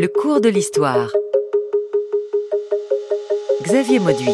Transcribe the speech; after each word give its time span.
Le 0.00 0.06
cours 0.06 0.40
de 0.40 0.48
l'histoire. 0.48 1.10
Xavier 3.64 3.98
Mauduit. 3.98 4.30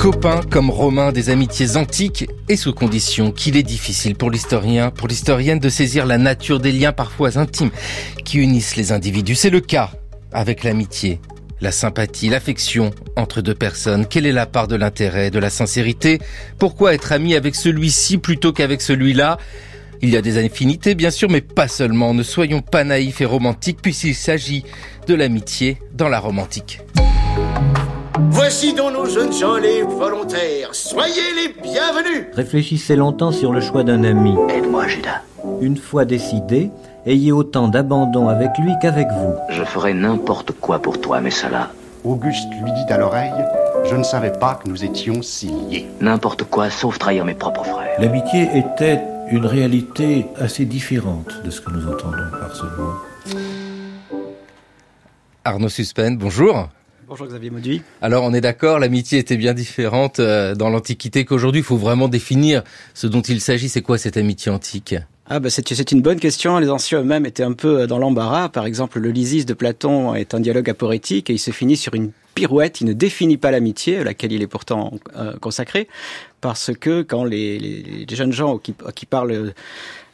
Copains 0.00 0.40
comme 0.50 0.70
Romains 0.70 1.12
des 1.12 1.28
amitiés 1.28 1.76
antiques 1.76 2.26
et 2.48 2.56
sous 2.56 2.72
condition 2.72 3.32
qu'il 3.32 3.54
est 3.58 3.62
difficile 3.62 4.14
pour 4.14 4.30
l'historien, 4.30 4.90
pour 4.90 5.08
l'historienne 5.08 5.58
de 5.58 5.68
saisir 5.68 6.06
la 6.06 6.16
nature 6.16 6.58
des 6.58 6.72
liens 6.72 6.92
parfois 6.92 7.36
intimes 7.36 7.70
qui 8.24 8.38
unissent 8.38 8.76
les 8.76 8.92
individus. 8.92 9.34
C'est 9.34 9.50
le 9.50 9.60
cas 9.60 9.90
avec 10.32 10.64
l'amitié, 10.64 11.20
la 11.60 11.70
sympathie, 11.70 12.30
l'affection 12.30 12.92
entre 13.16 13.42
deux 13.42 13.54
personnes. 13.54 14.06
Quelle 14.06 14.24
est 14.24 14.32
la 14.32 14.46
part 14.46 14.68
de 14.68 14.76
l'intérêt, 14.76 15.30
de 15.30 15.38
la 15.38 15.50
sincérité? 15.50 16.18
Pourquoi 16.58 16.94
être 16.94 17.12
ami 17.12 17.34
avec 17.34 17.54
celui-ci 17.54 18.16
plutôt 18.16 18.54
qu'avec 18.54 18.80
celui-là? 18.80 19.36
Il 20.04 20.10
y 20.10 20.18
a 20.18 20.22
des 20.22 20.36
infinités, 20.36 20.94
bien 20.94 21.10
sûr, 21.10 21.30
mais 21.30 21.40
pas 21.40 21.66
seulement. 21.66 22.12
Ne 22.12 22.22
soyons 22.22 22.60
pas 22.60 22.84
naïfs 22.84 23.22
et 23.22 23.24
romantiques, 23.24 23.80
puisqu'il 23.80 24.14
s'agit 24.14 24.62
de 25.06 25.14
l'amitié 25.14 25.78
dans 25.94 26.10
la 26.10 26.20
romantique. 26.20 26.82
Voici 28.28 28.74
donc 28.74 28.92
nos 28.92 29.06
jeunes 29.06 29.32
gens 29.32 29.56
les 29.56 29.82
volontaires. 29.82 30.68
Soyez 30.72 31.22
les 31.34 31.62
bienvenus. 31.62 32.26
Réfléchissez 32.34 32.96
longtemps 32.96 33.32
sur 33.32 33.50
le 33.50 33.62
choix 33.62 33.82
d'un 33.82 34.04
ami. 34.04 34.34
Aide-moi, 34.50 34.86
Judas. 34.88 35.22
Une 35.62 35.78
fois 35.78 36.04
décidé, 36.04 36.70
ayez 37.06 37.32
autant 37.32 37.68
d'abandon 37.68 38.28
avec 38.28 38.50
lui 38.58 38.72
qu'avec 38.82 39.08
vous. 39.08 39.34
Je 39.48 39.64
ferai 39.64 39.94
n'importe 39.94 40.52
quoi 40.52 40.80
pour 40.80 41.00
toi, 41.00 41.22
mais 41.22 41.30
cela. 41.30 41.70
Auguste 42.04 42.50
lui 42.62 42.72
dit 42.72 42.92
à 42.92 42.98
l'oreille 42.98 43.32
Je 43.86 43.96
ne 43.96 44.02
savais 44.02 44.32
pas 44.32 44.60
que 44.62 44.68
nous 44.68 44.84
étions 44.84 45.22
si 45.22 45.48
liés. 45.48 45.86
N'importe 46.02 46.44
quoi, 46.44 46.68
sauf 46.68 46.98
trahir 46.98 47.24
mes 47.24 47.34
propres 47.34 47.64
frères. 47.64 47.98
L'amitié 47.98 48.50
était 48.54 49.00
une 49.30 49.46
réalité 49.46 50.26
assez 50.36 50.64
différente 50.64 51.42
de 51.44 51.50
ce 51.50 51.60
que 51.60 51.70
nous 51.70 51.86
entendons 51.86 52.30
par 52.30 52.54
ce 52.54 52.64
mot. 52.64 53.36
Arnaud 55.44 55.68
Suspens, 55.68 56.16
bonjour. 56.16 56.68
Bonjour 57.06 57.26
Xavier 57.26 57.50
Mauduit. 57.50 57.82
Alors 58.00 58.24
on 58.24 58.32
est 58.32 58.40
d'accord, 58.40 58.78
l'amitié 58.78 59.18
était 59.18 59.36
bien 59.36 59.54
différente 59.54 60.20
euh, 60.20 60.54
dans 60.54 60.70
l'Antiquité 60.70 61.24
qu'aujourd'hui. 61.24 61.60
Il 61.60 61.64
faut 61.64 61.76
vraiment 61.76 62.08
définir 62.08 62.62
ce 62.94 63.06
dont 63.06 63.20
il 63.20 63.40
s'agit. 63.40 63.68
C'est 63.68 63.82
quoi 63.82 63.98
cette 63.98 64.16
amitié 64.16 64.50
antique? 64.50 64.94
Ah 65.26 65.40
bah 65.40 65.48
c'est 65.48 65.92
une 65.92 66.02
bonne 66.02 66.20
question. 66.20 66.58
Les 66.58 66.68
anciens 66.68 67.00
eux-mêmes 67.00 67.24
étaient 67.24 67.42
un 67.42 67.52
peu 67.52 67.86
dans 67.86 67.98
l'embarras. 67.98 68.50
Par 68.50 68.66
exemple, 68.66 69.00
le 69.00 69.10
Lysis 69.10 69.46
de 69.46 69.54
Platon 69.54 70.14
est 70.14 70.34
un 70.34 70.40
dialogue 70.40 70.68
aporétique 70.68 71.30
et 71.30 71.34
il 71.34 71.38
se 71.38 71.50
finit 71.50 71.76
sur 71.76 71.94
une 71.94 72.10
pirouette. 72.34 72.80
Il 72.80 72.86
ne 72.86 72.92
définit 72.92 73.38
pas 73.38 73.50
l'amitié, 73.50 73.98
à 73.98 74.04
laquelle 74.04 74.32
il 74.32 74.42
est 74.42 74.46
pourtant 74.46 74.92
euh, 75.16 75.34
consacré, 75.38 75.88
parce 76.44 76.72
que 76.78 77.00
quand 77.00 77.24
les, 77.24 78.04
jeunes 78.10 78.30
gens 78.34 78.58
qui 78.58 79.06
parlent 79.06 79.54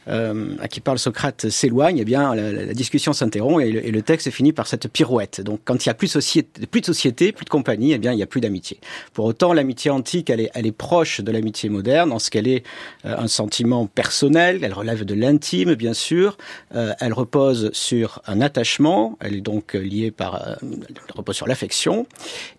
euh, 0.07 0.55
à 0.59 0.67
qui 0.67 0.79
parle 0.79 0.97
Socrate 0.97 1.49
s'éloigne, 1.49 1.99
eh 1.99 2.05
bien 2.05 2.33
la, 2.33 2.73
discussion 2.73 3.13
s'interrompt 3.13 3.63
et, 3.63 3.91
le 3.91 4.01
texte 4.01 4.31
finit 4.31 4.51
par 4.51 4.65
cette 4.65 4.87
pirouette. 4.87 5.41
Donc 5.41 5.61
quand 5.63 5.85
il 5.85 5.89
y 5.89 5.91
a 5.91 5.93
plus, 5.93 6.07
société, 6.07 6.65
plus 6.65 6.81
de 6.81 6.85
société, 6.87 7.31
plus 7.31 7.45
de 7.45 7.49
compagnie, 7.49 7.91
eh 7.93 7.97
bien 7.99 8.11
il 8.11 8.15
n'y 8.15 8.23
a 8.23 8.27
plus 8.27 8.41
d'amitié. 8.41 8.79
Pour 9.13 9.25
autant, 9.25 9.53
l'amitié 9.53 9.91
antique, 9.91 10.29
elle 10.29 10.39
est, 10.39 10.71
proche 10.71 11.21
de 11.21 11.31
l'amitié 11.31 11.69
moderne 11.69 12.11
en 12.11 12.19
ce 12.19 12.31
qu'elle 12.31 12.47
est 12.47 12.63
euh, 13.05 13.15
un 13.17 13.27
sentiment 13.27 13.85
personnel, 13.85 14.61
elle 14.63 14.73
relève 14.73 15.03
de 15.03 15.13
l'intime 15.13 15.75
bien 15.75 15.93
sûr, 15.93 16.37
euh, 16.75 16.93
elle 16.99 17.13
repose 17.13 17.69
sur 17.73 18.21
un 18.25 18.41
attachement, 18.41 19.17
elle 19.19 19.35
est 19.35 19.41
donc 19.41 19.73
liée 19.73 20.11
par, 20.11 20.57
elle 20.61 21.13
repose 21.13 21.35
sur 21.35 21.47
l'affection 21.47 22.07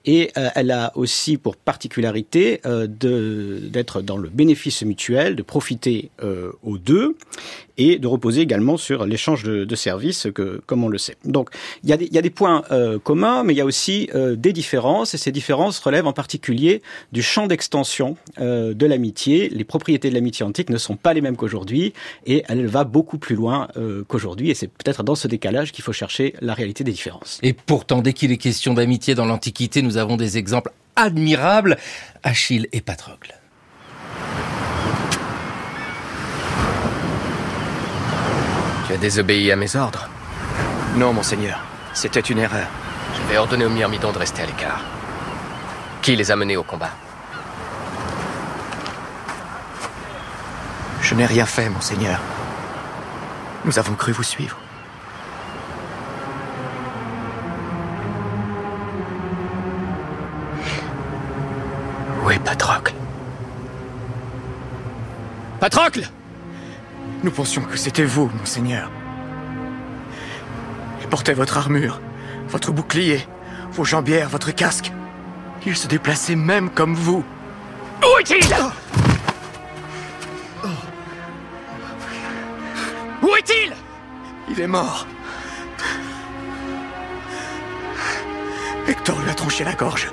et 0.05 0.31
elle 0.35 0.70
a 0.70 0.93
aussi 0.95 1.39
pour 1.39 1.57
particularité 1.57 2.61
de 2.65 3.61
d'être 3.63 4.03
dans 4.03 4.17
le 4.17 4.29
bénéfice 4.29 4.83
mutuel, 4.83 5.37
de 5.37 5.43
profiter 5.43 6.11
aux 6.63 6.79
deux 6.79 7.17
et 7.79 7.99
de 7.99 8.07
reposer 8.07 8.43
également 8.43 8.77
sur 8.77 9.07
l'échange 9.07 9.45
de, 9.45 9.75
services, 9.75 10.29
que, 10.35 10.61
comme 10.67 10.85
on 10.85 10.89
le 10.89 10.99
sait. 10.99 11.17
Donc, 11.25 11.51
il 11.83 11.91
y 11.91 11.93
a 11.93 12.23
des, 12.23 12.31
points 12.31 12.63
euh, 12.71 12.99
communs, 12.99 13.43
mais 13.45 13.55
il 13.55 13.57
y 13.57 13.61
a 13.61 13.65
aussi 13.65 14.11
euh, 14.15 14.37
des 14.37 14.53
différences, 14.53 15.15
et 15.15 15.19
ces 15.19 15.33
différences 15.33 15.79
relèvent 15.79 16.07
en 16.07 16.13
particulier 16.13 16.83
du 17.13 17.23
champ 17.23 17.47
d'extension 17.47 18.17
euh, 18.41 18.75
de 18.75 18.87
l'amitié. 18.87 19.48
Les 19.48 19.65
propriétés 19.65 20.11
de 20.11 20.15
l'amitié 20.15 20.45
antique 20.45 20.71
ne 20.71 20.77
sont 20.77 20.97
pas 20.97 21.15
les 21.15 21.21
mêmes 21.21 21.37
qu'aujourd'hui, 21.37 21.92
et 22.27 22.45
elle 22.48 22.67
va 22.67 22.85
beaucoup 22.85 23.19
plus 23.19 23.37
loin 23.37 23.69
qu'aujourd'hui, 24.09 24.51
et 24.51 24.55
c'est 24.55 24.69
peut-être 24.69 25.03
dans 25.03 25.15
ce 25.15 25.29
décalage 25.29 25.73
qu'il 25.73 25.85
faut 25.85 25.92
chercher 25.92 26.35
la 26.41 26.55
réalité 26.55 26.85
des 26.85 26.92
différences. 26.92 27.39
Et 27.42 27.53
pourtant, 27.53 28.03
dès 28.03 28.13
qu'il 28.13 28.33
est 28.33 28.37
question 28.37 28.75
d'amitié 28.75 29.15
dans 29.15 29.25
l'Antiquité, 29.25 29.83
nous 29.83 29.97
avons 29.97 30.17
des 30.17 30.39
exemples 30.39 30.73
admirables, 30.97 31.77
Achille 32.23 32.69
et 32.73 32.81
Patrocle. 32.81 33.35
Tu 38.92 38.97
as 38.97 39.01
désobéi 39.01 39.51
à 39.51 39.57
mes 39.57 39.75
ordres 39.75 40.07
Non, 40.97 41.14
monseigneur. 41.14 41.58
C'était 41.95 42.20
une 42.20 42.39
erreur. 42.39 42.67
Je 43.14 43.23
vais 43.23 43.39
ordonner 43.39 43.64
aux 43.64 43.70
myrmidons 43.70 44.13
de 44.13 44.19
rester 44.19 44.42
à 44.42 44.47
l'écart. 44.47 44.83
Qui 46.03 46.14
les 46.14 46.30
a 46.30 46.36
menés 46.36 46.58
au 46.58 46.63
combat? 46.63 46.91
Je 51.01 51.14
n'ai 51.14 51.25
rien 51.25 51.47
fait, 51.47 51.70
monseigneur. 51.70 52.20
Nous 53.64 53.79
avons 53.79 53.95
cru 53.95 54.13
vous 54.13 54.23
suivre. 54.23 54.58
Où 62.23 62.30
est 62.30 62.39
Patrocle? 62.41 62.92
Patrocle 65.61 66.11
Nous 67.23 67.31
pensions 67.31 67.63
que 67.63 67.77
c'était 67.77 68.05
vous, 68.05 68.31
monseigneur. 68.39 68.91
Il 71.01 71.09
portait 71.09 71.35
votre 71.35 71.57
armure, 71.57 72.01
votre 72.49 72.73
bouclier, 72.73 73.27
vos 73.73 73.85
jambières, 73.85 74.29
votre 74.29 74.51
casque. 74.51 74.93
Il 75.65 75.77
se 75.77 75.87
déplaçait 75.87 76.35
même 76.35 76.69
comme 76.69 76.95
vous. 76.95 77.25
Où 78.03 78.19
est-il? 78.19 78.53
Où 83.23 83.37
est-il? 83.37 83.73
Il 84.51 84.61
est 84.61 84.67
mort. 84.67 85.07
Hector 88.89 89.21
lui 89.21 89.31
a 89.31 89.35
tranché 89.35 89.63
la 89.63 89.75
gorge. 89.75 90.11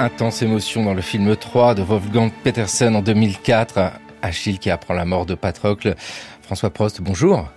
Intense 0.00 0.40
émotion 0.40 0.82
dans 0.82 0.94
le 0.94 1.02
film 1.02 1.36
3 1.36 1.74
de 1.74 1.82
Wolfgang 1.82 2.32
Petersen 2.42 2.96
en 2.96 3.02
2004. 3.02 3.92
Achille 4.22 4.58
qui 4.58 4.70
apprend 4.70 4.94
la 4.94 5.04
mort 5.04 5.26
de 5.26 5.34
Patrocle. 5.34 5.94
François 6.40 6.70
Prost, 6.70 7.02
bonjour. 7.02 7.50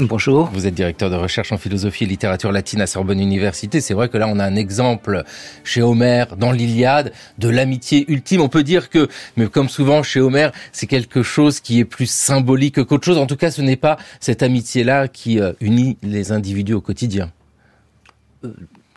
Bonjour. 0.00 0.50
Vous 0.52 0.66
êtes 0.66 0.74
directeur 0.74 1.08
de 1.08 1.16
recherche 1.16 1.50
en 1.50 1.56
philosophie 1.56 2.04
et 2.04 2.06
littérature 2.06 2.52
latine 2.52 2.82
à 2.82 2.86
Sorbonne 2.86 3.20
Université. 3.20 3.80
C'est 3.80 3.94
vrai 3.94 4.10
que 4.10 4.18
là, 4.18 4.28
on 4.28 4.38
a 4.38 4.44
un 4.44 4.54
exemple 4.54 5.24
chez 5.64 5.80
Homère, 5.80 6.36
dans 6.36 6.52
l'Iliade, 6.52 7.10
de 7.38 7.48
l'amitié 7.48 8.04
ultime. 8.12 8.42
On 8.42 8.50
peut 8.50 8.62
dire 8.62 8.90
que, 8.90 9.08
mais 9.38 9.46
comme 9.46 9.70
souvent 9.70 10.02
chez 10.02 10.20
Homère, 10.20 10.52
c'est 10.72 10.86
quelque 10.86 11.22
chose 11.22 11.60
qui 11.60 11.80
est 11.80 11.86
plus 11.86 12.10
symbolique 12.10 12.84
qu'autre 12.84 13.06
chose. 13.06 13.16
En 13.16 13.26
tout 13.26 13.36
cas, 13.36 13.50
ce 13.50 13.62
n'est 13.62 13.76
pas 13.76 13.96
cette 14.20 14.42
amitié-là 14.42 15.08
qui 15.08 15.40
euh, 15.40 15.54
unit 15.62 15.96
les 16.02 16.32
individus 16.32 16.74
au 16.74 16.82
quotidien. 16.82 17.32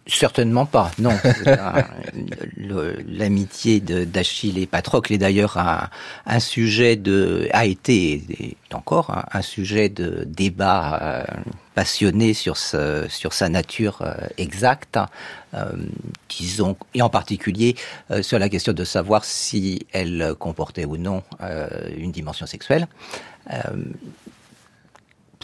Euh, 0.05 0.09
Certainement 0.11 0.65
pas, 0.65 0.91
non. 0.99 1.17
L'amitié 3.07 3.79
d'Achille 3.79 4.57
et 4.57 4.67
Patrocle 4.67 5.13
est 5.13 5.17
d'ailleurs 5.17 5.57
un, 5.57 5.89
un, 6.25 6.39
sujet 6.39 6.95
de 6.95 7.47
a 7.51 7.65
été 7.65 8.23
et 8.39 8.57
encore 8.73 9.09
un, 9.11 9.23
un, 9.31 9.41
sujet 9.41 9.89
de 9.89 10.23
débat 10.27 10.99
euh, 11.01 11.23
passionné 11.75 12.33
sur 12.33 12.57
ce, 12.57 13.05
sur 13.09 13.33
sa 13.33 13.49
nature 13.49 14.01
euh, 14.01 14.13
exacte, 14.37 14.99
euh, 15.53 15.71
disons, 16.29 16.75
et 16.93 17.01
en 17.01 17.09
particulier 17.09 17.75
euh, 18.11 18.21
sur 18.21 18.39
la 18.39 18.49
question 18.49 18.73
de 18.73 18.83
savoir 18.83 19.25
si 19.25 19.85
elle 19.91 20.33
comportait 20.39 20.85
ou 20.85 20.97
non 20.97 21.23
euh, 21.41 21.67
une 21.97 22.11
dimension 22.11 22.45
sexuelle 22.45 22.87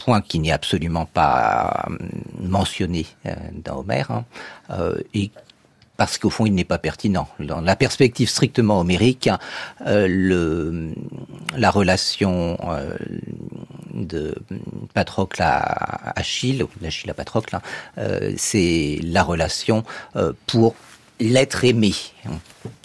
point 0.00 0.20
qui 0.20 0.38
n'est 0.38 0.52
absolument 0.52 1.06
pas 1.06 1.86
mentionné 2.40 3.06
dans 3.64 3.80
Homère, 3.80 4.10
hein, 4.10 4.24
euh, 4.70 5.00
et 5.14 5.30
parce 5.96 6.16
qu'au 6.16 6.30
fond, 6.30 6.46
il 6.46 6.54
n'est 6.54 6.64
pas 6.64 6.78
pertinent. 6.78 7.28
Dans 7.38 7.60
la 7.60 7.76
perspective 7.76 8.26
strictement 8.28 8.80
homérique, 8.80 9.28
euh, 9.86 10.06
le, 10.08 10.94
la 11.54 11.70
relation 11.70 12.56
euh, 12.70 12.96
de 13.92 14.34
Patrocle 14.94 15.42
à 15.42 16.18
Achille, 16.18 16.62
ou 16.62 16.70
d'Achille 16.80 17.10
à 17.10 17.14
Patrocle, 17.14 17.54
hein, 17.54 17.62
c'est 18.38 18.98
la 19.02 19.22
relation 19.22 19.84
pour 20.46 20.74
l'être 21.20 21.64
aimé 21.64 21.92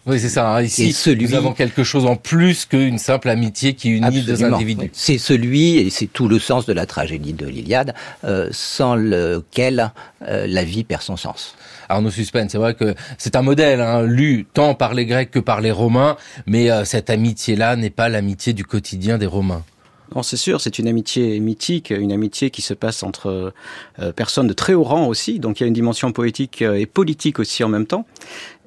Oui, 0.06 0.20
c'est 0.20 0.30
ça. 0.30 0.56
Hein. 0.56 0.62
Ici, 0.62 0.94
celui... 0.94 1.26
nous 1.26 1.34
avons 1.34 1.54
quelque 1.54 1.84
chose 1.84 2.06
en 2.06 2.16
plus 2.16 2.66
qu'une 2.66 2.98
simple 2.98 3.30
amitié 3.30 3.74
qui 3.74 3.90
unit 3.90 4.06
Absolument. 4.06 4.38
deux 4.38 4.44
individus. 4.44 4.90
C'est 4.94 5.18
celui, 5.18 5.78
et 5.78 5.90
c'est 5.90 6.08
tout 6.08 6.28
le 6.28 6.40
sens 6.40 6.66
de 6.66 6.74
la 6.74 6.86
tragédie 6.86 7.34
de 7.34 7.48
l'Iliade, 7.48 7.96
euh, 8.24 8.50
sans 8.52 8.96
lequel 8.96 9.92
euh, 10.28 10.46
la 10.48 10.64
vie 10.64 10.84
perd 10.84 11.02
son 11.02 11.18
sens. 11.18 11.56
Arnaud 11.90 12.12
Suspense, 12.12 12.52
c'est 12.52 12.58
vrai 12.58 12.74
que 12.74 12.96
c'est 13.18 13.36
un 13.36 13.42
modèle 13.42 13.82
hein, 13.82 14.02
lu 14.04 14.48
tant 14.54 14.74
par 14.74 14.94
les 14.94 15.06
Grecs 15.06 15.32
que 15.32 15.40
par 15.40 15.62
les 15.62 15.72
Romains, 15.72 16.18
mais 16.46 16.72
euh, 16.72 16.84
cette 16.84 17.10
amitié-là 17.10 17.76
n'est 17.76 17.90
pas 17.90 18.10
l'amitié 18.10 18.54
du 18.54 18.66
quotidien 18.66 19.18
des 19.18 19.28
Romains. 19.28 19.64
Non, 20.14 20.22
c'est 20.22 20.38
sûr, 20.38 20.62
c'est 20.62 20.78
une 20.78 20.88
amitié 20.88 21.40
mythique, 21.40 21.90
une 21.90 22.12
amitié 22.12 22.52
qui 22.52 22.62
se 22.62 22.74
passe 22.74 23.02
entre 23.02 23.54
euh, 24.00 24.12
personnes 24.12 24.48
de 24.48 24.54
très 24.54 24.74
haut 24.74 24.84
rang 24.84 25.08
aussi, 25.08 25.40
donc 25.40 25.60
il 25.60 25.64
y 25.64 25.66
a 25.66 25.68
une 25.68 25.74
dimension 25.74 26.12
poétique 26.12 26.62
euh, 26.62 26.76
et 26.76 26.86
politique 26.86 27.40
aussi 27.40 27.64
en 27.64 27.70
même 27.70 27.88
temps. 27.88 28.06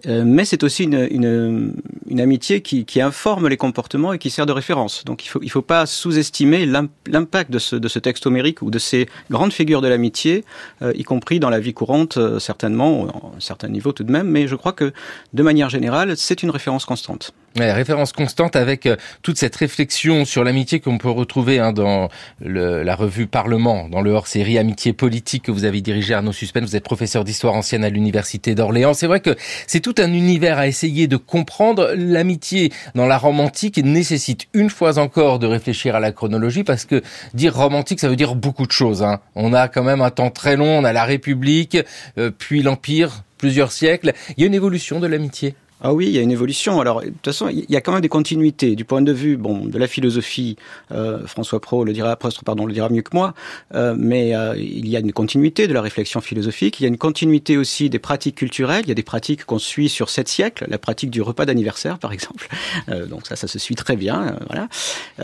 Euh, 0.06 0.22
mais 0.24 0.44
c'est 0.44 0.62
aussi 0.62 0.84
une, 0.84 1.08
une, 1.10 1.74
une 2.08 2.20
amitié 2.20 2.60
qui, 2.60 2.84
qui, 2.84 3.00
informe 3.00 3.48
les 3.48 3.56
comportements 3.56 4.12
et 4.12 4.18
qui 4.18 4.30
sert 4.30 4.46
de 4.46 4.52
référence. 4.52 5.04
Donc 5.04 5.24
il 5.24 5.28
faut, 5.28 5.40
il 5.42 5.50
faut 5.50 5.62
pas 5.62 5.86
sous-estimer 5.86 6.66
l'impact 6.66 7.50
de 7.50 7.58
ce, 7.58 7.76
de 7.76 7.88
ce 7.88 7.98
texte 7.98 8.26
homérique 8.26 8.62
ou 8.62 8.70
de 8.70 8.78
ces 8.78 9.08
grandes 9.30 9.52
figures 9.52 9.80
de 9.80 9.88
l'amitié, 9.88 10.44
euh, 10.82 10.92
y 10.94 11.02
compris 11.02 11.40
dans 11.40 11.50
la 11.50 11.60
vie 11.60 11.74
courante, 11.74 12.16
euh, 12.16 12.38
certainement, 12.38 13.06
à 13.08 13.36
un 13.36 13.40
certain 13.40 13.68
niveau 13.68 13.92
tout 13.92 14.04
de 14.04 14.12
même, 14.12 14.28
mais 14.28 14.46
je 14.46 14.54
crois 14.54 14.72
que 14.72 14.92
de 15.32 15.42
manière 15.42 15.70
générale, 15.70 16.16
c'est 16.16 16.42
une 16.42 16.50
référence 16.50 16.84
constante. 16.84 17.32
Ouais, 17.56 17.72
référence 17.72 18.12
constante 18.12 18.54
avec 18.56 18.86
euh, 18.86 18.96
toute 19.22 19.38
cette 19.38 19.56
réflexion 19.56 20.24
sur 20.24 20.44
l'amitié 20.44 20.80
qu'on 20.80 20.98
peut 20.98 21.10
retrouver 21.10 21.58
hein, 21.58 21.72
dans 21.72 22.08
le, 22.40 22.82
la 22.82 22.94
revue 22.94 23.26
Parlement, 23.26 23.88
dans 23.88 24.00
le 24.00 24.12
hors-série 24.12 24.58
Amitié 24.58 24.92
politique 24.92 25.44
que 25.44 25.50
vous 25.50 25.64
avez 25.64 25.80
dirigé 25.80 26.14
Arnaud 26.14 26.32
Suspen. 26.32 26.64
Vous 26.64 26.76
êtes 26.76 26.84
professeur 26.84 27.24
d'histoire 27.24 27.54
ancienne 27.54 27.84
à 27.84 27.90
l'université 27.90 28.54
d'Orléans. 28.54 28.94
C'est 28.94 29.06
vrai 29.06 29.20
que 29.20 29.34
c'est 29.66 29.87
tout 29.88 30.02
un 30.02 30.12
univers 30.12 30.58
à 30.58 30.66
essayer 30.66 31.06
de 31.06 31.16
comprendre. 31.16 31.94
L'amitié 31.96 32.70
dans 32.94 33.06
la 33.06 33.16
romantique 33.16 33.78
nécessite 33.82 34.46
une 34.52 34.68
fois 34.68 34.98
encore 34.98 35.38
de 35.38 35.46
réfléchir 35.46 35.96
à 35.96 36.00
la 36.00 36.12
chronologie 36.12 36.62
parce 36.62 36.84
que 36.84 37.02
dire 37.32 37.56
romantique, 37.56 37.98
ça 37.98 38.10
veut 38.10 38.16
dire 38.16 38.34
beaucoup 38.34 38.66
de 38.66 38.72
choses. 38.72 39.02
Hein. 39.02 39.20
On 39.34 39.54
a 39.54 39.66
quand 39.68 39.82
même 39.82 40.02
un 40.02 40.10
temps 40.10 40.28
très 40.28 40.56
long. 40.56 40.78
On 40.78 40.84
a 40.84 40.92
la 40.92 41.04
République, 41.04 41.78
euh, 42.18 42.30
puis 42.36 42.60
l'Empire, 42.62 43.24
plusieurs 43.38 43.72
siècles. 43.72 44.12
Il 44.36 44.42
y 44.42 44.44
a 44.44 44.46
une 44.46 44.54
évolution 44.54 45.00
de 45.00 45.06
l'amitié. 45.06 45.54
Ah 45.80 45.94
oui, 45.94 46.06
il 46.06 46.12
y 46.12 46.18
a 46.18 46.22
une 46.22 46.32
évolution. 46.32 46.80
Alors, 46.80 47.02
de 47.02 47.06
toute 47.06 47.24
façon, 47.24 47.48
il 47.48 47.64
y 47.68 47.76
a 47.76 47.80
quand 47.80 47.92
même 47.92 48.00
des 48.00 48.08
continuités 48.08 48.74
du 48.74 48.84
point 48.84 49.00
de 49.00 49.12
vue, 49.12 49.36
bon, 49.36 49.64
de 49.64 49.78
la 49.78 49.86
philosophie. 49.86 50.56
Euh, 50.90 51.24
François 51.26 51.60
Pro 51.60 51.84
le 51.84 51.92
dira, 51.92 52.16
pardon, 52.16 52.66
le 52.66 52.72
dira 52.72 52.88
mieux 52.88 53.02
que 53.02 53.14
moi. 53.14 53.32
Euh, 53.74 53.94
mais 53.96 54.34
euh, 54.34 54.56
il 54.56 54.88
y 54.88 54.96
a 54.96 55.00
une 55.00 55.12
continuité 55.12 55.68
de 55.68 55.72
la 55.72 55.80
réflexion 55.80 56.20
philosophique. 56.20 56.80
Il 56.80 56.82
y 56.82 56.86
a 56.86 56.88
une 56.88 56.98
continuité 56.98 57.56
aussi 57.56 57.90
des 57.90 58.00
pratiques 58.00 58.34
culturelles. 58.34 58.82
Il 58.86 58.88
y 58.88 58.92
a 58.92 58.96
des 58.96 59.04
pratiques 59.04 59.44
qu'on 59.44 59.60
suit 59.60 59.88
sur 59.88 60.10
sept 60.10 60.28
siècles. 60.28 60.66
La 60.68 60.78
pratique 60.78 61.10
du 61.10 61.22
repas 61.22 61.46
d'anniversaire, 61.46 61.98
par 61.98 62.12
exemple. 62.12 62.48
Donc 63.08 63.28
ça, 63.28 63.36
ça 63.36 63.46
se 63.46 63.60
suit 63.60 63.76
très 63.76 63.94
bien. 63.94 64.36
Voilà. 64.48 64.68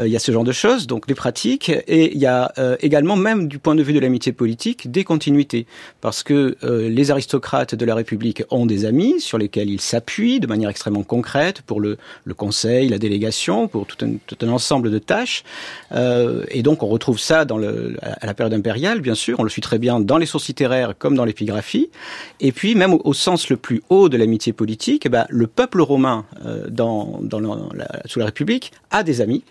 Il 0.05 0.11
y 0.11 0.17
a 0.17 0.21
ce 0.21 0.31
genre 0.31 0.45
de 0.45 0.53
choses, 0.53 0.87
donc 0.87 1.07
des 1.07 1.15
pratiques. 1.15 1.69
Et 1.69 2.15
il 2.15 2.21
y 2.21 2.27
a 2.27 2.53
également, 2.81 3.17
même 3.17 3.49
du 3.49 3.59
point 3.59 3.75
de 3.75 3.83
vue 3.83 3.93
de 3.93 3.99
l'amitié 3.99 4.33
politique, 4.33 4.91
des 4.91 5.05
continuités, 5.05 5.67
parce 6.01 6.23
que 6.23 6.57
les 6.63 7.11
aristocrates 7.11 7.75
de 7.75 7.85
la 7.85 7.95
République 7.95 8.43
ont 8.51 8.67
des 8.67 8.85
amis 8.85 9.21
sur 9.21 9.39
lesquels 9.39 9.71
ils 9.71 9.81
s'appuient 9.81 10.41
de 10.45 10.49
manière 10.49 10.71
extrêmement 10.71 11.03
concrète 11.03 11.63
pour 11.63 11.81
le, 11.81 11.99
le 12.25 12.35
conseil, 12.35 12.89
la 12.89 12.99
délégation, 12.99 13.69
pour 13.69 13.87
tout 13.87 13.99
un, 14.05 14.49
ensemble 14.49 14.91
de 14.91 14.99
tâches. 14.99 15.43
Euh, 15.93 16.45
et 16.49 16.63
donc 16.63 16.83
on 16.83 16.87
retrouve 16.89 17.19
ça 17.19 17.45
dans 17.45 17.59
le, 17.59 17.97
à 18.03 18.27
la 18.27 18.35
période 18.35 18.55
impériale, 18.55 19.01
bien 19.01 19.15
sûr, 19.15 19.41
on 19.41 19.43
le 19.43 19.51
suit 19.51 19.63
très 19.63 19.79
bien 19.79 20.01
dans 20.01 20.19
les 20.19 20.27
sources 20.27 20.49
littéraires 20.49 20.95
comme 20.99 21.15
dans 21.15 21.25
l'épigraphie. 21.25 21.91
Et 22.41 22.53
puis 22.53 22.75
même 22.75 22.95
au, 22.95 23.01
au, 23.05 23.15
sens 23.15 23.49
le 23.49 23.57
plus 23.57 23.83
haut 23.89 24.09
de 24.09 24.17
l'amitié 24.17 24.53
politique, 24.53 25.07
eh 25.07 25.09
ben, 25.09 25.27
le 25.29 25.47
peuple 25.47 25.81
romain 25.81 26.25
euh, 26.45 26.69
dans, 26.69 27.19
dans 27.23 27.41
la, 27.41 27.89
sous 28.07 28.19
la 28.19 28.27
République 28.27 28.73
a 28.91 29.03
des 29.03 29.21
amis. 29.21 29.45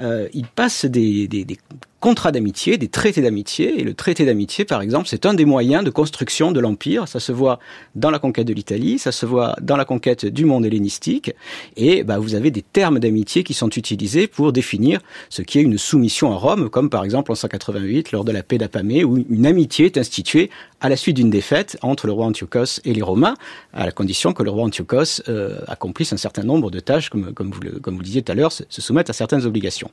Euh, 0.00 0.28
il 0.32 0.46
passe 0.46 0.84
des, 0.84 1.26
des, 1.26 1.44
des 1.44 1.58
contrats 2.00 2.32
d'amitié, 2.32 2.78
des 2.78 2.88
traités 2.88 3.22
d'amitié. 3.22 3.80
Et 3.80 3.84
le 3.84 3.94
traité 3.94 4.24
d'amitié, 4.24 4.64
par 4.64 4.82
exemple, 4.82 5.08
c'est 5.08 5.26
un 5.26 5.34
des 5.34 5.44
moyens 5.44 5.84
de 5.84 5.90
construction 5.90 6.52
de 6.52 6.60
l'Empire. 6.60 7.08
Ça 7.08 7.20
se 7.20 7.32
voit 7.32 7.58
dans 7.94 8.10
la 8.10 8.18
conquête 8.18 8.46
de 8.46 8.52
l'Italie, 8.52 8.98
ça 8.98 9.12
se 9.12 9.26
voit 9.26 9.56
dans 9.60 9.76
la 9.76 9.84
conquête 9.84 10.26
du 10.26 10.44
monde 10.44 10.64
hellénistique. 10.64 11.32
Et 11.76 12.04
bah, 12.04 12.18
vous 12.18 12.34
avez 12.34 12.50
des 12.50 12.62
termes 12.62 12.98
d'amitié 12.98 13.42
qui 13.42 13.54
sont 13.54 13.70
utilisés 13.70 14.26
pour 14.26 14.52
définir 14.52 15.00
ce 15.28 15.42
qui 15.42 15.58
est 15.58 15.62
une 15.62 15.78
soumission 15.78 16.32
à 16.32 16.36
Rome, 16.36 16.70
comme 16.70 16.90
par 16.90 17.04
exemple 17.04 17.32
en 17.32 17.34
188, 17.34 18.12
lors 18.12 18.24
de 18.24 18.32
la 18.32 18.42
paix 18.42 18.58
d'Apamée, 18.58 19.04
où 19.04 19.16
une 19.16 19.46
amitié 19.46 19.86
est 19.86 19.98
instituée 19.98 20.50
à 20.80 20.88
la 20.88 20.96
suite 20.96 21.16
d'une 21.16 21.30
défaite 21.30 21.76
entre 21.82 22.06
le 22.06 22.12
roi 22.12 22.26
Antiochos 22.26 22.80
et 22.84 22.94
les 22.94 23.02
Romains, 23.02 23.34
à 23.72 23.84
la 23.84 23.92
condition 23.92 24.32
que 24.32 24.42
le 24.42 24.50
roi 24.50 24.64
Antiochos 24.64 25.22
euh, 25.28 25.58
accomplisse 25.66 26.12
un 26.12 26.16
certain 26.16 26.42
nombre 26.42 26.70
de 26.70 26.80
tâches, 26.80 27.10
comme, 27.10 27.32
vous, 27.50 27.60
le, 27.60 28.02
disiez 28.02 28.22
tout 28.22 28.32
à 28.32 28.34
l'heure, 28.34 28.52
se, 28.52 28.62
se 28.68 28.80
soumette 28.80 29.10
à 29.10 29.12
certaines 29.12 29.44
obligations. 29.44 29.90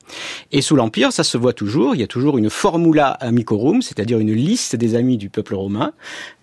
Et 0.51 0.61
sous 0.61 0.75
l'Empire, 0.75 1.11
ça 1.11 1.23
se 1.23 1.37
voit 1.37 1.53
toujours, 1.53 1.95
il 1.95 2.01
y 2.01 2.03
a 2.03 2.07
toujours 2.07 2.37
une 2.37 2.49
formula 2.49 3.09
amicorum, 3.09 3.81
c'est-à-dire 3.81 4.19
une 4.19 4.33
liste 4.33 4.75
des 4.75 4.95
amis 4.95 5.17
du 5.17 5.29
peuple 5.29 5.55
romain, 5.55 5.93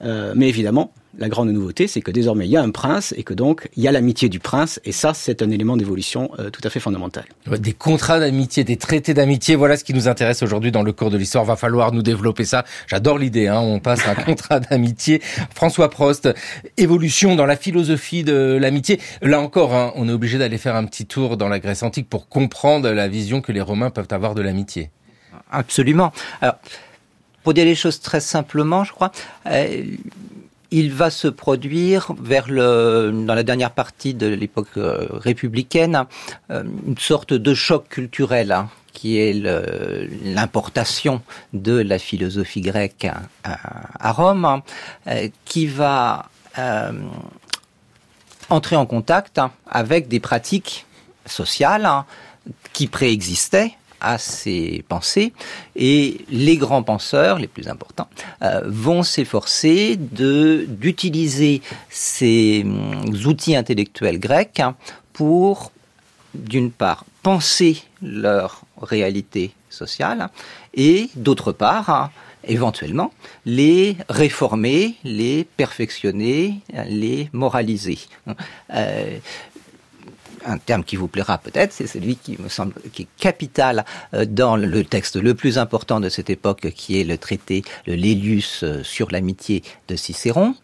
euh, 0.03 0.33
mais 0.37 0.49
évidemment, 0.49 0.93
la 1.19 1.29
grande 1.29 1.51
nouveauté, 1.51 1.87
c'est 1.89 2.01
que 2.01 2.11
désormais 2.11 2.47
il 2.47 2.51
y 2.51 2.57
a 2.57 2.63
un 2.63 2.71
prince 2.71 3.15
et 3.17 3.23
que 3.23 3.35
donc 3.35 3.69
il 3.77 3.83
y 3.83 3.89
a 3.89 3.93
l'amitié 3.93 4.29
du 4.29 4.39
prince 4.39 4.81
et 4.85 4.93
ça 4.93 5.13
c'est 5.15 5.43
un 5.43 5.51
élément 5.51 5.77
d'évolution 5.77 6.31
euh, 6.39 6.51
tout 6.51 6.61
à 6.65 6.71
fait 6.71 6.81
fondamental. 6.81 7.25
Des 7.59 7.73
contrats 7.73 8.19
d'amitié, 8.19 8.65
des 8.65 8.77
traités 8.77 9.15
d'amitié, 9.15 9.55
voilà 9.55 9.77
ce 9.77 9.85
qui 9.85 9.95
nous 9.95 10.09
intéresse 10.09 10.43
aujourd'hui 10.43 10.73
dans 10.73 10.83
le 10.83 10.93
cours 10.93 11.11
de 11.11 11.19
l'histoire. 11.19 11.45
Va 11.45 11.57
falloir 11.57 11.93
nous 11.93 12.03
développer 12.03 12.45
ça. 12.45 12.65
J'adore 12.87 13.19
l'idée. 13.19 13.49
Hein. 13.49 13.61
On 13.61 13.79
passe 13.79 14.07
un 14.07 14.15
contrat 14.25 14.61
d'amitié. 14.61 15.21
François 15.55 15.91
Prost, 15.91 16.29
évolution 16.77 17.37
dans 17.37 17.47
la 17.47 17.57
philosophie 17.57 18.25
de 18.25 18.59
l'amitié. 18.61 19.01
Là 19.21 19.41
encore, 19.41 19.75
hein, 19.75 19.93
on 19.97 20.09
est 20.09 20.13
obligé 20.13 20.39
d'aller 20.39 20.59
faire 20.59 20.77
un 20.77 20.85
petit 20.85 21.07
tour 21.07 21.37
dans 21.37 21.49
la 21.49 21.59
Grèce 21.59 21.83
antique 21.83 22.09
pour 22.09 22.29
comprendre 22.29 22.91
la 22.91 23.09
vision 23.09 23.41
que 23.41 23.53
les 23.53 23.61
Romains 23.61 23.91
peuvent 23.91 24.09
avoir 24.11 24.35
de 24.35 24.43
l'amitié. 24.43 24.91
Absolument. 25.51 26.13
Alors, 26.41 26.57
pour 27.43 27.55
dire 27.55 27.65
les 27.65 27.75
choses 27.75 28.01
très 28.01 28.21
simplement, 28.21 28.85
je 28.85 28.93
crois. 28.93 29.13
Euh, 29.47 29.85
il 30.73 30.93
va 30.93 31.11
se 31.11 31.29
produire 31.29 32.13
vers 32.21 32.51
le, 32.51 33.13
dans 33.27 33.35
la 33.35 33.43
dernière 33.43 33.71
partie 33.71 34.15
de 34.15 34.27
l'époque 34.27 34.77
euh, 34.77 35.07
républicaine, 35.11 36.07
euh, 36.51 36.65
une 36.87 36.99
sorte 36.99 37.33
de 37.35 37.55
choc 37.55 37.89
culturel. 37.89 38.51
Hein, 38.53 38.69
qui 38.93 39.19
est 39.19 39.33
l'importation 40.23 41.23
de 41.55 41.73
la 41.73 41.99
philosophie 41.99 42.61
grecque 42.61 43.07
à, 43.43 43.57
à 43.99 44.13
Rome, 44.13 44.61
euh, 45.07 45.29
qui 45.45 45.67
va 45.67 46.27
euh, 46.59 46.93
entrer 48.51 48.77
en 48.77 48.87
contact 48.87 49.41
avec 49.67 50.09
des 50.09 50.21
pratiques 50.21 50.85
sociales 51.25 51.87
hein, 51.87 52.05
qui 52.73 52.87
préexistaient 52.87 53.73
à 54.03 54.19
ces 54.19 54.85
pensées 54.89 55.33
et 55.77 56.25
les 56.29 56.57
grands 56.57 56.83
penseurs, 56.83 57.39
les 57.39 57.47
plus 57.47 57.69
importants, 57.69 58.09
euh, 58.43 58.63
vont 58.67 59.03
s'efforcer 59.03 59.97
d'utiliser 59.97 61.63
ces 61.89 62.65
mm, 62.65 63.27
outils 63.27 63.57
intellectuels 63.57 64.19
grecs 64.19 64.63
pour, 65.13 65.73
d'une 66.35 66.71
part, 66.71 67.05
penser 67.23 67.83
leur 68.03 68.63
réalité 68.81 69.55
sociale 69.71 70.29
et, 70.75 71.09
d'autre 71.15 71.53
part, 71.53 72.11
éventuellement, 72.45 73.13
les 73.47 73.97
réformer, 74.09 74.97
les 75.05 75.45
perfectionner, 75.45 76.61
les 76.89 77.29
moraliser. 77.33 77.99
Euh, 78.75 79.19
un 80.45 80.59
terme 80.59 80.85
qui 80.85 80.97
vous 80.97 81.09
plaira 81.09 81.39
peut-être, 81.39 81.73
c'est 81.73 81.87
celui 81.87 82.17
qui 82.17 82.37
me 82.41 82.49
semble 82.49 82.75
qui 82.93 83.03
est 83.03 83.09
capital 83.19 83.85
dans 84.13 84.57
le 84.57 84.85
texte 84.85 85.17
le 85.17 85.35
plus 85.35 85.59
important 85.59 86.01
de 86.01 86.09
cette 86.09 86.31
époque, 86.31 86.71
qui 86.71 87.01
est 87.01 87.05
le 87.05 87.19
traité, 87.19 87.63
le 87.87 87.95
Lélius 87.95 88.65
sur 88.83 89.11
l'amitié 89.11 89.63
de 89.89 89.97
Cicéron, 89.97 90.55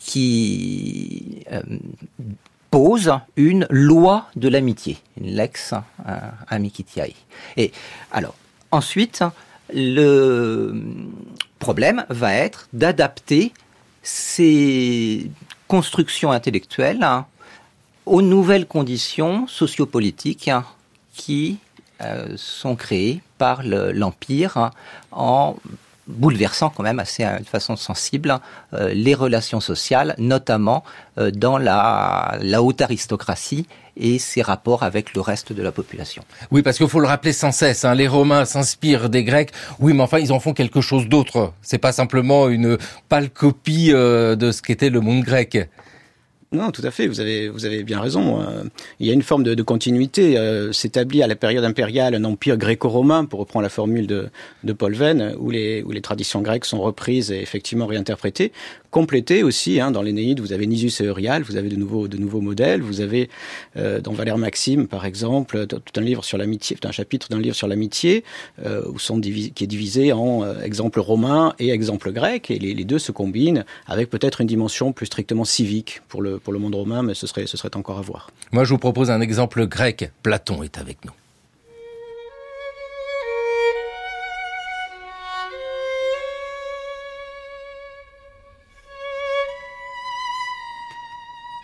qui 0.00 1.44
pose 2.70 3.12
une 3.36 3.66
loi 3.70 4.28
de 4.36 4.48
l'amitié, 4.48 4.98
une 5.20 5.34
lex 5.34 5.74
amicitiae. 6.48 7.14
Et 7.56 7.72
alors, 8.10 8.34
ensuite, 8.70 9.22
le 9.72 10.74
problème 11.58 12.04
va 12.08 12.34
être 12.34 12.68
d'adapter 12.72 13.52
ces 14.02 15.30
constructions 15.68 16.30
intellectuelles 16.32 17.06
aux 18.06 18.22
nouvelles 18.22 18.66
conditions 18.66 19.46
sociopolitiques 19.46 20.50
qui 21.14 21.58
euh, 22.02 22.34
sont 22.36 22.76
créées 22.76 23.20
par 23.38 23.62
l'Empire 23.62 24.52
le, 24.56 25.18
en 25.18 25.56
bouleversant 26.06 26.70
quand 26.70 26.82
même 26.82 26.98
assez 26.98 27.24
de 27.24 27.46
façon 27.46 27.76
sensible 27.76 28.38
euh, 28.72 28.92
les 28.92 29.14
relations 29.14 29.60
sociales, 29.60 30.14
notamment 30.18 30.84
euh, 31.18 31.30
dans 31.30 31.58
la, 31.58 32.36
la 32.40 32.62
haute 32.62 32.80
aristocratie 32.80 33.66
et 33.96 34.18
ses 34.18 34.42
rapports 34.42 34.82
avec 34.82 35.14
le 35.14 35.20
reste 35.20 35.52
de 35.52 35.62
la 35.62 35.72
population. 35.72 36.24
Oui, 36.50 36.62
parce 36.62 36.78
qu'il 36.78 36.88
faut 36.88 37.00
le 37.00 37.06
rappeler 37.06 37.32
sans 37.32 37.52
cesse, 37.52 37.84
hein, 37.84 37.94
les 37.94 38.08
Romains 38.08 38.44
s'inspirent 38.44 39.08
des 39.08 39.24
Grecs, 39.24 39.52
oui, 39.78 39.92
mais 39.92 40.02
enfin, 40.02 40.18
ils 40.18 40.32
en 40.32 40.40
font 40.40 40.52
quelque 40.52 40.80
chose 40.80 41.08
d'autre. 41.08 41.52
C'est 41.62 41.78
pas 41.78 41.92
simplement 41.92 42.48
une 42.48 42.76
pâle 43.08 43.30
copie 43.30 43.92
euh, 43.92 44.36
de 44.36 44.50
ce 44.50 44.62
qu'était 44.62 44.90
le 44.90 45.00
monde 45.00 45.22
grec. 45.22 45.68
Non, 46.54 46.70
tout 46.70 46.82
à 46.84 46.92
fait. 46.92 47.08
Vous 47.08 47.18
avez 47.18 47.48
vous 47.48 47.64
avez 47.64 47.82
bien 47.82 48.00
raison. 48.00 48.40
Euh, 48.40 48.62
il 49.00 49.08
y 49.08 49.10
a 49.10 49.12
une 49.12 49.22
forme 49.22 49.42
de, 49.42 49.62
continuité. 49.62 50.38
Euh, 50.38 50.72
S'établit 50.72 51.20
à 51.20 51.26
la 51.26 51.34
période 51.34 51.64
impériale 51.64 52.14
un 52.14 52.22
empire 52.22 52.56
gréco-romain, 52.56 53.24
pour 53.24 53.40
reprendre 53.40 53.64
la 53.64 53.68
formule 53.68 54.06
de, 54.06 54.72
Paul 54.72 54.94
Venn, 54.94 55.34
où 55.38 55.50
les 55.50 55.82
où 55.82 55.90
les 55.90 56.00
traditions 56.00 56.42
grecques 56.42 56.64
sont 56.64 56.80
reprises 56.80 57.32
et 57.32 57.40
effectivement 57.40 57.86
réinterprétées, 57.86 58.52
complétées 58.92 59.42
aussi. 59.42 59.80
Hein, 59.80 59.90
dans 59.90 60.02
l'Énéide, 60.02 60.38
vous 60.38 60.52
avez 60.52 60.68
Nisus 60.68 61.00
et 61.00 61.06
Euryale, 61.06 61.42
vous 61.42 61.56
avez 61.56 61.68
de 61.68 61.76
nouveaux 61.76 62.06
de 62.06 62.18
nouveaux 62.18 62.40
modèles. 62.40 62.82
Vous 62.82 63.00
avez 63.00 63.30
euh, 63.76 64.00
dans 64.00 64.12
Valère 64.12 64.38
Maxime, 64.38 64.86
par 64.86 65.06
exemple, 65.06 65.66
tout 65.66 65.80
un 66.00 66.02
livre 66.02 66.24
sur 66.24 66.38
l'amitié, 66.38 66.76
un 66.84 66.92
chapitre 66.92 67.28
d'un 67.30 67.40
livre 67.40 67.56
sur 67.56 67.66
l'amitié, 67.66 68.22
qui 68.62 69.64
est 69.64 69.66
divisé 69.66 70.12
en 70.12 70.44
euh, 70.44 70.60
exemples 70.62 71.00
romains 71.00 71.54
et 71.58 71.70
exemples 71.70 72.12
grecs, 72.12 72.50
et 72.52 72.60
les, 72.60 72.74
les 72.74 72.84
deux 72.84 73.00
se 73.00 73.10
combinent 73.10 73.64
avec 73.88 74.08
peut-être 74.08 74.40
une 74.40 74.46
dimension 74.46 74.92
plus 74.92 75.06
strictement 75.06 75.44
civique 75.44 76.02
pour 76.08 76.22
le 76.22 76.38
pour 76.44 76.52
le 76.52 76.60
monde 76.60 76.74
romain, 76.74 77.02
mais 77.02 77.14
ce 77.14 77.26
serait, 77.26 77.46
ce 77.46 77.56
serait 77.56 77.74
encore 77.76 77.98
à 77.98 78.02
voir. 78.02 78.30
Moi, 78.52 78.64
je 78.64 78.70
vous 78.70 78.78
propose 78.78 79.10
un 79.10 79.20
exemple 79.20 79.66
grec. 79.66 80.12
Platon 80.22 80.62
est 80.62 80.78
avec 80.78 81.04
nous. 81.04 81.12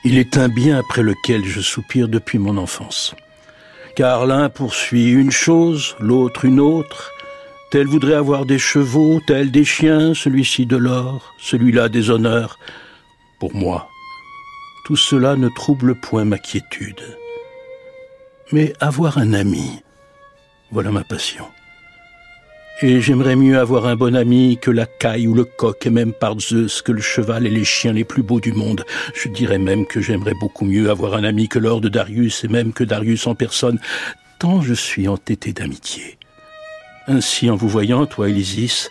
Il 0.03 0.17
est 0.17 0.39
un 0.39 0.49
bien 0.49 0.79
après 0.79 1.03
lequel 1.03 1.45
je 1.45 1.61
soupire 1.61 2.09
depuis 2.09 2.39
mon 2.39 2.57
enfance. 2.57 3.15
Car 3.97 4.25
l'un 4.25 4.49
poursuit 4.49 5.11
une 5.11 5.31
chose, 5.31 5.95
l'autre 6.01 6.47
une 6.47 6.59
autre. 6.59 7.13
Tel 7.71 7.87
voudrait 7.87 8.15
avoir 8.15 8.47
des 8.47 8.59
chevaux, 8.59 9.21
tel 9.27 9.51
des 9.51 9.65
chiens, 9.65 10.15
celui-ci 10.15 10.65
de 10.65 10.79
l'or, 10.79 11.35
celui-là 11.39 11.91
des 11.91 12.09
honneurs. 12.09 12.59
Pour 13.39 13.55
moi, 13.55 13.90
tout 14.91 14.97
cela 14.97 15.37
ne 15.37 15.49
trouble 15.49 15.95
point 15.95 16.25
ma 16.25 16.37
quiétude. 16.37 17.17
Mais 18.51 18.73
avoir 18.81 19.19
un 19.19 19.35
ami, 19.35 19.85
voilà 20.73 20.91
ma 20.91 21.05
passion. 21.05 21.45
Et 22.83 23.01
j'aimerais 23.01 23.37
mieux 23.37 23.57
avoir 23.57 23.87
un 23.87 23.95
bon 23.95 24.17
ami 24.17 24.59
que 24.61 24.73
la 24.73 24.87
caille 24.87 25.29
ou 25.29 25.35
le 25.35 25.45
coq, 25.45 25.87
et 25.87 25.91
même 25.91 26.13
par 26.13 26.41
Zeus, 26.41 26.83
que 26.83 26.91
le 26.91 27.01
cheval 27.01 27.47
et 27.47 27.51
les 27.51 27.65
chiens 27.65 27.93
les 27.93 28.03
plus 28.03 28.25
beaux 28.25 28.41
du 28.41 28.53
monde. 28.53 28.85
Je 29.15 29.29
dirais 29.29 29.59
même 29.59 29.87
que 29.87 30.01
j'aimerais 30.01 30.35
beaucoup 30.41 30.65
mieux 30.65 30.91
avoir 30.91 31.15
un 31.15 31.23
ami 31.23 31.47
que 31.47 31.61
l'or 31.61 31.81
de 31.81 31.89
Darius, 31.89 32.43
et 32.43 32.49
même 32.49 32.73
que 32.73 32.83
Darius 32.83 33.29
en 33.29 33.37
personne, 33.37 33.79
tant 34.41 34.61
je 34.61 34.75
suis 34.75 35.07
entêté 35.07 35.53
d'amitié. 35.53 36.19
Ainsi, 37.07 37.49
en 37.49 37.55
vous 37.55 37.69
voyant, 37.69 38.07
toi, 38.07 38.29
Élysis, 38.29 38.91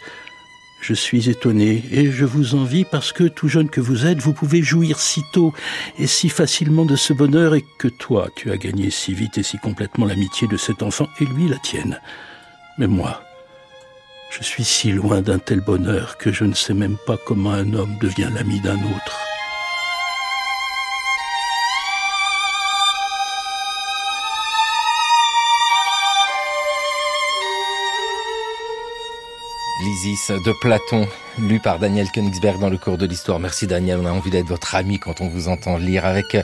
je 0.81 0.93
suis 0.93 1.29
étonné 1.29 1.83
et 1.91 2.11
je 2.11 2.25
vous 2.25 2.55
envie 2.55 2.85
parce 2.85 3.11
que, 3.11 3.25
tout 3.25 3.47
jeune 3.47 3.69
que 3.69 3.81
vous 3.81 4.05
êtes, 4.05 4.19
vous 4.19 4.33
pouvez 4.33 4.61
jouir 4.61 4.99
si 4.99 5.23
tôt 5.33 5.53
et 5.97 6.07
si 6.07 6.29
facilement 6.29 6.85
de 6.85 6.95
ce 6.95 7.13
bonheur 7.13 7.53
et 7.55 7.65
que 7.77 7.87
toi, 7.87 8.29
tu 8.35 8.51
as 8.51 8.57
gagné 8.57 8.89
si 8.89 9.13
vite 9.13 9.37
et 9.37 9.43
si 9.43 9.57
complètement 9.57 10.05
l'amitié 10.05 10.47
de 10.47 10.57
cet 10.57 10.81
enfant 10.83 11.07
et 11.19 11.25
lui 11.25 11.47
la 11.47 11.57
tienne. 11.57 11.99
Mais 12.77 12.87
moi, 12.87 13.21
je 14.29 14.43
suis 14.43 14.63
si 14.63 14.91
loin 14.91 15.21
d'un 15.21 15.39
tel 15.39 15.59
bonheur 15.59 16.17
que 16.17 16.31
je 16.31 16.45
ne 16.45 16.53
sais 16.53 16.73
même 16.73 16.97
pas 17.05 17.17
comment 17.17 17.51
un 17.51 17.73
homme 17.73 17.97
devient 17.99 18.29
l'ami 18.33 18.59
d'un 18.61 18.77
autre. 18.77 19.28
De 29.99 30.53
Platon, 30.61 31.05
lu 31.39 31.59
par 31.59 31.77
Daniel 31.77 32.09
Königsberg 32.09 32.57
dans 32.57 32.69
le 32.69 32.77
cours 32.77 32.97
de 32.97 33.05
l'histoire. 33.05 33.37
Merci 33.37 33.67
Daniel, 33.67 33.99
on 34.01 34.05
a 34.05 34.11
envie 34.11 34.29
d'être 34.29 34.47
votre 34.47 34.75
ami 34.75 34.97
quand 34.97 35.19
on 35.19 35.27
vous 35.27 35.49
entend 35.49 35.75
lire 35.75 36.05
avec 36.05 36.37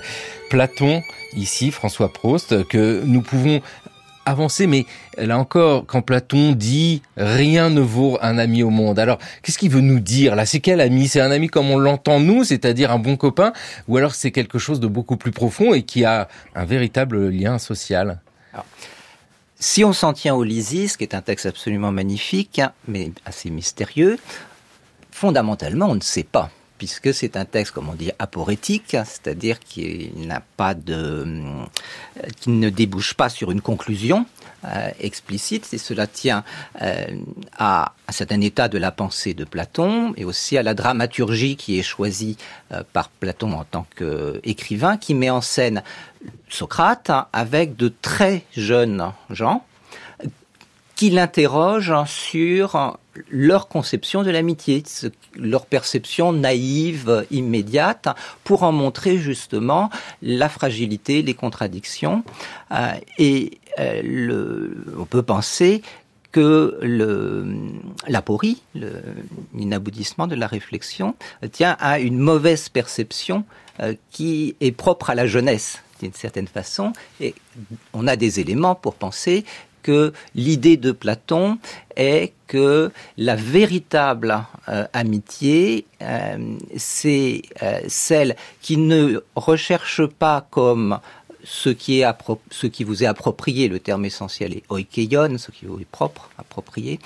Platon, 0.49 1.01
ici 1.37 1.71
François 1.71 2.11
Prost, 2.11 2.67
que 2.67 3.01
nous 3.05 3.21
pouvons 3.21 3.61
avancer, 4.25 4.67
mais 4.67 4.85
là 5.17 5.39
encore, 5.39 5.85
quand 5.85 6.01
Platon 6.01 6.51
dit 6.51 7.01
rien 7.15 7.69
ne 7.69 7.79
vaut 7.79 8.17
un 8.21 8.37
ami 8.39 8.61
au 8.61 8.71
monde. 8.71 8.99
Alors, 8.99 9.19
qu'est-ce 9.41 9.57
qu'il 9.57 9.71
veut 9.71 9.79
nous 9.79 10.01
dire 10.01 10.35
là? 10.35 10.45
C'est 10.45 10.59
quel 10.59 10.81
ami? 10.81 11.07
C'est 11.07 11.21
un 11.21 11.31
ami 11.31 11.47
comme 11.47 11.71
on 11.71 11.77
l'entend 11.77 12.19
nous, 12.19 12.43
c'est-à-dire 12.43 12.91
un 12.91 12.99
bon 12.99 13.15
copain, 13.15 13.53
ou 13.87 13.95
alors 13.95 14.15
c'est 14.15 14.31
quelque 14.31 14.59
chose 14.59 14.81
de 14.81 14.87
beaucoup 14.87 15.15
plus 15.15 15.31
profond 15.31 15.73
et 15.73 15.83
qui 15.83 16.03
a 16.03 16.27
un 16.55 16.65
véritable 16.65 17.29
lien 17.29 17.57
social? 17.57 18.19
Si 19.59 19.83
on 19.83 19.93
s'en 19.93 20.13
tient 20.13 20.35
au 20.35 20.43
Lysis, 20.43 20.97
qui 20.97 21.03
est 21.03 21.15
un 21.15 21.21
texte 21.21 21.45
absolument 21.45 21.91
magnifique, 21.91 22.61
mais 22.87 23.11
assez 23.25 23.49
mystérieux, 23.49 24.17
fondamentalement, 25.11 25.87
on 25.87 25.95
ne 25.95 26.01
sait 26.01 26.23
pas 26.23 26.51
puisque 26.77 27.13
c'est 27.13 27.37
un 27.37 27.45
texte, 27.45 27.73
comme 27.73 27.89
on 27.89 27.93
dit, 27.93 28.11
aporétique, 28.19 28.97
c'est-à-dire 29.05 29.59
qui 29.59 30.11
n'a 30.15 30.41
pas 30.57 30.73
de, 30.73 31.25
qui 32.39 32.49
ne 32.49 32.69
débouche 32.69 33.13
pas 33.13 33.29
sur 33.29 33.51
une 33.51 33.61
conclusion 33.61 34.25
euh, 34.67 34.89
explicite, 34.99 35.71
et 35.73 35.77
cela 35.77 36.07
tient 36.07 36.43
euh, 36.81 37.05
à 37.57 37.93
un 38.07 38.11
certain 38.11 38.41
état 38.41 38.67
de 38.67 38.77
la 38.79 38.91
pensée 38.91 39.33
de 39.33 39.43
Platon, 39.43 40.13
et 40.17 40.25
aussi 40.25 40.57
à 40.57 40.63
la 40.63 40.73
dramaturgie 40.73 41.55
qui 41.55 41.77
est 41.77 41.83
choisie 41.83 42.37
euh, 42.71 42.81
par 42.91 43.09
Platon 43.09 43.53
en 43.53 43.63
tant 43.63 43.85
qu'écrivain, 43.95 44.97
qui 44.97 45.13
met 45.13 45.29
en 45.29 45.41
scène 45.41 45.83
Socrate 46.49 47.11
avec 47.31 47.75
de 47.75 47.93
très 48.01 48.43
jeunes 48.55 49.11
gens, 49.29 49.63
qui 50.95 51.09
l'interrogent 51.11 52.05
sur 52.07 52.97
leur 53.29 53.67
conception 53.67 54.23
de 54.23 54.31
l'amitié, 54.31 54.81
leur 55.35 55.65
perception 55.65 56.31
naïve, 56.31 57.25
immédiate, 57.29 58.07
pour 58.43 58.63
en 58.63 58.71
montrer 58.71 59.17
justement 59.17 59.89
la 60.21 60.49
fragilité, 60.49 61.21
les 61.21 61.33
contradictions. 61.33 62.23
Et 63.19 63.59
euh, 63.79 64.01
le, 64.03 64.85
on 64.97 65.05
peut 65.05 65.23
penser 65.23 65.81
que 66.31 66.77
l'aporie, 68.09 68.61
l'inaboutissement 69.53 70.27
de 70.27 70.35
la 70.35 70.47
réflexion, 70.47 71.15
tient 71.53 71.77
à 71.79 71.99
une 71.99 72.17
mauvaise 72.17 72.67
perception 72.67 73.45
euh, 73.79 73.93
qui 74.11 74.55
est 74.59 74.73
propre 74.73 75.11
à 75.11 75.15
la 75.15 75.27
jeunesse 75.27 75.81
d'une 76.01 76.13
certaine 76.13 76.47
façon, 76.47 76.91
et 77.21 77.35
on 77.93 78.05
a 78.05 78.17
des 78.17 78.41
éléments 78.41 78.75
pour 78.75 78.95
penser 78.95 79.45
que 79.85 80.13
l'idée 80.33 80.77
de 80.77 80.91
Platon 80.91 81.59
est 81.95 82.33
que 82.47 82.91
la 83.17 83.35
véritable 83.35 84.43
euh, 84.67 84.85
amitié, 84.93 85.85
euh, 86.01 86.57
c'est 86.75 87.43
euh, 87.61 87.81
celle 87.87 88.35
qui 88.61 88.77
ne 88.77 89.19
recherche 89.35 90.05
pas 90.05 90.47
comme 90.49 90.99
ce 91.45 91.69
qui, 91.69 92.01
est 92.01 92.07
ce 92.49 92.67
qui 92.67 92.83
vous 92.83 93.03
est 93.03 93.05
approprié, 93.05 93.67
le 93.67 93.79
terme 93.79 94.03
essentiel 94.03 94.53
est 94.53 94.63
oikeion, 94.69 95.37
ce 95.37 95.51
qui 95.51 95.65
vous 95.65 95.79
est 95.79 95.87
propre, 95.87 96.29
approprié. 96.37 96.99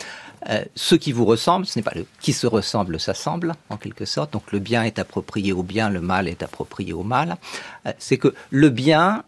Euh, 0.50 0.64
ce 0.76 0.96
qui 0.96 1.12
vous 1.12 1.26
ressemble, 1.26 1.66
ce 1.66 1.78
n'est 1.78 1.84
pas 1.84 1.92
le 1.94 2.06
qui 2.22 2.32
se 2.32 2.48
ressemble 2.48 3.00
s'assemble, 3.00 3.54
en 3.70 3.78
quelque 3.78 4.06
sorte. 4.06 4.32
Donc 4.32 4.52
le 4.52 4.60
bien 4.60 4.84
est 4.84 4.98
approprié 4.98 5.52
au 5.52 5.64
bien, 5.64 5.90
le 5.90 6.00
mal 6.00 6.28
est 6.28 6.42
approprié 6.42 6.94
au 6.94 7.04
mal. 7.04 7.38
Euh, 7.86 7.92
c'est 8.00 8.18
que 8.18 8.34
le 8.50 8.70
bien 8.70 9.24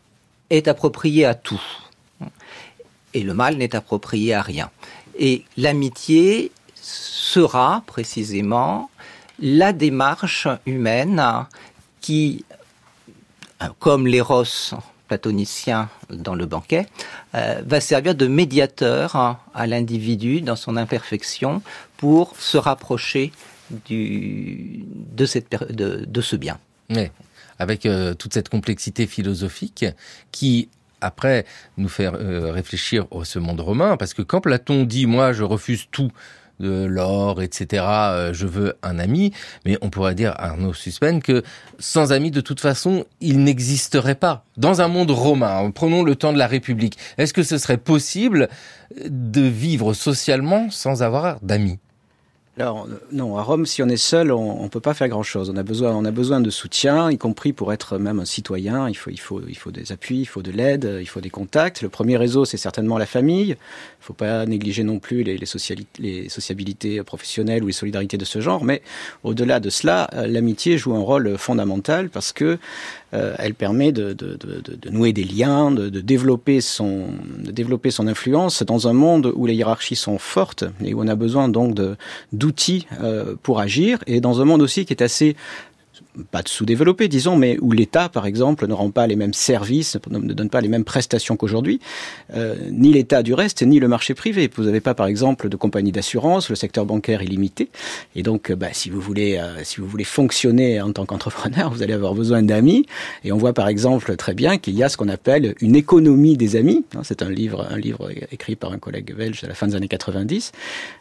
est 0.50 0.68
approprié 0.68 1.26
à 1.26 1.36
tout 1.36 1.62
et 3.14 3.24
le 3.24 3.34
mal 3.34 3.58
n'est 3.58 3.76
approprié 3.76 4.34
à 4.34 4.42
rien. 4.42 4.72
Et 5.20 5.44
l'amitié 5.58 6.52
sera 6.76 7.84
précisément 7.86 8.90
la 9.40 9.74
démarche 9.74 10.48
humaine 10.66 11.22
qui, 12.00 12.46
comme 13.80 14.08
l'éros 14.08 14.74
platonicien 15.12 15.90
dans 16.10 16.36
le 16.36 16.46
banquet, 16.46 16.88
euh, 17.36 17.62
va 17.66 17.82
servir 17.82 18.16
de 18.16 18.28
médiateur 18.28 19.18
à 19.54 19.68
l'individu 19.68 20.40
dans 20.40 20.56
son 20.56 20.78
imperfection 20.78 21.62
pour 21.98 22.34
se 22.40 22.58
rapprocher 22.58 23.34
de, 23.90 25.26
ce 25.26 26.36
bien. 26.38 26.60
Oui, 26.90 27.10
avec 27.60 27.86
euh, 27.86 28.14
toute 28.14 28.34
cette 28.34 28.48
complexité 28.48 29.06
philosophique 29.06 29.86
qui 30.32 30.70
après 31.02 31.46
nous 31.76 31.90
faire 31.90 32.14
euh, 32.16 32.54
réfléchir 32.54 33.06
au 33.12 33.26
ce 33.26 33.38
monde 33.38 33.60
romain, 33.60 33.98
parce 33.98 34.14
que 34.14 34.22
quand 34.22 34.40
Platon 34.40 34.86
dit 34.86 35.08
moi 35.08 35.34
je 35.34 35.44
refuse 35.44 35.88
tout 35.92 36.12
de 36.62 36.86
l'or, 36.86 37.42
etc. 37.42 37.84
Euh, 37.88 38.34
je 38.34 38.48
veux 38.48 38.76
un 38.84 39.00
ami, 39.00 39.34
mais 39.66 39.78
on 39.82 39.90
pourrait 39.90 40.16
dire 40.16 40.32
à 40.32 40.50
Arnaud 40.50 40.74
Suspens 40.74 41.20
que 41.20 41.44
sans 41.80 42.14
ami, 42.14 42.32
de 42.32 42.42
toute 42.42 42.60
façon, 42.60 43.06
il 43.20 43.44
n'existerait 43.44 44.16
pas. 44.16 44.46
Dans 44.58 44.82
un 44.82 44.88
monde 44.88 45.12
romain, 45.12 45.72
prenons 45.72 46.04
le 46.04 46.16
temps 46.16 46.34
de 46.34 46.38
la 46.38 46.48
République, 46.48 46.98
est-ce 47.18 47.34
que 47.34 47.44
ce 47.44 47.58
serait 47.58 47.78
possible 47.78 48.48
de 49.06 49.42
vivre 49.42 49.94
socialement 49.94 50.70
sans 50.70 51.04
avoir 51.04 51.40
d'amis? 51.42 51.80
Alors 52.60 52.86
non, 53.14 53.38
à 53.38 53.44
Rome, 53.44 53.66
si 53.66 53.82
on 53.82 53.88
est 53.88 53.96
seul, 53.96 54.32
on 54.32 54.64
ne 54.64 54.68
peut 54.68 54.82
pas 54.82 54.94
faire 54.94 55.08
grand-chose. 55.08 55.50
On 55.50 55.56
a 55.56 55.64
besoin, 55.64 55.96
on 55.96 56.04
a 56.04 56.12
besoin 56.12 56.42
de 56.42 56.50
soutien, 56.50 57.10
y 57.10 57.18
compris 57.18 57.54
pour 57.54 57.72
être 57.72 57.98
même 57.98 58.20
un 58.20 58.26
citoyen. 58.26 58.90
Il 58.90 58.94
faut, 58.94 59.10
il 59.10 59.20
faut, 59.20 59.42
il 59.48 59.58
faut 59.58 59.72
des 59.72 59.94
appuis, 59.94 60.20
il 60.20 60.26
faut 60.26 60.42
de 60.42 60.52
l'aide, 60.52 60.98
il 61.00 61.08
faut 61.08 61.22
des 61.22 61.30
contacts. 61.30 61.82
Le 61.82 61.88
premier 61.88 62.18
réseau, 62.18 62.44
c'est 62.44 62.58
certainement 62.58 62.98
la 62.98 63.06
famille. 63.06 63.48
Il 63.48 64.02
ne 64.02 64.06
faut 64.06 64.14
pas 64.14 64.46
négliger 64.46 64.84
non 64.84 65.00
plus 65.00 65.24
les, 65.24 65.38
les, 65.38 65.48
les, 66.00 66.30
sociabilités 66.30 67.02
professionnelles 67.04 67.64
ou 67.64 67.68
les 67.68 67.74
solidarités 67.74 68.18
de 68.18 68.26
ce 68.26 68.42
genre. 68.42 68.66
Mais 68.66 68.82
au-delà 69.24 69.62
de 69.62 69.70
cela, 69.70 70.10
euh, 70.14 70.28
l'amitié 70.28 70.78
joue 70.78 70.94
un 70.94 71.02
rôle 71.02 71.38
fondamental 71.38 72.10
parce 72.10 72.34
que 72.34 72.60
euh, 73.14 73.36
elle 73.40 73.54
permet 73.54 73.92
de, 73.92 74.14
de, 74.14 74.38
de, 74.38 74.62
de, 74.62 74.90
nouer 74.90 75.12
des 75.12 75.26
liens, 75.26 75.70
de, 75.72 75.90
développer 75.90 76.62
son, 76.62 77.08
de 77.38 77.52
développer 77.52 77.92
son 77.92 78.08
influence 78.08 78.64
dans 78.64 78.88
un 78.88 78.94
monde 78.94 79.34
où 79.36 79.46
les 79.46 79.54
hiérarchies 79.54 79.98
sont 79.98 80.18
fortes 80.18 80.64
et 80.84 80.94
où 80.94 81.02
on 81.02 81.08
a 81.08 81.16
besoin 81.16 81.50
donc 81.50 81.76
d'outils 82.42 82.88
euh, 83.02 83.36
pour 83.44 83.60
agir, 83.60 84.00
et 84.08 84.20
dans 84.20 84.42
un 84.42 84.46
monde 84.46 84.62
aussi 84.62 84.86
qui 84.86 84.94
est 84.94 85.04
assez 85.04 85.36
pas 86.32 86.42
de 86.42 86.50
sous-développé, 86.50 87.08
disons, 87.08 87.36
mais 87.36 87.58
où 87.62 87.72
l'État, 87.72 88.10
par 88.10 88.26
exemple, 88.26 88.68
ne 88.68 88.74
rend 88.74 88.92
pas 88.92 89.08
les 89.08 89.16
mêmes 89.16 89.34
services, 89.34 89.98
ne 90.10 90.34
donne 90.34 90.50
pas 90.50 90.62
les 90.62 90.68
mêmes 90.68 90.84
prestations 90.84 91.38
qu'aujourd'hui, 91.38 91.80
euh, 92.36 92.56
ni 92.72 92.92
l'État 92.92 93.24
du 93.24 93.34
reste, 93.34 93.64
ni 93.64 93.80
le 93.80 93.88
marché 93.88 94.14
privé. 94.14 94.50
Vous 94.56 94.64
n'avez 94.64 94.82
pas, 94.82 94.94
par 94.94 95.08
exemple, 95.08 95.50
de 95.50 95.56
compagnie 95.56 95.92
d'assurance, 95.92 96.50
le 96.50 96.56
secteur 96.56 96.86
bancaire 96.86 97.22
est 97.22 97.26
limité, 97.26 97.70
et 98.16 98.24
donc, 98.24 98.52
bah, 98.52 98.68
si 98.74 98.90
vous 98.90 99.00
voulez, 99.00 99.38
euh, 99.38 99.64
si 99.64 99.80
vous 99.80 99.88
voulez 99.88 100.04
fonctionner 100.04 100.82
en 100.82 100.92
tant 100.92 101.06
qu'entrepreneur, 101.06 101.72
vous 101.72 101.84
allez 101.84 101.94
avoir 101.94 102.14
besoin 102.14 102.42
d'amis. 102.42 102.86
Et 103.24 103.32
on 103.32 103.38
voit, 103.38 103.54
par 103.54 103.68
exemple, 103.68 104.16
très 104.16 104.34
bien 104.34 104.58
qu'il 104.58 104.76
y 104.76 104.84
a 104.84 104.90
ce 104.90 104.98
qu'on 104.98 105.10
appelle 105.10 105.56
une 105.62 105.76
économie 105.76 106.38
des 106.38 106.56
amis. 106.56 106.86
Hein, 106.96 107.02
c'est 107.04 107.22
un 107.22 107.30
livre, 107.30 107.68
un 107.70 107.78
livre 107.78 108.10
écrit 108.32 108.56
par 108.56 108.72
un 108.72 108.78
collègue 108.78 109.16
belge 109.16 109.44
à 109.44 109.48
la 109.48 109.54
fin 109.54 109.68
des 109.68 109.76
années 109.76 109.88
90, 109.88 110.52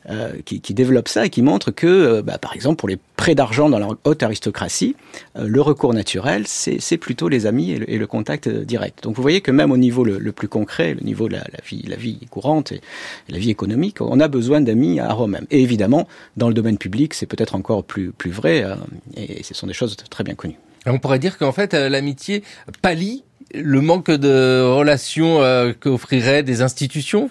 euh, 0.09 0.33
qui, 0.45 0.61
qui, 0.61 0.75
développe 0.75 1.09
ça 1.09 1.27
et 1.27 1.31
qui 1.31 1.43
montre 1.43 1.71
que, 1.71 1.87
euh, 1.87 2.23
bah, 2.23 2.39
par 2.39 2.55
exemple, 2.55 2.77
pour 2.77 2.89
les 2.89 2.99
prêts 3.17 3.35
d'argent 3.35 3.69
dans 3.69 3.79
la 3.79 3.89
haute 4.05 4.23
aristocratie, 4.23 4.95
euh, 4.99 5.00
le 5.35 5.61
recours 5.61 5.95
naturel, 5.95 6.45
c'est 6.47 6.97
plutôt 6.97 7.29
les 7.29 7.47
amis 7.47 7.73
et 7.73 7.99
le, 7.99 8.07
contact 8.07 8.47
euh, 8.47 8.65
direct. 8.65 9.03
Donc 9.05 9.17
vous 9.17 9.23
voyez 9.23 9.41
que 9.41 9.51
même 9.51 9.71
au 9.71 9.77
niveau 9.77 10.05
le, 10.05 10.33
plus 10.33 10.49
concret, 10.49 10.95
le 10.95 11.01
niveau 11.01 11.29
de 11.29 11.35
la, 11.35 11.45
vie, 11.65 12.19
courante 12.31 12.73
et, 12.73 12.81
la 13.29 13.39
vie 13.39 13.51
économique, 13.51 14.01
on 14.01 14.21
a 14.21 14.29
besoin 14.29 14.61
d'amis 14.61 15.01
à 15.01 15.13
Rome. 15.13 15.39
Et 15.51 15.63
évidemment, 15.63 16.09
dans 16.37 16.49
le 16.49 16.55
domaine 16.55 16.79
public, 16.79 17.15
c'est 17.15 17.27
peut-être 17.27 17.55
encore 17.55 17.85
plus, 17.85 18.13
plus 18.13 18.31
vrai, 18.31 18.63
euh, 18.65 18.75
et 19.17 19.43
ce 19.43 19.55
sont 19.55 19.67
des 19.67 19.73
choses 19.73 19.97
très 20.11 20.25
bien 20.25 20.35
connues. 20.35 20.59
On 20.87 20.99
pourrait 20.99 21.19
dire 21.19 21.39
qu'en 21.39 21.53
fait, 21.53 21.75
l'amitié 21.75 22.43
pallie 22.81 23.25
le 23.53 23.81
manque 23.81 24.11
de 24.11 24.63
relations 24.63 25.41
qu'offriraient 25.81 26.45
des 26.45 26.63
institutions 26.63 27.31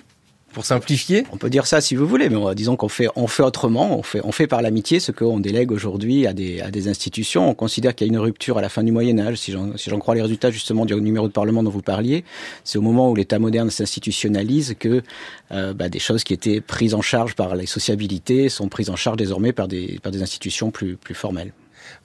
pour 0.51 0.65
simplifier 0.65 1.25
On 1.32 1.38
peut 1.38 1.50
dire 1.50 1.65
ça 1.65 1.82
si 1.82 1.96
vous 1.96 2.08
voulez, 2.08 2.29
mais 2.29 2.56
disons 2.56 2.75
qu'on 2.75 2.89
fait, 2.89 3.08
on 3.15 3.27
fait 3.27 3.44
autrement, 3.44 3.98
on 3.98 4.03
fait, 4.03 4.22
on 4.24 4.32
fait 4.32 4.48
par 4.48 4.62
l'amitié 4.62 5.00
ce 5.00 5.12
qu'on 5.12 5.39
délègue 5.39 5.72
aujourd'hui 5.72 6.27
à 6.27 6.34
des, 6.34 6.62
à 6.62 6.72
des 6.72 6.88
institutions. 6.88 7.50
On 7.50 7.53
considère 7.53 7.96
qu'il 7.96 8.08
y 8.08 8.10
a 8.10 8.13
une 8.13 8.20
rupture 8.20 8.58
à 8.58 8.62
la 8.62 8.70
fin 8.70 8.84
du 8.84 8.91
Moyen 8.91 9.20
Âge, 9.20 9.38
si 9.38 9.51
j'en 9.51 9.77
si 9.77 9.89
crois 9.89 10.15
les 10.15 10.22
résultats 10.22 10.51
justement 10.51 10.86
du 10.86 10.96
numéro 10.96 11.27
de 11.27 11.34
Parlement 11.34 11.63
dont 11.63 11.70
vous 11.70 11.82
parliez. 11.82 12.24
C'est 12.63 12.77
au 12.77 12.82
moment 12.82 13.10
où 13.10 13.15
l'État 13.15 13.39
moderne 13.39 13.70
s'institutionnalise 13.70 14.75
que 14.79 15.01
euh, 15.51 15.74
bah, 15.74 15.89
des 15.89 16.00
choses 16.00 16.24
qui 16.24 16.34
étaient 16.34 16.62
prises 16.62 16.94
en 16.94 17.01
charge 17.01 17.36
par 17.36 17.56
les 17.56 17.65
sociabilités 17.65 18.50
sont 18.50 18.70
prises 18.70 18.89
en 18.89 18.96
charge 18.96 19.18
désormais 19.18 19.53
par 19.53 19.68
des, 19.68 20.00
par 20.01 20.12
des 20.12 20.22
institutions 20.22 20.72
plus, 20.72 20.96
plus 20.96 21.15
formelles. 21.15 21.53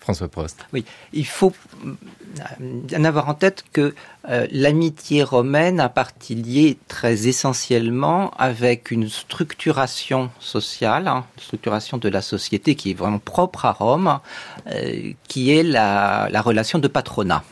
François 0.05 0.29
Prost. 0.29 0.67
Oui, 0.75 0.85
il 1.15 1.27
faut 1.27 1.55
euh, 1.87 2.81
en 2.95 3.05
avoir 3.05 3.31
en 3.31 3.33
tête 3.33 3.65
que 3.73 3.95
euh, 4.29 4.47
l'amitié 4.51 5.23
romaine 5.23 5.81
a 5.81 5.89
partie 5.89 6.35
liée 6.35 6.77
très 6.89 7.27
essentiellement 7.27 8.31
avec 8.37 8.91
une 8.91 9.09
structuration 9.09 10.31
sociale, 10.41 11.09
hein, 11.09 11.25
une 11.39 11.43
structuration 11.43 11.97
de 11.97 12.11
la 12.11 12.21
société 12.21 12.75
qui 12.75 12.91
est 12.91 12.95
vraiment 12.95 13.19
propre 13.19 13.65
à 13.65 13.73
Rome, 13.73 14.19
euh, 14.67 15.13
qui 15.27 15.51
est 15.57 15.63
la, 15.63 16.29
relation 16.43 16.79
de 16.79 16.89
patronat. 16.89 17.43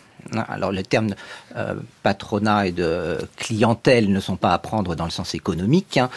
Alors 0.49 0.73
les 0.73 0.85
termes 0.85 1.14
patronat 2.02 2.66
et 2.66 2.73
de 2.73 3.18
clientèle 3.37 4.12
ne 4.12 4.21
sont 4.21 4.37
pas 4.37 4.52
à 4.52 4.59
prendre 4.59 4.94
dans 4.94 5.04
le 5.04 5.11
sens 5.11 5.35
économique. 5.35 5.99
Hein. 5.99 6.11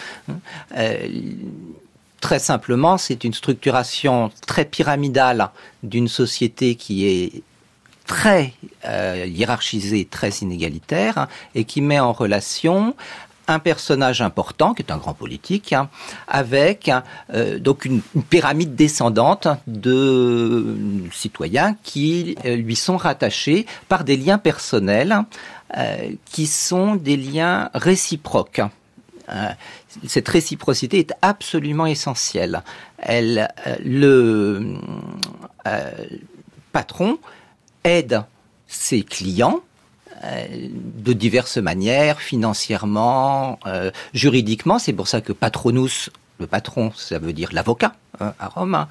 Très 2.26 2.40
simplement, 2.40 2.98
c'est 2.98 3.24
une 3.24 3.36
structuration 3.36 4.32
très 4.48 4.66
pyramidale 4.66 5.52
d'une 5.84 6.08
société 6.08 6.74
qui 6.74 7.06
est 7.06 7.44
très 8.08 8.54
euh, 8.86 9.28
hiérarchisée, 9.28 10.06
très 10.06 10.30
inégalitaire, 10.30 11.20
hein, 11.20 11.28
et 11.54 11.66
qui 11.66 11.82
met 11.82 12.00
en 12.00 12.14
relation 12.14 12.96
un 13.48 13.60
personnage 13.60 14.24
important, 14.24 14.74
qui 14.74 14.82
est 14.82 14.92
un 14.92 14.98
grand 14.98 15.14
politique, 15.14 15.72
hein, 15.72 15.88
avec 16.28 16.90
euh, 17.32 17.60
donc 17.60 17.86
une, 17.86 18.02
pyramide 18.02 18.74
descendante 18.74 19.48
de 19.68 20.76
citoyens 21.12 21.76
qui 21.84 22.36
euh, 22.44 22.56
lui 22.56 22.76
sont 22.76 22.98
rattachés 22.98 23.68
par 23.88 24.04
des 24.04 24.18
liens 24.18 24.40
personnels 24.40 25.16
qui 26.32 26.48
sont 26.48 26.96
des 26.96 27.18
liens 27.18 27.70
réciproques. 27.74 28.62
Euh, 29.30 29.50
cette 30.08 30.28
réciprocité 30.28 31.00
est 31.00 31.14
absolument 31.22 31.86
essentielle. 31.86 32.64
Elle, 32.98 33.50
euh, 33.68 33.76
le 33.84 34.78
euh, 35.68 35.92
patron 36.72 37.20
aide 37.84 38.24
ses 38.68 39.04
clients 39.04 39.62
de 40.24 41.14
diverses 41.14 41.58
manières, 41.58 42.20
financièrement, 42.20 43.60
juridiquement. 44.14 44.80
C'est 44.80 44.94
pour 44.94 45.08
ça 45.08 45.22
que 45.22 45.34
patronus, 45.34 46.10
le 46.40 46.48
patron, 46.48 46.92
ça 46.96 47.20
veut 47.20 47.34
dire 47.34 47.50
l'avocat 47.52 47.94
hein, 48.20 48.34
à 48.40 48.48
Rome. 48.48 48.74
Hein. 48.74 48.88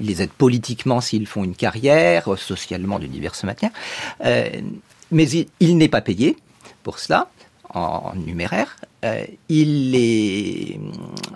il 0.00 0.06
les 0.06 0.22
aide 0.22 0.30
politiquement 0.30 1.02
s'ils 1.02 1.26
font 1.26 1.44
une 1.44 1.56
carrière, 1.56 2.38
socialement 2.38 2.98
de 2.98 3.06
diverses 3.06 3.44
manières. 3.44 3.72
mais 5.10 5.28
il 5.60 5.76
n'est 5.76 5.88
pas 5.88 6.00
payé 6.00 6.36
pour 6.82 6.98
cela 6.98 7.28
en 7.74 8.14
numéraire, 8.14 8.76
euh, 9.04 9.24
il 9.50 9.94
est 9.94 10.80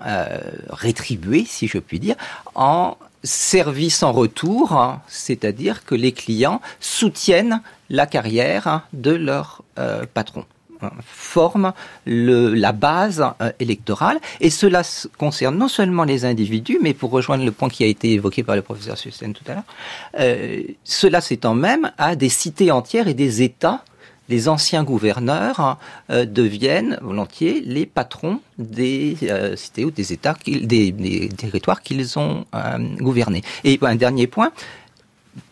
euh, 0.07 0.39
rétribué, 0.71 1.45
si 1.47 1.69
je 1.69 1.79
puis 1.79 2.01
dire, 2.01 2.17
en 2.55 2.97
service 3.23 4.03
en 4.03 4.13
retour, 4.13 4.73
hein, 4.73 5.03
c'est-à-dire 5.07 5.85
que 5.85 5.95
les 5.95 6.13
clients 6.13 6.63
soutiennent 6.81 7.61
la 7.91 8.07
carrière 8.07 8.67
hein, 8.69 8.83
de 8.93 9.11
leur 9.11 9.63
euh, 9.79 10.07
patron. 10.13 10.45
Hein, 10.81 10.93
forment 11.03 11.73
la 12.07 12.71
base 12.71 13.25
électorale. 13.59 14.21
Et 14.41 14.49
cela 14.49 14.83
concerne 15.19 15.59
non 15.59 15.67
seulement 15.67 16.05
les 16.05 16.25
individus, 16.25 16.79
mais 16.81 16.95
pour 16.95 17.11
rejoindre 17.11 17.45
le 17.45 17.51
point 17.51 17.69
qui 17.69 17.83
a 17.83 17.89
été 17.89 18.13
évoqué 18.13 18.45
par 18.45 18.55
le 18.55 18.63
professeur 18.63 18.97
Sussen 18.97 19.33
tout 19.33 19.43
à 19.49 19.55
l'heure, 19.55 20.71
cela 20.85 21.21
s'étend 21.21 21.55
même 21.55 21.91
à 21.99 22.15
des 22.15 22.29
cités 22.29 22.71
entières 22.71 23.09
et 23.09 23.15
des 23.15 23.43
États 23.43 23.83
les 24.29 24.49
anciens 24.49 24.85
gouverneurs 24.85 25.79
euh, 26.11 26.25
deviennent 26.25 26.99
volontiers 27.01 27.63
les 27.65 27.87
patrons 27.87 28.41
des 28.59 29.17
euh, 29.23 29.57
cités 29.57 29.85
ou 29.85 29.91
des 29.91 30.13
États, 30.13 30.37
des, 30.47 31.31
territoires 31.37 31.83
qu'ils 31.83 32.19
ont 32.19 32.45
euh, 32.55 32.79
gouvernés. 32.99 33.43
Et 33.65 33.79
un 33.83 33.97
dernier 33.97 34.27
point 34.27 34.53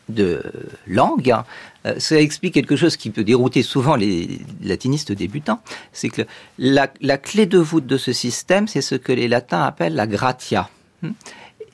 de 0.08 0.42
langue, 0.86 1.34
ça 1.98 2.20
explique 2.20 2.54
quelque 2.54 2.76
chose 2.76 2.96
qui 2.96 3.10
peut 3.10 3.24
dérouter 3.24 3.62
souvent 3.62 3.96
les 3.96 4.40
latinistes 4.62 5.10
débutants, 5.10 5.60
c'est 5.92 6.10
que 6.10 6.22
la, 6.58 6.86
clé 7.18 7.46
de 7.46 7.58
voûte 7.58 7.86
de 7.86 7.96
ce 7.96 8.12
système, 8.12 8.68
c'est 8.68 8.82
ce 8.82 8.94
que 8.94 9.12
les 9.12 9.26
latins 9.26 9.62
appellent 9.62 9.94
la 9.94 10.06
gratia. 10.06 10.68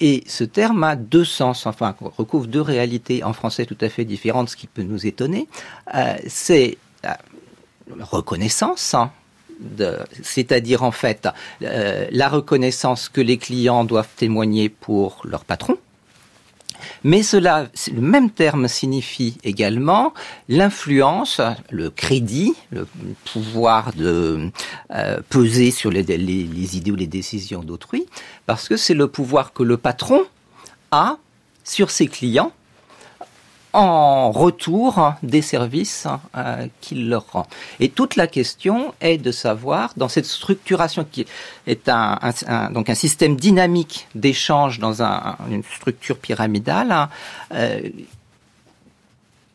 Et 0.01 0.25
ce 0.27 0.45
terme 0.45 0.85
a 0.85 0.97
deux 0.97 1.25
sens, 1.25 1.67
enfin 1.67 1.95
recouvre 2.17 2.47
deux 2.47 2.61
réalités 2.61 3.23
en 3.23 3.35
français 3.35 3.67
tout 3.67 3.77
à 3.81 3.89
fait 3.91 4.05
différentes, 4.05 4.49
ce 4.49 4.57
qui 4.57 4.67
peut 4.67 4.83
nous 4.83 5.07
étonner. 5.07 5.47
c'est 6.27 6.79
reconnaissance, 8.01 8.95
hein, 8.95 9.11
c'est-à-dire 10.23 10.83
en 10.83 10.91
fait 10.91 11.29
euh, 11.63 12.07
la 12.11 12.29
reconnaissance 12.29 13.09
que 13.09 13.21
les 13.21 13.39
clients 13.39 13.85
doivent 13.85 14.09
témoigner 14.17 14.69
pour 14.69 15.23
leur 15.25 15.45
patron. 15.45 15.77
Mais 17.05 17.23
cela, 17.23 17.69
le 17.93 18.01
même 18.01 18.31
terme 18.31 18.67
signifie 18.67 19.39
également 19.45 20.13
l'influence, 20.49 21.41
le 21.71 21.91
crédit, 21.91 22.55
le 22.71 22.89
pouvoir 23.33 23.93
de 23.93 24.51
euh, 24.93 25.21
peser 25.29 25.71
sur 25.71 25.91
les 25.91 26.77
idées 26.77 26.91
ou 26.91 26.97
les 26.97 27.07
décisions 27.07 27.63
d'autrui, 27.63 28.07
parce 28.47 28.69
que 28.69 28.77
c'est 28.77 28.95
le 28.95 29.07
pouvoir 29.07 29.53
que 29.53 29.63
le 29.63 29.77
patron 29.77 30.23
a 30.91 31.19
sur 31.63 31.91
ses 31.91 32.09
clients 32.09 32.53
en 33.73 34.31
retour 34.31 35.15
des 35.23 35.43
services 35.43 36.07
euh, 36.37 36.67
qu'il 36.81 37.09
leur 37.09 37.25
rend. 37.33 37.47
Et 37.81 37.89
toute 37.89 38.17
la 38.17 38.27
question 38.27 38.95
est 39.01 39.19
de 39.19 39.33
savoir, 39.33 39.93
dans 39.97 40.09
cette 40.09 40.27
structuration 40.27 41.07
qui 41.11 41.27
est 41.67 41.89
un, 41.89 42.19
donc 42.71 42.91
un 42.91 42.95
système 42.95 43.37
dynamique 43.37 44.09
d'échange 44.15 44.79
dans 44.79 45.03
une 45.03 45.63
structure 45.65 46.19
pyramidale, 46.19 47.09
euh, 47.53 47.81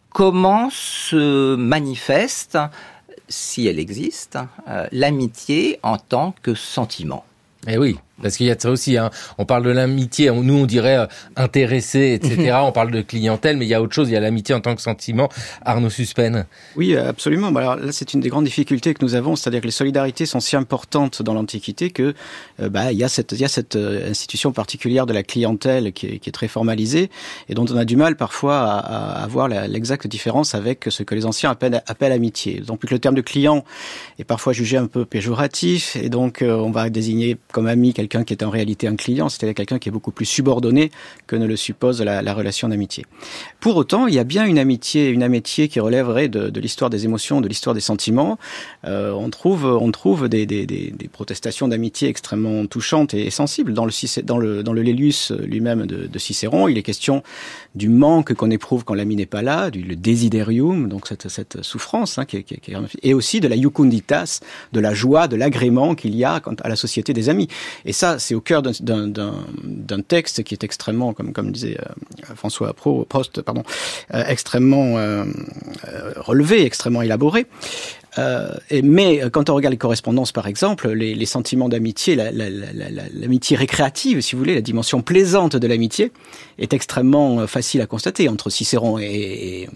comment 0.09 0.69
se 0.71 1.55
manifeste, 1.55 2.57
si 3.29 3.67
elle 3.67 3.77
existe, 3.77 4.39
euh, 4.67 4.87
l'amitié 4.91 5.79
en 5.83 5.97
tant 5.97 6.33
que 6.41 6.55
sentiment? 6.55 7.23
Eh 7.67 7.77
oui, 7.77 7.99
Parce 8.21 8.35
qu'il 8.37 8.47
y 8.47 8.51
a 8.51 8.55
de 8.55 8.61
ça 8.61 8.71
aussi. 8.71 8.97
Hein. 8.97 9.11
On 9.37 9.45
parle 9.45 9.63
de 9.63 9.69
l'amitié. 9.69 10.31
Nous, 10.31 10.53
on 10.53 10.65
dirait 10.65 10.97
euh, 10.97 11.05
intéressé, 11.35 12.19
etc. 12.21 12.57
on 12.63 12.71
parle 12.71 12.91
de 12.91 13.01
clientèle, 13.01 13.57
mais 13.57 13.65
il 13.65 13.69
y 13.69 13.75
a 13.75 13.81
autre 13.81 13.93
chose. 13.93 14.09
Il 14.09 14.13
y 14.13 14.17
a 14.17 14.19
l'amitié 14.19 14.55
en 14.55 14.59
tant 14.59 14.75
que 14.75 14.81
sentiment. 14.81 15.29
Arnaud 15.63 15.91
Suspen. 15.91 16.45
Oui, 16.75 16.95
absolument. 16.95 17.51
Bah, 17.51 17.61
alors 17.61 17.75
là, 17.75 17.91
c'est 17.91 18.13
une 18.13 18.19
des 18.19 18.29
grandes 18.29 18.45
difficultés 18.45 18.93
que 18.95 19.05
nous 19.05 19.13
avons, 19.13 19.35
c'est-à-dire 19.35 19.61
que 19.61 19.67
les 19.67 19.71
solidarités 19.71 20.25
sont 20.25 20.39
si 20.39 20.55
importantes 20.55 21.21
dans 21.21 21.33
l'Antiquité 21.33 21.91
que 21.91 22.15
euh, 22.59 22.69
bah, 22.69 22.91
il 22.91 22.97
y 22.97 23.03
a 23.03 23.09
cette, 23.09 23.33
il 23.33 23.39
y 23.39 23.45
a 23.45 23.47
cette 23.47 23.75
euh, 23.75 24.09
institution 24.09 24.51
particulière 24.51 25.05
de 25.05 25.13
la 25.13 25.21
clientèle 25.21 25.93
qui 25.93 26.07
est, 26.07 26.19
qui 26.19 26.29
est, 26.29 26.31
très 26.31 26.47
formalisée 26.47 27.09
et 27.49 27.53
dont 27.53 27.65
on 27.69 27.77
a 27.77 27.85
du 27.85 27.95
mal 27.95 28.15
parfois 28.15 28.59
à, 28.59 29.23
à 29.23 29.27
voir 29.27 29.47
l'exacte 29.47 30.07
différence 30.07 30.55
avec 30.55 30.85
ce 30.89 31.03
que 31.03 31.15
les 31.15 31.25
anciens 31.25 31.51
appellent, 31.51 31.83
appellent 31.87 32.11
amitié. 32.11 32.61
Donc 32.61 32.89
le 32.89 32.99
terme 32.99 33.15
de 33.15 33.21
client 33.21 33.63
est 34.19 34.23
parfois 34.23 34.53
jugé 34.53 34.77
un 34.77 34.87
peu 34.87 35.05
péjoratif 35.05 35.95
et 35.95 36.09
donc 36.09 36.43
on 36.43 36.69
va 36.71 36.89
désigner 36.89 37.37
comme 37.51 37.67
ami 37.67 37.93
quelqu'un 37.93 38.06
quelqu'un 38.07 38.23
qui 38.23 38.33
est 38.33 38.43
en 38.43 38.49
réalité 38.49 38.87
un 38.87 38.95
client, 38.95 39.29
c'est-à-dire 39.29 39.55
quelqu'un 39.55 39.79
qui 39.79 39.89
est 39.89 39.91
beaucoup 39.91 40.11
plus 40.11 40.25
subordonné 40.25 40.91
que 41.27 41.35
ne 41.35 41.45
le 41.45 41.55
suppose 41.55 42.01
la, 42.01 42.21
la 42.21 42.33
relation 42.33 42.69
d'amitié. 42.69 43.05
Pour 43.59 43.75
autant, 43.75 44.07
il 44.07 44.13
y 44.13 44.19
a 44.19 44.23
bien 44.23 44.45
une 44.45 44.59
amitié, 44.59 45.09
une 45.09 45.23
amitié 45.23 45.67
qui 45.67 45.79
relèverait 45.79 46.29
de, 46.29 46.59
l'histoire 46.59 46.89
des 46.89 47.05
émotions, 47.05 47.41
de 47.41 47.47
l'histoire 47.47 47.73
des 47.73 47.81
sentiments. 47.81 48.37
Euh, 48.85 49.11
on 49.11 49.29
trouve, 49.29 49.65
on 49.65 49.91
trouve 49.91 50.29
des, 50.29 50.47
protestations 51.11 51.67
d'amitié 51.67 52.09
extrêmement 52.09 52.65
touchantes 52.65 53.13
et, 53.13 53.29
sensibles 53.29 53.73
dans 53.73 53.85
le 53.85 54.63
dans 54.63 54.73
Lélius 54.73 55.31
lui-même 55.31 55.85
de, 55.85 56.19
Cicéron. 56.19 56.67
Il 56.67 56.77
est 56.77 56.83
question 56.83 57.23
du 57.75 57.89
manque 57.89 58.33
qu'on 58.33 58.49
éprouve 58.49 58.83
quand 58.83 58.95
l'ami 58.95 59.15
n'est 59.15 59.25
pas 59.25 59.41
là, 59.41 59.69
du 59.69 59.81
le 59.81 59.95
desiderium, 59.95 60.89
donc 60.89 61.07
cette, 61.07 61.61
souffrance, 61.61 62.17
hein, 62.17 62.25
et 63.03 63.13
aussi 63.13 63.39
de 63.39 63.47
la 63.47 63.55
jucunditas, 63.55 64.39
de 64.73 64.79
la 64.79 64.93
joie, 64.93 65.27
de 65.27 65.35
l'agrément 65.35 65.95
qu'il 65.95 66.15
y 66.15 66.23
a 66.23 66.41
à 66.61 66.69
la 66.69 66.75
société 66.75 67.13
des 67.13 67.29
amis. 67.29 67.47
Ça, 67.97 68.19
c'est 68.19 68.35
au 68.35 68.41
cœur 68.41 68.61
d'un 68.61 70.01
texte 70.07 70.43
qui 70.43 70.53
est 70.53 70.63
extrêmement, 70.63 71.13
comme, 71.13 71.51
disait 71.51 71.79
euh, 71.79 72.35
François 72.35 72.73
Prost, 72.73 73.39
euh, 73.39 74.23
extrêmement 74.27 74.99
euh, 74.99 75.25
relevé, 76.17 76.63
extrêmement 76.63 77.01
élaboré. 77.01 77.47
Euh, 78.17 78.49
mais 78.83 79.21
quand 79.31 79.49
on 79.49 79.55
regarde 79.55 79.73
les 79.73 79.77
correspondances, 79.77 80.31
par 80.31 80.47
exemple, 80.47 80.89
les, 80.89 81.25
sentiments 81.25 81.69
d'amitié, 81.69 82.15
l'amitié 82.15 83.57
la, 83.57 83.59
la, 83.59 83.59
récréative, 83.59 84.21
si 84.21 84.33
vous 84.33 84.39
voulez, 84.39 84.55
la 84.55 84.61
dimension 84.61 85.01
plaisante 85.01 85.55
de 85.55 85.67
l'amitié, 85.67 86.11
est 86.57 86.73
extrêmement 86.73 87.45
facile 87.47 87.81
à 87.81 87.85
constater. 87.85 88.29
Entre 88.29 88.49
Cicéron 88.49 88.97
et, 88.97 89.67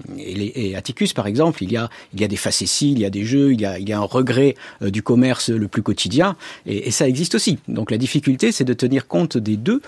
Atticus, 0.75 1.13
par 1.13 1.27
exemple, 1.27 1.63
il 1.63 1.71
y, 1.71 1.77
a, 1.77 1.89
il 2.13 2.21
y 2.21 2.23
a 2.23 2.27
des 2.27 2.38
facéties, 2.38 2.91
il 2.91 2.99
y 2.99 3.06
a 3.06 3.10
des 3.10 3.23
jeux, 3.23 3.54
il 3.54 3.62
y 3.62 3.65
a, 3.65 3.97
un 3.97 4.04
regret 4.04 4.56
du 4.82 5.04
commerce 5.04 5.49
le 5.49 5.67
plus 5.67 5.84
quotidien, 5.84 6.36
et, 6.65 6.91
ça 6.91 7.08
existe 7.08 7.36
aussi. 7.36 7.60
Donc 7.67 7.91
la 7.91 7.97
difficulté, 7.97 8.51
c'est 8.51 8.63
de 8.63 8.73
tenir 8.73 9.08
compte 9.08 9.38
des 9.38 9.58
deux 9.58 9.82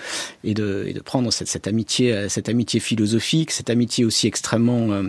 et 0.44 0.54
de, 0.54 0.94
prendre 1.04 1.32
cette, 1.32 1.68
amitié, 1.68 2.28
philosophique, 2.80 3.52
cette 3.52 3.70
amitié 3.70 4.06
aussi 4.06 4.28
extrêmement 4.28 4.92
euh, 4.92 5.04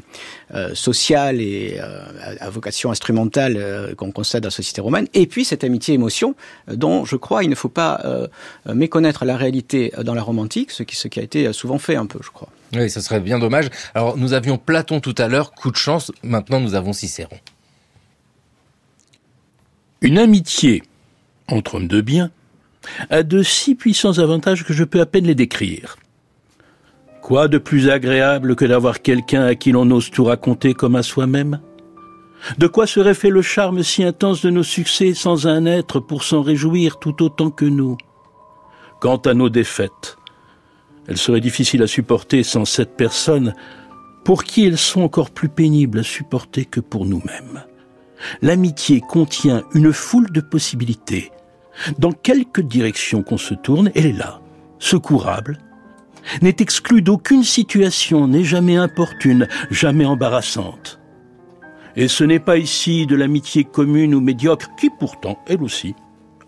euh, 0.55 0.75
sociale 0.75 1.41
et 1.41 1.77
euh, 1.79 2.05
à 2.41 2.51
vocation 2.51 2.91
instrumentale 2.91 3.34
euh, 3.37 3.95
qu'on 3.95 4.13
constate 4.13 4.43
dans 4.43 4.49
la 4.49 4.51
société 4.51 4.81
romaine, 4.81 5.07
et 5.15 5.27
puis 5.27 5.45
cette 5.45 5.65
amitié-émotion 5.65 6.35
euh, 6.69 6.77
dont 6.77 7.05
je 7.05 7.17
crois 7.17 7.45
il 7.45 7.51
ne 7.51 7.55
faut 7.55 7.69
pas 7.69 8.01
euh, 8.05 8.27
méconnaître 8.73 9.25
la 9.25 9.37
réalité 9.37 9.93
dans 10.03 10.15
la 10.15 10.23
Rome 10.23 10.39
antique, 10.39 10.71
ce 10.71 10.83
qui, 10.83 10.97
ce 10.97 11.09
qui 11.09 11.21
a 11.21 11.23
été 11.23 11.53
souvent 11.53 11.79
fait 11.79 11.97
un 11.97 12.07
peu, 12.07 12.19
je 12.23 12.31
crois. 12.31 12.49
Oui, 12.75 12.91
ce 12.91 13.01
serait 13.01 13.21
bien 13.21 13.39
dommage. 13.39 13.71
Alors 13.95 14.17
nous 14.17 14.33
avions 14.33 14.59
Platon 14.59 15.01
tout 15.01 15.15
à 15.19 15.29
l'heure, 15.29 15.53
coup 15.53 15.71
de 15.71 15.77
chance, 15.77 16.13
maintenant 16.23 16.61
nous 16.61 16.75
avons 16.75 16.93
Cicéron. 16.93 17.37
Une 20.01 20.19
amitié 20.19 20.83
entre 21.49 21.77
hommes 21.77 21.89
de 21.89 22.01
bien 22.01 22.31
a 23.11 23.23
de 23.23 23.43
si 23.43 23.75
puissants 23.75 24.19
avantages 24.19 24.65
que 24.65 24.73
je 24.73 24.85
peux 24.85 25.01
à 25.01 25.07
peine 25.07 25.27
les 25.27 25.35
décrire. 25.35 25.97
Quoi 27.23 27.49
de 27.49 27.57
plus 27.57 27.89
agréable 27.89 28.55
que 28.55 28.67
d'avoir 28.67 29.01
quelqu'un 29.01 29.47
à 29.47 29.55
qui 29.55 29.73
l'on 29.73 29.91
ose 29.91 30.11
tout 30.11 30.25
raconter 30.25 30.75
comme 30.75 30.95
à 30.95 31.03
soi-même? 31.03 31.61
De 32.59 32.67
quoi 32.67 32.87
serait 32.87 33.15
fait 33.15 33.31
le 33.31 33.43
charme 33.43 33.83
si 33.83 34.05
intense 34.05 34.43
de 34.43 34.51
nos 34.51 34.63
succès 34.63 35.15
sans 35.15 35.47
un 35.47 35.67
être 35.67 36.01
pour 36.01 36.25
s'en 36.25 36.43
réjouir 36.43 36.99
tout 36.99 37.23
autant 37.23 37.51
que 37.51 37.65
nous? 37.65 37.97
Quant 39.01 39.17
à 39.17 39.35
nos 39.35 39.49
défaites, 39.49 40.17
elles 41.09 41.19
seraient 41.19 41.41
difficiles 41.41 41.83
à 41.83 41.87
supporter 41.87 42.43
sans 42.43 42.65
cette 42.65 42.97
personne 42.97 43.55
pour 44.25 44.45
qui 44.45 44.67
elles 44.67 44.79
sont 44.79 45.03
encore 45.03 45.31
plus 45.31 45.49
pénibles 45.49 46.01
à 46.01 46.03
supporter 46.03 46.65
que 46.65 46.81
pour 46.81 47.05
nous-mêmes. 47.05 47.65
L'amitié 48.41 49.03
contient 49.03 49.65
une 49.75 49.93
foule 49.93 50.31
de 50.31 50.41
possibilités. 50.41 51.31
Dans 51.99 52.13
quelque 52.13 52.61
direction 52.61 53.23
qu'on 53.23 53.37
se 53.37 53.55
tourne, 53.55 53.91
elle 53.95 54.07
est 54.07 54.13
là, 54.13 54.41
secourable, 54.79 55.59
n'est 56.41 56.57
exclue 56.61 57.03
d'aucune 57.03 57.45
situation, 57.45 58.29
n'est 58.29 58.45
jamais 58.45 58.77
importune, 58.77 59.47
jamais 59.71 60.07
embarrassante. 60.07 61.01
Et 61.97 62.09
ce 62.09 62.25
n'est 62.25 62.41
pas 62.41 62.59
ici 62.59 63.07
de 63.07 63.15
l'amitié 63.15 63.65
commune 63.65 64.15
ou 64.15 64.21
médiocre, 64.21 64.69
qui 64.77 64.91
pourtant, 64.91 65.39
elle 65.47 65.63
aussi, 65.63 65.95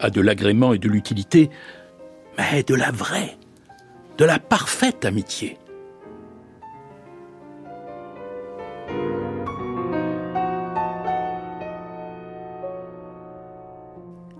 a 0.00 0.10
de 0.10 0.20
l'agrément 0.20 0.72
et 0.72 0.78
de 0.78 0.88
l'utilité, 0.88 1.50
mais 2.36 2.62
de 2.62 2.74
la 2.74 2.90
vraie, 2.90 3.36
de 4.18 4.24
la 4.24 4.38
parfaite 4.38 5.04
amitié. 5.04 5.58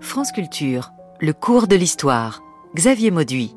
France 0.01 0.31
Culture, 0.31 0.91
le 1.21 1.31
cours 1.31 1.67
de 1.67 1.75
l'histoire. 1.75 2.41
Xavier 2.75 3.11
Mauduit. 3.11 3.55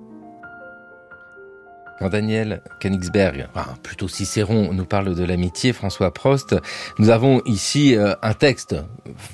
Quand 2.00 2.08
Daniel 2.08 2.62
Königsberg, 2.78 3.46
enfin, 3.54 3.74
plutôt 3.82 4.08
Cicéron, 4.08 4.72
nous 4.72 4.86
parle 4.86 5.14
de 5.14 5.22
l'amitié, 5.22 5.74
François 5.74 6.14
Prost, 6.14 6.56
nous 6.98 7.10
avons 7.10 7.42
ici 7.44 7.94
euh, 7.94 8.14
un 8.22 8.32
texte, 8.32 8.74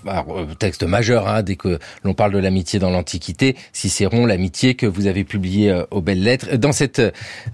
alors, 0.05 0.37
euh, 0.37 0.47
texte 0.59 0.83
majeur, 0.83 1.29
hein, 1.29 1.45
dès 1.45 1.55
que 1.55 1.79
l'on 2.03 2.13
parle 2.13 2.33
de 2.33 2.39
l'amitié 2.39 2.81
dans 2.81 2.91
l'Antiquité, 2.91 3.55
Cicéron, 3.73 4.27
l'amitié 4.27 4.75
que 4.75 4.87
vous 4.87 5.07
avez 5.07 5.23
publié 5.23 5.71
euh, 5.71 5.85
aux 5.93 6.01
belles 6.01 6.25
lettres. 6.25 6.57
Dans 6.57 6.73
cette 6.73 7.01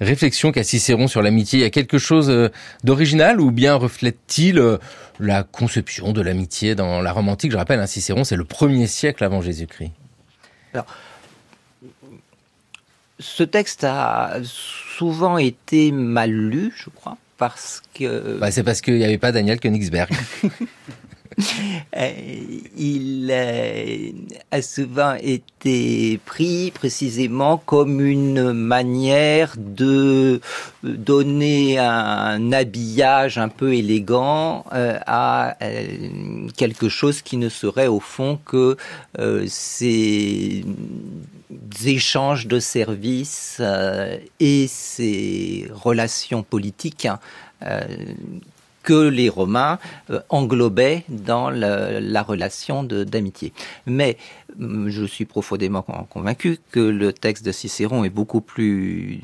réflexion 0.01 0.51
qu'a 0.51 0.65
Cicéron 0.65 1.09
sur 1.09 1.21
l'amitié, 1.21 1.59
il 1.59 1.63
y 1.63 1.67
a 1.67 1.71
quelque 1.71 1.99
chose 1.99 2.51
d'original 2.83 3.39
ou 3.39 3.51
bien 3.51 3.75
reflète-t-il 3.75 4.79
la 5.21 5.43
conception 5.43 6.13
de 6.13 6.23
l'amitié 6.23 6.75
dans 6.75 7.03
la 7.03 7.13
Rome 7.13 7.29
antique 7.29 7.53
Je 7.53 7.59
rappelle, 7.59 7.81
hein, 7.81 7.87
Cicéron, 7.87 8.25
c'est 8.25 8.37
le 8.37 8.45
premier 8.45 8.87
siècle 8.87 9.25
avant 9.25 9.43
Jésus-Christ. 9.43 9.93
Ce 13.23 13.43
texte 13.43 13.85
a 13.85 14.39
souvent 14.45 15.39
été 15.39 15.93
mal 15.93 16.31
lu, 16.31 16.73
je 16.77 16.91
crois, 16.91 17.17
parce 17.39 17.83
que... 17.95 18.39
Bah, 18.39 18.51
c'est 18.51 18.63
parce 18.63 18.81
qu'il 18.81 18.99
n'y 18.99 19.05
avait 19.05 19.19
pas 19.19 19.33
Daniel 19.33 19.61
Königsberg. 19.61 20.11
Euh, 20.45 20.49
il 22.77 23.33
a 24.51 24.63
souvent 24.63 25.15
été 25.15 26.21
pris 26.27 26.73
précisément 26.73 27.57
comme 27.57 28.01
une 28.01 28.53
manière 28.53 29.55
de 29.57 30.41
donner 30.83 31.79
un 31.79 32.53
habillage 32.53 33.39
un 33.39 33.49
peu 33.49 33.75
élégant 33.75 34.65
euh, 34.75 34.99
à 35.07 35.57
euh, 35.63 36.49
quelque 36.57 36.89
chose 36.89 37.23
qui 37.23 37.39
ne 37.39 37.49
serait 37.49 37.87
au 37.87 38.01
fond 38.01 38.39
que 38.45 38.77
ces 39.47 40.65
échanges 41.85 42.47
de 42.47 42.61
services 42.61 43.59
euh, 43.61 44.19
et 44.41 44.67
ces 44.69 45.69
relations 45.73 46.43
politiques 46.43 47.07
hein, 47.07 47.19
euh, 47.63 47.81
que 48.83 49.09
les 49.09 49.29
Romains 49.29 49.79
euh, 50.11 50.21
englobaient 50.29 51.05
dans 51.09 51.51
la, 51.51 52.01
la 52.01 52.23
relation 52.23 52.83
d'amitié. 52.83 53.53
Mais 53.87 54.17
mm, 54.57 54.89
je 54.89 55.05
suis 55.05 55.25
profondément 55.25 55.83
convaincu 55.83 56.59
que 56.71 56.81
le 56.81 57.13
texte 57.13 57.45
de 57.45 57.53
Cicéron 57.53 58.05
est 58.05 58.11
beaucoup 58.11 58.41
plus 58.41 59.21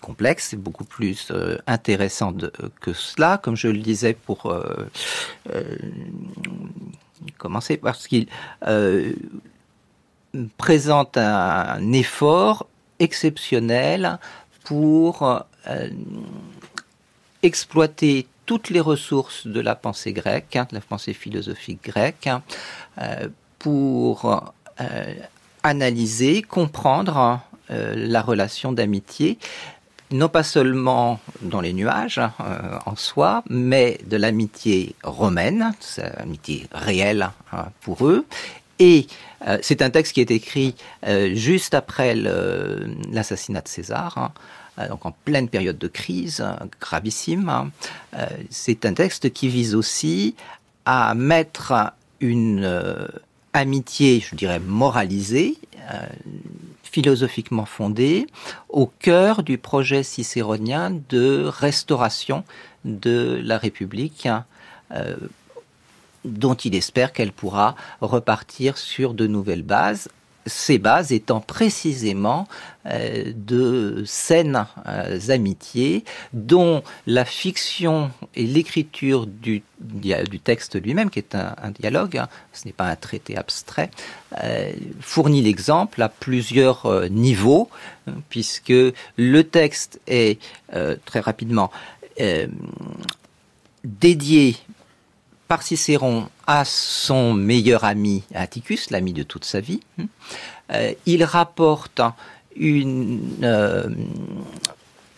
complexe, 0.00 0.54
beaucoup 0.54 0.84
plus 0.84 1.30
intéressant 1.66 2.32
que 2.80 2.94
cela, 2.94 3.36
comme 3.36 3.54
je 3.54 3.68
le 3.68 3.80
disais 3.80 4.14
pour 4.14 4.50
commencer, 7.36 7.76
parce 7.76 8.08
qu'il 8.08 8.26
présente 10.58 11.16
un 11.16 11.92
effort 11.92 12.66
exceptionnel 12.98 14.18
pour 14.64 15.44
euh, 15.66 15.88
exploiter 17.42 18.26
toutes 18.50 18.70
les 18.70 18.80
ressources 18.80 19.46
de 19.46 19.60
la 19.60 19.76
pensée 19.76 20.12
grecque, 20.12 20.56
hein, 20.56 20.66
de 20.70 20.74
la 20.74 20.80
pensée 20.80 21.14
philosophique 21.14 21.84
grecque, 21.84 22.26
hein, 22.26 22.42
euh, 23.00 23.28
pour 23.60 24.52
euh, 24.80 25.14
analyser, 25.62 26.42
comprendre 26.42 27.40
euh, 27.70 27.94
la 27.96 28.22
relation 28.22 28.72
d'amitié, 28.72 29.38
non 30.10 30.28
pas 30.28 30.42
seulement 30.42 31.20
dans 31.42 31.60
les 31.60 31.72
nuages 31.72 32.18
hein, 32.18 32.32
en 32.86 32.96
soi, 32.96 33.44
mais 33.48 34.00
de 34.06 34.16
l'amitié 34.16 34.96
romaine, 35.04 35.72
c'est 35.78 36.12
l'amitié 36.18 36.66
réelle 36.72 37.30
pour 37.82 38.04
eux, 38.08 38.26
Et 38.80 39.06
c'est 39.62 39.82
un 39.82 39.90
texte 39.90 40.14
qui 40.14 40.20
est 40.20 40.30
écrit 40.30 40.74
juste 41.32 41.74
après 41.74 42.14
l'assassinat 42.14 43.60
de 43.60 43.68
César. 43.68 44.18
Hein, 44.18 44.88
donc 44.88 45.06
en 45.06 45.12
pleine 45.24 45.48
période 45.48 45.78
de 45.78 45.88
crise 45.88 46.44
gravissime. 46.80 47.48
Hein. 47.48 47.70
c'est 48.50 48.86
un 48.86 48.94
texte 48.94 49.32
qui 49.32 49.48
vise 49.48 49.74
aussi 49.74 50.34
à 50.84 51.14
mettre 51.14 51.92
une 52.20 53.08
amitié, 53.52 54.20
je 54.20 54.34
dirais, 54.34 54.60
moralisée, 54.60 55.56
philosophiquement 56.90 57.66
fondée, 57.66 58.26
au 58.68 58.86
cœur 58.86 59.42
du 59.42 59.58
projet 59.58 60.02
cicéronien 60.02 60.92
de 61.08 61.44
restauration 61.44 62.44
de 62.84 63.40
la 63.44 63.58
République, 63.58 64.28
euh, 64.92 65.16
dont 66.24 66.54
il 66.54 66.74
espère 66.74 67.12
qu'elle 67.12 67.32
pourra 67.32 67.74
repartir 68.00 68.78
sur 68.78 69.14
de 69.14 69.26
nouvelles 69.26 69.62
bases 69.62 70.08
ces 70.46 70.78
bases 70.78 71.12
étant 71.12 71.40
précisément 71.40 72.48
euh, 72.86 73.32
de 73.34 74.02
saines 74.06 74.66
euh, 74.86 75.18
amitiés 75.28 76.04
dont 76.32 76.82
la 77.06 77.24
fiction 77.24 78.10
et 78.34 78.46
l'écriture 78.46 79.26
du, 79.26 79.62
texte 80.42 80.82
lui-même, 80.82 81.10
qui 81.10 81.18
est 81.18 81.34
un, 81.34 81.70
dialogue, 81.78 82.16
hein, 82.16 82.28
ce 82.52 82.66
n'est 82.66 82.72
pas 82.72 82.86
un 82.86 82.96
traité 82.96 83.36
abstrait, 83.36 83.90
euh, 84.42 84.72
fournit 85.00 85.42
l'exemple 85.42 86.00
à 86.02 86.08
plusieurs 86.08 87.08
niveaux, 87.10 87.68
hein, 88.06 88.14
puisque 88.28 88.72
le 89.16 89.42
texte 89.42 90.00
est 90.06 90.40
très 91.04 91.20
rapidement 91.20 91.70
dédié 93.84 94.56
par 95.50 95.64
Cicéron 95.64 96.28
à 96.46 96.64
son 96.64 97.34
meilleur 97.34 97.82
ami 97.82 98.22
Atticus, 98.36 98.90
l'ami 98.90 99.12
de 99.12 99.24
toute 99.24 99.44
sa 99.44 99.58
vie. 99.58 99.80
Hein. 99.98 100.04
Euh, 100.72 100.92
il 101.06 101.24
rapporte 101.24 102.00
euh, 102.60 103.88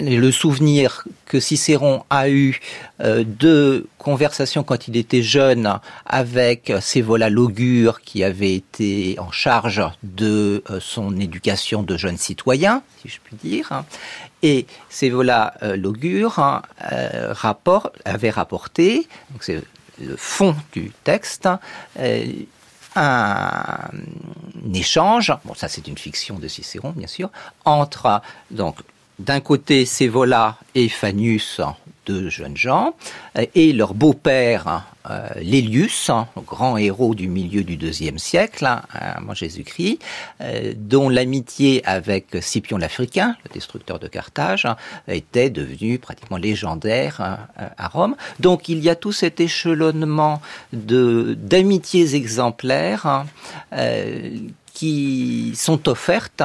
le 0.01 0.31
souvenir 0.31 1.05
que 1.27 1.38
Cicéron 1.38 2.05
a 2.09 2.31
eu 2.31 2.61
euh, 3.01 3.25
de 3.27 3.87
conversations 3.99 4.62
quand 4.62 4.88
il 4.88 4.97
était 4.97 5.21
jeune 5.21 5.79
avec 6.07 6.73
Sévola 6.81 7.29
l'augure 7.29 8.01
qui 8.01 8.25
avait 8.25 8.55
été 8.55 9.18
en 9.18 9.31
charge 9.31 9.83
de 10.03 10.64
son 10.81 11.14
éducation 11.21 11.83
de 11.83 11.99
jeune 11.99 12.16
citoyen, 12.16 12.83
si 13.03 13.11
je 13.11 13.18
puis 13.23 13.37
dire. 13.37 13.85
Et 14.42 14.64
Sévola 14.88 15.53
l'augure 15.77 16.38
hein, 16.38 16.62
avait 18.07 18.31
rapporté, 18.31 19.07
le 20.03 20.17
fond 20.17 20.55
du 20.73 20.93
texte, 21.05 21.49
euh, 21.99 22.27
un, 22.95 23.91
échange, 24.75 25.33
bon 25.45 25.55
ça 25.55 25.69
c'est 25.69 25.88
une 25.88 25.97
fiction 25.97 26.38
de 26.38 26.49
Cicéron 26.49 26.91
bien 26.91 27.07
sûr, 27.07 27.31
entre 27.65 28.21
donc 28.51 28.77
d'un 29.18 29.40
côté 29.40 29.85
Sévola 29.87 30.57
et 30.75 30.88
Fannius 30.88 31.61
deux 32.07 32.29
jeunes 32.29 32.57
gens, 32.57 32.94
euh, 33.38 33.46
et 33.55 33.72
leur 33.72 33.94
beau-père, 33.94 34.85
euh, 35.11 35.29
Lélius, 35.37 36.11
hein, 36.11 36.27
grand 36.46 36.77
héros 36.77 37.14
du 37.14 37.29
milieu 37.29 37.62
du 37.62 37.77
deuxième 37.77 38.18
siècle, 38.18 38.66
hein, 38.66 38.83
avant 38.92 39.35
Jésus-Christ, 39.35 39.98
euh, 40.40 40.72
dont 40.77 41.09
l'amitié 41.09 41.83
avec 41.85 42.27
Scipion 42.40 42.79
l'Africain, 42.79 43.37
le 43.44 43.55
destructeur 43.55 43.98
de 43.98 44.09
Carthage, 44.09 44.64
hein, 44.64 44.77
était 45.07 45.51
devenue 45.51 45.98
pratiquement 45.98 46.37
légendaire 46.37 47.20
à 47.57 47.88
Rome. 47.88 48.16
Donc 48.40 48.68
il 48.68 48.81
y 48.81 48.90
a 48.90 48.96
tout 48.96 49.12
cet 49.12 49.40
échelonnement 49.40 50.40
d'amitiés 50.72 52.14
exemplaires 52.14 53.25
qui 54.72 55.53
sont 55.55 55.88
offertes 55.88 56.42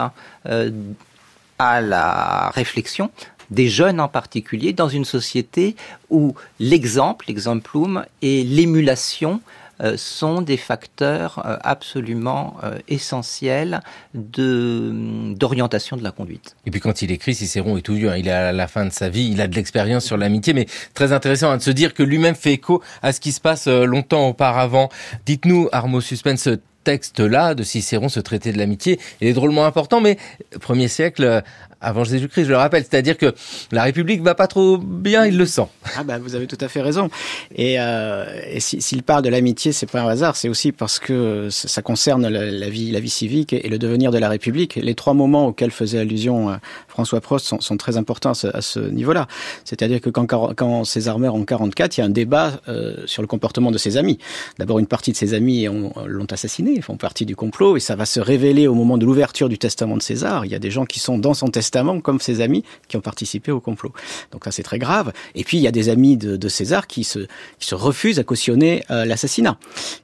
à 1.59 1.81
la 1.81 2.49
réflexion 2.49 3.09
des 3.49 3.69
jeunes 3.69 3.99
en 3.99 4.07
particulier, 4.07 4.73
dans 4.73 4.89
une 4.89 5.05
société 5.05 5.75
où 6.09 6.35
l'exemple, 6.59 7.25
l'exemplum 7.27 8.05
et 8.21 8.43
l'émulation 8.43 9.41
euh, 9.79 9.95
sont 9.95 10.41
des 10.41 10.57
facteurs 10.57 11.43
euh, 11.45 11.57
absolument 11.61 12.57
euh, 12.63 12.79
essentiels 12.87 13.81
de 14.15 14.91
d'orientation 15.35 15.97
de 15.97 16.03
la 16.03 16.09
conduite. 16.09 16.55
Et 16.65 16.71
puis 16.71 16.79
quand 16.79 17.03
il 17.03 17.11
écrit, 17.11 17.35
Cicéron 17.35 17.77
est 17.77 17.83
tout 17.83 17.93
vieux, 17.93 18.09
hein. 18.09 18.17
il 18.17 18.27
est 18.27 18.31
à 18.31 18.51
la 18.51 18.67
fin 18.67 18.85
de 18.85 18.89
sa 18.89 19.07
vie, 19.09 19.29
il 19.31 19.39
a 19.39 19.47
de 19.47 19.55
l'expérience 19.55 20.03
sur 20.03 20.17
l'amitié, 20.17 20.53
mais 20.53 20.65
très 20.95 21.13
intéressant 21.13 21.51
hein, 21.51 21.57
de 21.57 21.61
se 21.61 21.69
dire 21.69 21.93
que 21.93 22.01
lui-même 22.01 22.33
fait 22.33 22.53
écho 22.53 22.81
à 23.03 23.13
ce 23.13 23.19
qui 23.19 23.31
se 23.31 23.39
passe 23.39 23.67
longtemps 23.67 24.27
auparavant. 24.29 24.89
Dites-nous, 25.27 25.69
Armo 25.71 26.01
Suspense, 26.01 26.49
texte-là 26.87 27.53
de 27.53 27.63
Cicéron, 27.63 28.07
ce 28.07 28.21
traité 28.21 28.53
de 28.53 28.57
l'amitié, 28.57 28.97
il 29.19 29.27
est 29.27 29.33
drôlement 29.33 29.65
important, 29.65 29.99
mais 29.99 30.17
premier 30.61 30.87
siècle, 30.87 31.43
avant 31.81 32.03
Jésus-Christ, 32.03 32.45
je 32.45 32.49
le 32.49 32.57
rappelle. 32.57 32.83
C'est-à-dire 32.83 33.17
que 33.17 33.33
la 33.71 33.83
République 33.83 34.21
va 34.21 34.35
pas 34.35 34.47
trop 34.47 34.77
bien, 34.77 35.25
il 35.25 35.37
le 35.37 35.45
sent. 35.45 35.67
Ah 35.95 36.03
bah 36.03 36.17
vous 36.17 36.35
avez 36.35 36.47
tout 36.47 36.57
à 36.59 36.67
fait 36.67 36.81
raison. 36.81 37.09
Et, 37.55 37.79
euh, 37.79 38.25
s'il 38.59 39.03
parle 39.03 39.21
de 39.21 39.29
l'amitié, 39.29 39.71
c'est 39.71 39.89
pas 39.89 40.01
un 40.01 40.07
hasard, 40.07 40.35
c'est 40.35 40.49
aussi 40.49 40.71
parce 40.71 40.99
que 40.99 41.49
ça 41.49 41.81
concerne 41.81 42.27
la, 42.27 42.69
vie, 42.69 42.91
la 42.91 42.99
vie 42.99 43.09
civique 43.09 43.53
et 43.53 43.67
le 43.67 43.77
devenir 43.77 44.11
de 44.11 44.17
la 44.17 44.29
République. 44.29 44.75
Les 44.75 44.95
trois 44.95 45.13
moments 45.13 45.47
auxquels 45.47 45.71
faisait 45.71 45.99
allusion 45.99 46.49
euh, 46.49 46.55
François 46.87 47.21
Prost 47.21 47.53
sont, 47.59 47.77
très 47.77 47.97
importants 47.97 48.31
à 48.31 48.61
ce, 48.61 48.79
niveau-là. 48.79 49.27
C'est-à-dire 49.65 50.01
que 50.01 50.09
quand, 50.09 50.25
quand 50.25 50.83
César 50.83 51.19
meurt 51.19 51.35
en 51.35 51.43
44, 51.43 51.97
il 51.97 51.99
y 51.99 52.03
a 52.03 52.05
un 52.05 52.09
débat 52.09 52.53
euh, 52.67 52.95
sur 53.05 53.21
le 53.21 53.27
comportement 53.27 53.71
de 53.71 53.77
ses 53.77 53.97
amis. 53.97 54.17
D'abord, 54.57 54.79
une 54.79 54.87
partie 54.87 55.11
de 55.11 55.17
ses 55.17 55.33
amis 55.33 55.67
l'ont 55.67 56.27
assassiné, 56.31 56.81
font 56.81 56.97
partie 56.97 57.25
du 57.25 57.35
complot, 57.35 57.77
et 57.77 57.79
ça 57.79 57.95
va 57.95 58.05
se 58.05 58.19
révéler 58.19 58.67
au 58.67 58.73
moment 58.73 58.97
de 58.97 59.05
l'ouverture 59.05 59.47
du 59.47 59.57
testament 59.57 59.97
de 59.97 60.01
César. 60.01 60.45
Il 60.45 60.51
y 60.51 60.55
a 60.55 60.59
des 60.59 60.71
gens 60.71 60.85
qui 60.85 60.99
sont 60.99 61.19
dans 61.19 61.33
son 61.33 61.47
testament 61.47 61.66
comme 62.01 62.19
ses 62.19 62.41
amis 62.41 62.63
qui 62.87 62.97
ont 62.97 63.01
participé 63.01 63.51
au 63.51 63.59
complot. 63.59 63.93
Donc 64.31 64.43
ça 64.45 64.51
c'est 64.51 64.63
très 64.63 64.79
grave. 64.79 65.13
Et 65.35 65.43
puis 65.43 65.57
il 65.57 65.61
y 65.61 65.67
a 65.67 65.71
des 65.71 65.89
amis 65.89 66.17
de, 66.17 66.47
César 66.47 66.87
qui 66.87 67.03
se, 67.03 67.27
refusent 67.71 68.19
à 68.19 68.23
cautionner 68.23 68.83
euh, 68.89 69.05
l'assassinat. 69.05 69.57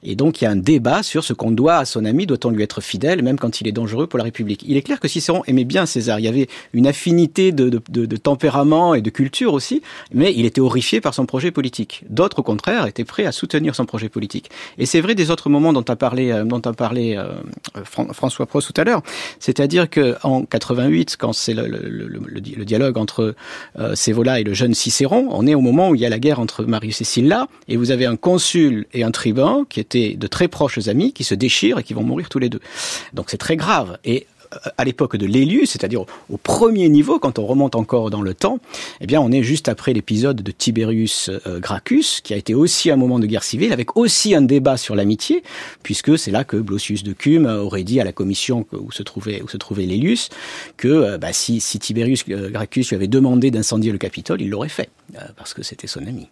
Et 0.04 0.16
donc 0.16 0.42
il 0.42 0.46
y 0.46 0.48
a 0.48 0.52
un 0.52 0.56
débat 0.56 1.04
sur 1.04 1.24
ce 1.24 1.34
qu'on 1.34 1.52
doit 1.52 1.78
à 1.78 1.86
son 1.86 2.06
ami, 2.06 2.26
doit-on 2.26 2.50
lui 2.50 2.64
être 2.64 2.82
fidèle 2.82 3.24
même 3.24 3.40
quand 3.40 3.62
il 3.62 3.68
est 3.68 3.72
dangereux 3.72 4.08
pour 4.08 4.18
la 4.18 4.26
République. 4.26 4.64
Il 4.68 4.78
est 4.78 4.82
clair 4.82 5.00
que 5.00 5.08
Cicéron 5.08 5.44
aimait 5.48 5.64
bien 5.64 5.86
César. 5.86 6.20
Il 6.20 6.26
y 6.26 6.28
avait 6.28 6.48
une 6.74 6.88
affinité 6.88 7.52
de, 7.52 8.18
tempérament 8.18 8.94
et 8.94 9.02
de 9.02 9.10
culture 9.10 9.54
aussi, 9.54 9.82
mais 10.14 10.34
il 10.36 10.46
était 10.46 10.62
horrifié 10.62 11.02
par 11.02 11.14
son 11.14 11.26
projet 11.26 11.52
politique. 11.52 12.04
D'autres 12.10 12.40
au 12.40 12.44
contraire 12.44 12.86
étaient 12.88 13.04
prêts 13.04 13.26
à 13.26 13.32
soutenir 13.32 13.76
son 13.76 13.86
projet 13.86 14.10
politique. 14.10 14.50
Et 14.78 14.86
c'est 14.86 15.02
vrai 15.02 15.16
des 15.16 15.32
autres 15.32 15.50
moments 15.50 15.74
dont 15.74 15.82
a 15.82 15.96
parlé, 15.96 16.32
euh, 16.32 16.46
euh, 17.78 17.84
François 18.14 18.46
Prost 18.46 18.74
tout 18.74 18.82
à 18.82 18.84
l'heure. 18.84 19.02
C'est-à-dire 19.40 19.90
que 19.90 20.16
en 20.24 20.44
88, 20.44 21.18
quand 21.18 21.34
c'est 21.34 21.53
le, 21.54 22.66
dialogue 22.66 22.98
entre 22.98 23.36
euh, 23.80 23.96
Sévola 23.96 24.40
et 24.40 24.44
le 24.44 24.54
jeune 24.54 24.74
Cicéron. 24.74 25.28
On 25.32 25.48
est 25.48 25.56
au 25.56 25.62
moment 25.62 25.90
où 25.90 25.96
il 25.96 26.02
y 26.02 26.06
a 26.06 26.10
la 26.10 26.20
guerre 26.20 26.40
entre 26.40 26.64
Marius 26.64 27.02
et 27.02 27.04
Sylla, 27.04 27.48
et 27.68 27.78
vous 27.78 27.92
avez 27.92 28.06
un 28.06 28.16
consul 28.16 28.86
et 28.94 29.04
un 29.04 29.12
tribun 29.12 29.66
qui 29.70 29.80
étaient 29.80 30.16
de 30.16 30.28
très 30.28 30.48
proches 30.48 30.88
amis, 30.88 31.14
qui 31.14 31.24
se 31.24 31.36
déchirent 31.36 31.80
et 31.80 31.84
qui 31.84 31.94
vont 31.94 32.04
mourir 32.04 32.30
tous 32.30 32.40
les 32.40 32.50
deux. 32.50 32.62
Donc 33.14 33.28
c'est 33.30 33.38
très 33.38 33.56
grave. 33.56 33.98
Et 34.06 34.28
à 34.78 34.84
l'époque 34.84 35.18
de 35.18 35.26
l'Élu, 35.26 35.66
c'est-à-dire 35.66 36.02
au 36.02 36.38
premier 36.38 36.90
niveau, 36.90 37.20
quand 37.20 37.40
on 37.40 37.46
remonte 37.46 37.76
encore 37.76 38.10
dans 38.10 38.22
le 38.22 38.34
temps, 38.34 38.60
eh 39.02 39.08
bien, 39.08 39.22
on 39.22 39.32
est 39.32 39.44
juste 39.44 39.70
après 39.70 39.94
l'épisode 39.94 40.42
de 40.42 40.52
Tiberius 40.52 41.30
euh, 41.48 41.60
Gracchus, 41.60 42.22
qui 42.24 42.34
a 42.34 42.38
été 42.38 42.54
aussi 42.54 42.92
un 42.92 42.96
moment 42.96 43.20
de 43.20 43.26
guerre 43.26 43.44
civile, 43.44 43.74
avec 43.74 43.98
aussi 43.98 44.36
un 44.36 44.42
débat 44.42 44.78
sur 44.78 44.96
l'amitié, 44.96 45.44
puisque 45.84 46.18
c'est 46.18 46.32
là 46.32 46.44
que 46.44 46.58
Blossius 46.58 47.04
de 47.04 47.14
Cume 47.14 47.46
aurait 47.46 47.84
dit 47.84 48.00
à 48.00 48.04
la 48.04 48.12
commission 48.12 48.66
où 48.72 48.92
se 48.92 49.04
trouvait 49.04 49.42
où 49.42 49.50
se 49.50 49.58
trouvait 49.58 49.88
que 50.78 50.88
euh, 50.88 51.18
bah, 51.18 51.34
si, 51.34 51.60
si, 51.60 51.80
Tiberius 51.80 52.24
euh, 52.30 52.50
Gracchus 52.50 52.86
lui 52.90 52.96
avait 52.96 53.08
demandé 53.08 53.52
d'incendier 53.52 53.92
le 53.92 53.98
Capitole, 53.98 54.42
il 54.42 54.50
l'aurait 54.50 54.70
fait 54.70 54.90
parce 55.38 55.54
que 55.54 55.62
c'était 55.62 55.86
son 55.86 56.08
ami. 56.08 56.28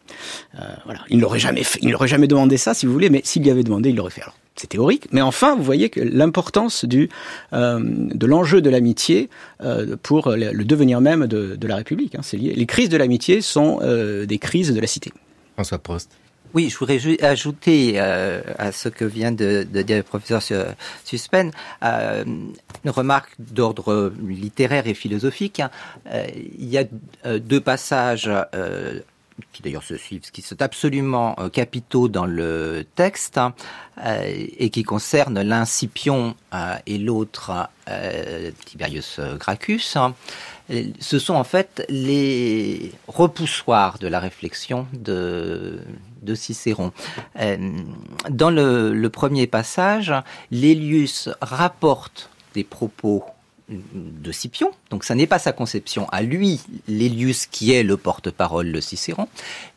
voilà, 0.86 1.02
il 1.10 1.20
n'aurait 1.20 1.40
jamais 1.40 1.64
fait, 1.64 1.80
il 1.84 1.90
n'aurait 1.90 2.08
jamais 2.08 2.28
demandé 2.28 2.58
ça, 2.58 2.74
si 2.74 2.88
vous 2.88 2.94
voulez, 2.94 3.12
mais 3.12 3.22
s'il 3.24 3.44
lui 3.44 3.52
avait 3.52 3.64
demandé, 3.64 3.90
il 3.90 3.96
l'aurait 3.96 4.10
fait. 4.10 4.22
Alors, 4.22 4.36
c'est 4.56 4.68
théorique, 4.68 5.08
mais 5.12 5.22
enfin, 5.22 5.56
vous 5.56 5.64
voyez 5.64 5.90
que 5.90 6.00
l'importance 6.00 6.86
du 6.86 7.10
euh, 7.54 7.80
de 7.82 8.26
l'enjeu 8.26 8.62
de 8.62 8.70
l'amitié 8.70 9.30
euh, 9.62 9.96
pour 10.02 10.30
le, 10.30 10.64
devenir 10.64 11.02
même 11.02 11.28
de, 11.28 11.68
la 11.68 11.78
République. 11.78 12.16
Hein, 12.16 12.22
c'est 12.22 12.38
lié. 12.38 12.54
Les 12.54 12.66
crises 12.66 12.90
de 12.90 12.98
l'amitié 12.98 13.42
sont 13.42 13.80
euh, 13.82 14.26
des 14.26 14.38
crises 14.40 14.74
de 14.74 14.80
la 14.80 14.88
cité. 14.88 15.12
François 15.56 15.80
Prost. 15.80 16.12
Oui, 16.54 16.70
je 16.70 16.78
voudrais 16.78 17.00
ajouter 17.24 17.98
à 17.98 18.74
ce 18.74 18.90
que 18.90 19.06
vient 19.06 19.32
de, 19.32 19.64
dire 19.64 19.96
le 19.96 20.04
professeur 20.04 20.42
Suspen 21.06 21.52
une 21.82 22.90
remarque 22.92 23.32
d'ordre 23.40 24.12
littéraire 24.28 24.86
et 24.86 24.94
philosophique. 24.94 25.62
Hein. 25.62 25.70
il 26.60 26.68
y 26.68 26.78
a 26.78 26.84
deux 27.40 27.62
passages 27.62 28.30
qui 29.52 29.62
d'ailleurs 29.62 29.84
se 29.84 29.98
suivent, 29.98 30.32
qui 30.32 30.42
sont 30.42 30.62
absolument 30.62 31.36
euh, 31.40 31.50
capitaux 31.50 32.08
dans 32.08 32.26
le 32.26 32.86
texte 32.96 33.40
euh, 34.04 34.46
et 34.58 34.70
qui 34.70 34.84
concernent 34.84 35.42
l'un 35.42 35.66
Scipion 35.66 36.36
euh, 36.54 36.76
et 36.86 36.98
l'autre 36.98 37.70
Tiberius 38.66 39.20
Gracchus. 39.38 39.98
Ce 41.00 41.20
sont 41.20 41.34
en 41.34 41.44
fait 41.44 41.86
les 41.90 42.94
repoussoirs 43.10 44.00
de 44.00 44.08
la 44.08 44.22
réflexion 44.22 44.88
de, 44.94 45.82
de 46.22 46.34
Cicéron. 46.36 46.94
Dans 48.30 48.50
le, 48.50 48.94
le 48.94 49.10
premier 49.10 49.46
passage, 49.46 50.14
Lélius 50.52 51.28
rapporte 51.42 52.30
des 52.54 52.64
propos 52.64 53.26
de 53.72 54.32
Scipion. 54.32 54.72
Donc 54.90 55.04
ça 55.04 55.16
n'est 55.16 55.28
pas 55.28 55.40
sa 55.40 55.52
conception 55.52 56.08
à 56.10 56.22
lui, 56.22 56.62
Lélius 56.88 57.46
qui 57.46 57.74
est 57.74 57.84
le 57.84 57.98
porte-parole 57.98 58.72
de 58.72 58.80
Cicéron. 58.82 59.28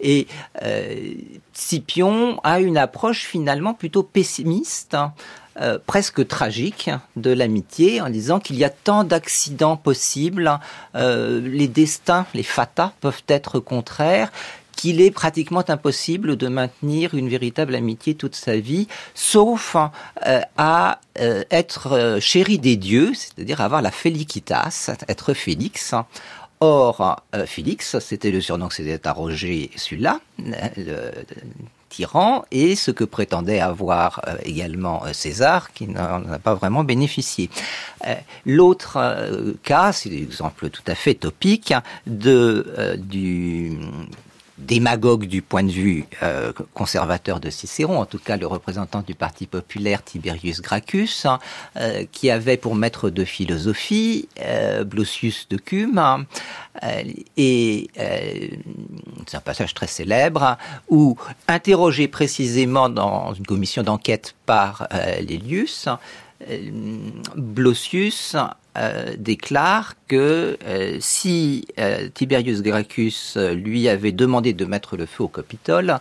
Et 0.00 0.26
euh, 0.62 1.12
Scipion 1.52 2.40
a 2.42 2.61
une 2.61 2.78
approche 2.78 3.24
finalement 3.24 3.74
plutôt 3.74 4.02
pessimiste. 4.02 4.94
Hein, 4.94 5.14
euh, 5.61 5.78
presque 5.87 6.26
tragique 6.26 6.90
de 7.14 7.30
l'amitié 7.30 8.00
en 8.00 8.11
disant 8.11 8.40
qu'il 8.40 8.57
y 8.57 8.64
a 8.64 8.70
tant 8.70 9.04
d'accidents 9.04 9.76
possibles, 9.76 10.59
euh, 10.96 11.40
les 11.40 11.68
destins, 11.68 12.26
les 12.35 12.42
fatas 12.42 12.92
peuvent 13.00 13.22
être 13.28 13.61
contraires, 13.61 14.33
qu'il 14.74 15.00
est 15.00 15.10
pratiquement 15.10 15.64
impossible 15.68 16.37
de 16.37 16.48
maintenir 16.48 17.14
une 17.14 17.28
véritable 17.28 17.74
amitié 17.74 18.14
toute 18.14 18.34
sa 18.34 18.56
vie, 18.56 18.88
sauf 19.14 19.76
euh, 20.26 20.40
à 20.56 21.00
euh, 21.20 21.44
être 21.50 21.92
euh, 21.92 22.20
chéri 22.20 22.58
des 22.58 22.76
dieux, 22.76 23.12
c'est-à-dire 23.14 23.60
avoir 23.60 23.82
la 23.82 23.90
felicitas, 23.90 24.90
être 25.08 25.34
Félix. 25.34 25.94
Or, 26.60 27.20
Félix, 27.46 27.98
c'était 27.98 28.30
le 28.30 28.40
surnom 28.40 28.68
que 28.68 28.74
s'était 28.74 29.06
arrogé 29.06 29.70
celui-là, 29.76 30.20
le 30.38 31.10
tyran, 31.90 32.44
et 32.50 32.74
ce 32.74 32.90
que 32.90 33.04
prétendait 33.04 33.60
avoir 33.60 34.22
également 34.44 35.02
César, 35.12 35.74
qui 35.74 35.88
n'en 35.88 36.26
a 36.32 36.38
pas 36.38 36.54
vraiment 36.54 36.82
bénéficié. 36.82 37.50
L'autre 38.46 38.98
cas, 39.62 39.92
c'est 39.92 40.08
l'exemple 40.08 40.70
tout 40.70 40.84
à 40.87 40.94
fait 40.94 41.14
topique 41.14 41.74
de, 42.06 42.96
du 42.96 43.76
démagogue 44.64 45.27
du 45.27 45.42
point 45.42 45.62
de 45.62 45.70
vue 45.70 46.07
euh, 46.22 46.53
conservateur 46.72 47.40
de 47.40 47.50
Cicéron, 47.50 47.98
en 48.00 48.07
tout 48.07 48.18
cas 48.18 48.37
le 48.37 48.46
représentant 48.46 49.03
du 49.03 49.14
Parti 49.14 49.46
populaire 49.46 50.03
Tiberius 50.03 50.61
Gracchus, 50.61 51.22
hein, 51.24 51.38
euh, 51.77 52.05
qui 52.11 52.31
avait 52.31 52.57
pour 52.57 52.74
maître 52.74 53.11
de 53.11 53.24
philosophie 53.24 54.29
euh, 54.40 54.85
Blossius 54.85 55.48
de 55.48 55.57
Cume, 55.57 55.98
hein, 55.98 56.27
et 57.37 57.88
c'est 59.27 59.37
un 59.37 59.40
passage 59.40 59.74
très 59.74 59.87
célèbre 59.87 60.59
où, 60.88 61.16
interrogé 61.46 62.09
précisément 62.09 62.88
dans 62.88 63.33
une 63.33 63.46
commission 63.46 63.83
d'enquête 63.83 64.35
par 64.44 64.88
Lélius, 65.20 65.88
Blossius 67.37 68.37
euh, 68.76 69.14
déclare 69.16 69.94
que 70.09 70.59
euh, 70.66 70.96
si 70.98 71.64
euh, 71.78 72.09
Tiberius 72.12 72.61
Gracchus 72.61 73.37
lui 73.54 73.88
avait 73.88 74.11
demandé 74.11 74.52
de 74.52 74.64
mettre 74.64 74.96
le 74.96 75.07
feu 75.07 75.24
au 75.24 75.28
Capitole, 75.28 75.98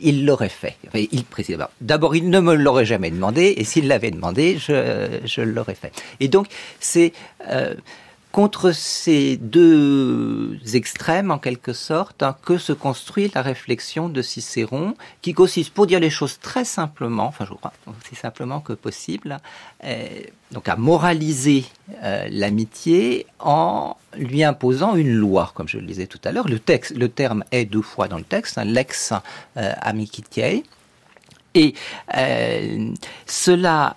il 0.00 0.26
l'aurait 0.26 0.50
fait. 0.50 0.76
il 0.94 1.24
D'abord, 1.80 2.14
il 2.14 2.28
ne 2.28 2.40
me 2.40 2.54
l'aurait 2.54 2.84
jamais 2.84 3.10
demandé, 3.10 3.54
et 3.56 3.64
s'il 3.64 3.88
l'avait 3.88 4.10
demandé, 4.10 4.58
je, 4.58 5.20
je 5.24 5.40
l'aurais 5.40 5.74
fait. 5.74 5.92
Et 6.20 6.28
donc, 6.28 6.48
c'est 6.80 7.12
contre 8.32 8.70
ces 8.70 9.36
deux 9.36 10.58
extrêmes, 10.74 11.30
en 11.30 11.38
quelque 11.38 11.72
sorte, 11.72 12.22
hein, 12.22 12.36
que 12.44 12.58
se 12.58 12.72
construit 12.72 13.30
la 13.34 13.42
réflexion 13.42 14.08
de 14.08 14.22
Cicéron, 14.22 14.94
qui 15.20 15.34
consiste, 15.34 15.72
pour 15.72 15.86
dire 15.86 16.00
les 16.00 16.10
choses 16.10 16.38
très 16.38 16.64
simplement, 16.64 17.26
enfin 17.26 17.44
je 17.44 17.54
crois 17.54 17.72
aussi 17.86 18.14
simplement 18.14 18.60
que 18.60 18.72
possible, 18.72 19.38
euh, 19.84 20.06
donc 20.52 20.68
à 20.68 20.76
moraliser 20.76 21.64
euh, 22.02 22.28
l'amitié 22.30 23.26
en 23.40 23.96
lui 24.16 24.44
imposant 24.44 24.94
une 24.94 25.12
loi, 25.12 25.50
comme 25.54 25.68
je 25.68 25.78
le 25.78 25.86
disais 25.86 26.06
tout 26.06 26.20
à 26.24 26.32
l'heure. 26.32 26.48
Le 26.48 26.58
texte, 26.58 26.96
le 26.96 27.08
terme 27.08 27.44
est 27.50 27.64
deux 27.64 27.82
fois 27.82 28.06
dans 28.08 28.18
le 28.18 28.24
texte, 28.24 28.58
hein, 28.58 28.64
lex 28.64 29.12
euh. 29.56 29.72
Et 31.54 31.74
euh, 32.16 32.92
cela 33.26 33.96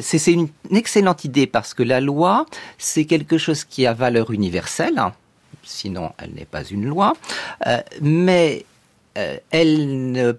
c'est 0.00 0.32
une 0.32 0.48
excellente 0.70 1.24
idée 1.24 1.46
parce 1.46 1.74
que 1.74 1.82
la 1.82 2.00
loi, 2.00 2.46
c'est 2.78 3.04
quelque 3.04 3.38
chose 3.38 3.64
qui 3.64 3.86
a 3.86 3.92
valeur 3.92 4.30
universelle, 4.30 5.00
sinon 5.62 6.12
elle 6.18 6.32
n'est 6.32 6.44
pas 6.44 6.64
une 6.64 6.86
loi, 6.86 7.14
euh, 7.66 7.78
mais 8.00 8.64
euh, 9.18 9.36
elle 9.50 10.12
ne 10.12 10.34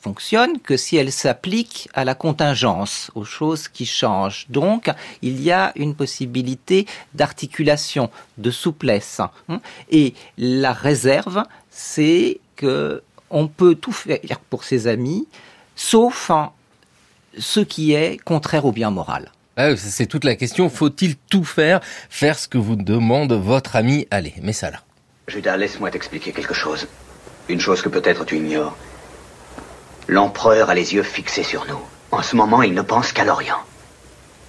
fonctionne 0.00 0.58
que 0.60 0.76
si 0.76 0.96
elle 0.96 1.12
s'applique 1.12 1.88
à 1.94 2.04
la 2.04 2.14
contingence, 2.14 3.10
aux 3.14 3.24
choses 3.24 3.68
qui 3.68 3.84
changent. 3.84 4.46
Donc, 4.48 4.90
il 5.20 5.40
y 5.42 5.52
a 5.52 5.72
une 5.76 5.94
possibilité 5.94 6.86
d'articulation, 7.14 8.10
de 8.38 8.50
souplesse. 8.50 9.20
Hein. 9.48 9.60
Et 9.90 10.14
la 10.38 10.72
réserve, 10.72 11.44
c'est 11.70 12.40
que 12.56 13.02
on 13.28 13.46
peut 13.46 13.74
tout 13.74 13.92
faire 13.92 14.40
pour 14.48 14.64
ses 14.64 14.86
amis, 14.86 15.28
sauf 15.76 16.30
en 16.30 16.52
ce 17.38 17.60
qui 17.60 17.92
est 17.92 18.18
contraire 18.24 18.64
au 18.64 18.72
bien 18.72 18.90
moral. 18.90 19.32
Ah 19.56 19.76
c'est 19.76 20.06
toute 20.06 20.24
la 20.24 20.36
question. 20.36 20.70
Faut-il 20.70 21.16
tout 21.16 21.44
faire, 21.44 21.80
faire 22.08 22.38
ce 22.38 22.48
que 22.48 22.58
vous 22.58 22.76
demande 22.76 23.32
votre 23.32 23.76
ami 23.76 24.06
Allez, 24.10 24.34
mais 24.42 24.52
ça 24.52 24.70
là. 24.70 24.80
Judas, 25.28 25.56
laisse-moi 25.56 25.90
t'expliquer 25.90 26.32
quelque 26.32 26.54
chose. 26.54 26.88
Une 27.48 27.60
chose 27.60 27.82
que 27.82 27.88
peut-être 27.88 28.24
tu 28.24 28.36
ignores. 28.36 28.76
L'empereur 30.08 30.70
a 30.70 30.74
les 30.74 30.94
yeux 30.94 31.02
fixés 31.02 31.42
sur 31.42 31.66
nous. 31.66 31.80
En 32.10 32.22
ce 32.22 32.36
moment, 32.36 32.62
il 32.62 32.74
ne 32.74 32.82
pense 32.82 33.12
qu'à 33.12 33.24
l'Orient. 33.24 33.58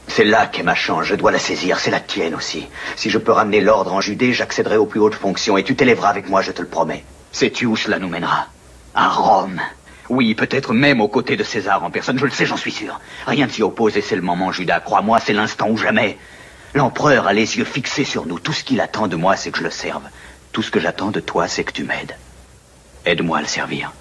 C'est 0.07 0.23
là 0.23 0.47
qu'est 0.47 0.63
ma 0.63 0.75
chance, 0.75 1.05
je 1.05 1.15
dois 1.15 1.31
la 1.31 1.39
saisir, 1.39 1.79
c'est 1.79 1.91
la 1.91 1.99
tienne 1.99 2.35
aussi. 2.35 2.67
Si 2.95 3.09
je 3.09 3.17
peux 3.17 3.31
ramener 3.31 3.61
l'ordre 3.61 3.93
en 3.93 4.01
Judée, 4.01 4.33
j'accéderai 4.33 4.77
aux 4.77 4.85
plus 4.85 4.99
hautes 4.99 5.15
fonctions 5.15 5.57
et 5.57 5.63
tu 5.63 5.75
t'élèveras 5.75 6.09
avec 6.09 6.27
moi, 6.27 6.41
je 6.41 6.51
te 6.51 6.61
le 6.61 6.67
promets. 6.67 7.05
Sais-tu 7.31 7.65
où 7.65 7.75
cela 7.77 7.99
nous 7.99 8.09
mènera? 8.09 8.47
À 8.93 9.09
Rome. 9.09 9.61
Oui, 10.11 10.35
peut-être 10.35 10.73
même 10.73 10.99
aux 10.99 11.07
côtés 11.07 11.37
de 11.37 11.43
César 11.45 11.85
en 11.85 11.89
personne, 11.89 12.19
je 12.19 12.25
le 12.25 12.31
sais, 12.31 12.45
j'en 12.45 12.57
suis 12.57 12.73
sûr. 12.73 12.99
Rien 13.27 13.45
ne 13.45 13.51
s'y 13.51 13.63
oppose 13.63 13.95
et 13.95 14.01
c'est 14.01 14.17
le 14.17 14.21
moment, 14.21 14.51
Judas. 14.51 14.81
Crois-moi, 14.81 15.21
c'est 15.21 15.31
l'instant 15.31 15.69
ou 15.69 15.77
jamais. 15.77 16.17
L'empereur 16.73 17.27
a 17.27 17.33
les 17.33 17.57
yeux 17.57 17.63
fixés 17.63 18.03
sur 18.03 18.25
nous. 18.25 18.37
Tout 18.37 18.51
ce 18.51 18.65
qu'il 18.65 18.81
attend 18.81 19.07
de 19.07 19.15
moi, 19.15 19.37
c'est 19.37 19.51
que 19.51 19.59
je 19.59 19.63
le 19.63 19.69
serve. 19.69 20.03
Tout 20.51 20.63
ce 20.63 20.69
que 20.69 20.81
j'attends 20.81 21.11
de 21.11 21.21
toi, 21.21 21.47
c'est 21.47 21.63
que 21.63 21.71
tu 21.71 21.85
m'aides. 21.85 22.17
Aide-moi 23.05 23.37
à 23.37 23.41
le 23.41 23.47
servir. 23.47 23.93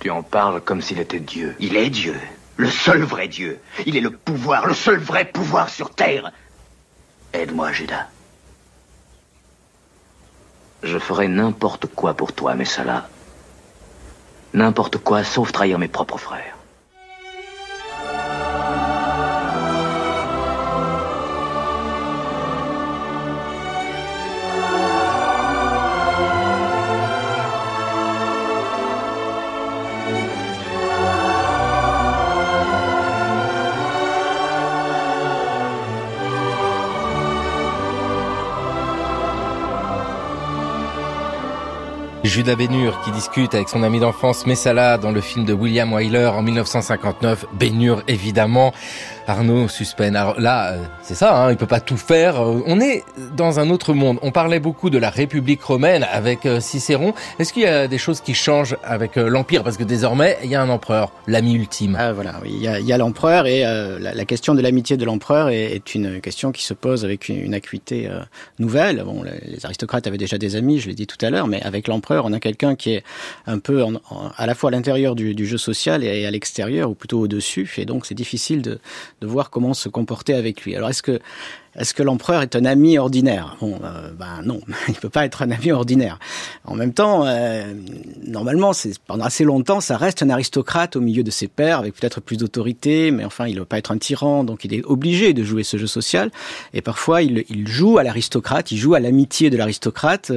Tu 0.00 0.10
en 0.10 0.22
parles 0.22 0.60
comme 0.60 0.82
s'il 0.82 1.00
était 1.00 1.18
Dieu. 1.18 1.56
Il 1.58 1.74
est 1.74 1.88
Dieu. 1.88 2.14
Le 2.58 2.68
seul 2.68 3.00
vrai 3.00 3.26
Dieu. 3.26 3.58
Il 3.86 3.96
est 3.96 4.02
le 4.02 4.10
pouvoir, 4.10 4.66
le 4.66 4.74
seul 4.74 4.98
vrai 4.98 5.24
pouvoir 5.24 5.70
sur 5.70 5.94
Terre. 5.94 6.30
Aide-moi, 7.32 7.72
Judas. 7.72 8.08
Je 10.82 10.98
ferai 10.98 11.26
n'importe 11.26 11.86
quoi 11.86 12.12
pour 12.12 12.34
toi, 12.34 12.54
mais 12.54 12.66
cela, 12.66 13.08
N'importe 14.52 14.98
quoi 14.98 15.22
sauf 15.22 15.52
trahir 15.52 15.78
mes 15.78 15.88
propres 15.88 16.18
frères. 16.18 16.59
Judas 42.30 42.54
Bénur 42.54 43.00
qui 43.02 43.10
discute 43.10 43.56
avec 43.56 43.68
son 43.68 43.82
ami 43.82 43.98
d'enfance 43.98 44.46
Messala 44.46 44.98
dans 44.98 45.10
le 45.10 45.20
film 45.20 45.44
de 45.44 45.52
William 45.52 45.92
Wyler 45.92 46.26
en 46.26 46.42
1959. 46.42 47.46
Bénur 47.54 48.04
évidemment. 48.06 48.72
Arnaud 49.30 49.68
Suspen. 49.68 50.16
Alors 50.16 50.40
là, 50.40 50.72
euh, 50.72 50.82
c'est 51.02 51.14
ça, 51.14 51.36
hein, 51.36 51.50
il 51.52 51.56
peut 51.56 51.66
pas 51.66 51.78
tout 51.78 51.96
faire. 51.96 52.40
Euh, 52.40 52.62
on 52.66 52.80
est 52.80 53.04
dans 53.36 53.60
un 53.60 53.70
autre 53.70 53.94
monde. 53.94 54.18
On 54.22 54.32
parlait 54.32 54.58
beaucoup 54.58 54.90
de 54.90 54.98
la 54.98 55.08
République 55.08 55.62
romaine 55.62 56.04
avec 56.10 56.46
euh, 56.46 56.58
Cicéron. 56.58 57.14
Est-ce 57.38 57.52
qu'il 57.52 57.62
y 57.62 57.66
a 57.66 57.86
des 57.86 57.98
choses 57.98 58.20
qui 58.20 58.34
changent 58.34 58.76
avec 58.82 59.14
l'Empire? 59.14 59.62
Parce 59.62 59.76
que 59.76 59.84
désormais, 59.84 60.36
il 60.42 60.50
y 60.50 60.56
a 60.56 60.62
un 60.62 60.68
empereur, 60.68 61.12
l'ami 61.28 61.54
ultime. 61.54 61.96
Ah, 61.98 62.12
voilà, 62.12 62.40
oui, 62.42 62.50
il 62.54 62.62
y 62.62 62.92
a, 62.92 62.98
l'empereur 62.98 63.46
et 63.46 63.62
la, 63.62 64.24
question 64.24 64.54
de 64.54 64.62
l'amitié 64.62 64.96
de 64.96 65.04
l'empereur 65.04 65.48
est, 65.48 65.94
une 65.94 66.20
question 66.20 66.50
qui 66.50 66.64
se 66.64 66.74
pose 66.74 67.04
avec 67.04 67.28
une, 67.28 67.54
acuité 67.54 68.08
nouvelle. 68.58 69.02
Bon, 69.04 69.22
les 69.22 69.64
aristocrates 69.64 70.06
avaient 70.06 70.18
déjà 70.18 70.38
des 70.38 70.56
amis, 70.56 70.80
je 70.80 70.88
l'ai 70.88 70.94
dit 70.94 71.06
tout 71.06 71.24
à 71.24 71.30
l'heure, 71.30 71.46
mais 71.46 71.62
avec 71.62 71.88
l'empereur, 71.88 72.24
on 72.26 72.32
a 72.32 72.40
quelqu'un 72.40 72.74
qui 72.74 72.92
est 72.94 73.04
un 73.46 73.58
peu 73.58 73.84
à 74.36 74.46
la 74.46 74.54
fois 74.54 74.70
à 74.70 74.72
l'intérieur 74.72 75.14
du, 75.14 75.46
jeu 75.46 75.58
social 75.58 76.04
et 76.04 76.26
à 76.26 76.30
l'extérieur, 76.30 76.90
ou 76.90 76.94
plutôt 76.94 77.20
au-dessus, 77.20 77.72
et 77.78 77.84
donc 77.84 78.06
c'est 78.06 78.14
difficile 78.14 78.62
de, 78.62 78.80
de 79.20 79.26
voir 79.26 79.50
comment 79.50 79.74
se 79.74 79.88
comporter 79.88 80.34
avec 80.34 80.62
lui. 80.62 80.76
Alors 80.76 80.90
est-ce 80.90 81.02
que 81.02 81.20
est-ce 81.76 81.94
que 81.94 82.02
l'empereur 82.02 82.42
est 82.42 82.56
un 82.56 82.64
ami 82.64 82.98
ordinaire? 82.98 83.56
Bon, 83.60 83.78
euh, 83.84 84.10
ben 84.18 84.42
non, 84.44 84.60
il 84.88 84.94
peut 84.94 85.08
pas 85.08 85.24
être 85.24 85.42
un 85.42 85.50
ami 85.52 85.70
ordinaire. 85.70 86.18
En 86.64 86.74
même 86.74 86.92
temps, 86.92 87.24
euh, 87.26 87.72
normalement, 88.26 88.72
c'est 88.72 88.98
pendant 88.98 89.24
assez 89.24 89.44
longtemps, 89.44 89.80
ça 89.80 89.96
reste 89.96 90.22
un 90.22 90.30
aristocrate 90.30 90.96
au 90.96 91.00
milieu 91.00 91.22
de 91.22 91.30
ses 91.30 91.46
pairs, 91.46 91.78
avec 91.78 91.94
peut-être 91.94 92.20
plus 92.20 92.36
d'autorité, 92.36 93.12
mais 93.12 93.24
enfin, 93.24 93.46
il 93.46 93.54
ne 93.54 93.60
veut 93.60 93.66
pas 93.66 93.78
être 93.78 93.92
un 93.92 93.98
tyran, 93.98 94.42
donc 94.42 94.64
il 94.64 94.74
est 94.74 94.84
obligé 94.84 95.32
de 95.32 95.44
jouer 95.44 95.62
ce 95.62 95.76
jeu 95.76 95.86
social. 95.86 96.32
Et 96.74 96.82
parfois, 96.82 97.22
il, 97.22 97.44
il 97.48 97.68
joue 97.68 97.98
à 97.98 98.02
l'aristocrate, 98.02 98.72
il 98.72 98.76
joue 98.76 98.94
à 98.94 99.00
l'amitié 99.00 99.48
de 99.48 99.56
l'aristocrate. 99.56 100.32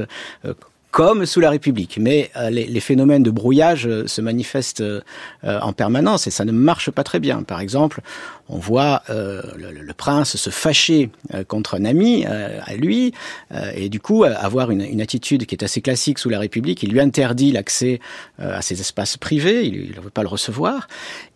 Euh, 0.45 0.53
comme 0.93 1.25
sous 1.25 1.39
la 1.39 1.49
République. 1.49 1.97
Mais 1.99 2.29
euh, 2.37 2.51
les, 2.51 2.65
les, 2.67 2.79
phénomènes 2.79 3.23
de 3.23 3.31
brouillage 3.31 3.87
euh, 3.87 4.05
se 4.05 4.21
manifestent 4.21 4.81
euh, 4.81 5.01
en 5.41 5.73
permanence 5.73 6.27
et 6.27 6.29
ça 6.29 6.45
ne 6.45 6.51
marche 6.51 6.91
pas 6.91 7.03
très 7.03 7.19
bien. 7.19 7.41
Par 7.41 7.61
exemple, 7.61 8.01
on 8.49 8.57
voit 8.57 9.03
le, 9.09 9.71
le, 9.71 9.93
prince 9.93 10.35
se 10.35 10.49
fâcher 10.49 11.09
contre 11.47 11.75
un 11.75 11.85
ami 11.85 12.25
à 12.25 12.75
lui 12.75 13.13
et 13.75 13.89
du 13.89 13.99
coup 13.99 14.23
avoir 14.23 14.71
une, 14.71 14.81
une, 14.81 15.01
attitude 15.01 15.45
qui 15.45 15.55
est 15.55 15.63
assez 15.63 15.81
classique 15.81 16.19
sous 16.19 16.29
la 16.29 16.39
République. 16.39 16.83
Il 16.83 16.91
lui 16.91 16.99
interdit 16.99 17.51
l'accès 17.51 17.99
à 18.39 18.61
ses 18.61 18.79
espaces 18.81 19.17
privés, 19.17 19.65
il 19.65 19.95
ne 19.95 20.01
veut 20.01 20.09
pas 20.09 20.23
le 20.23 20.27
recevoir. 20.27 20.87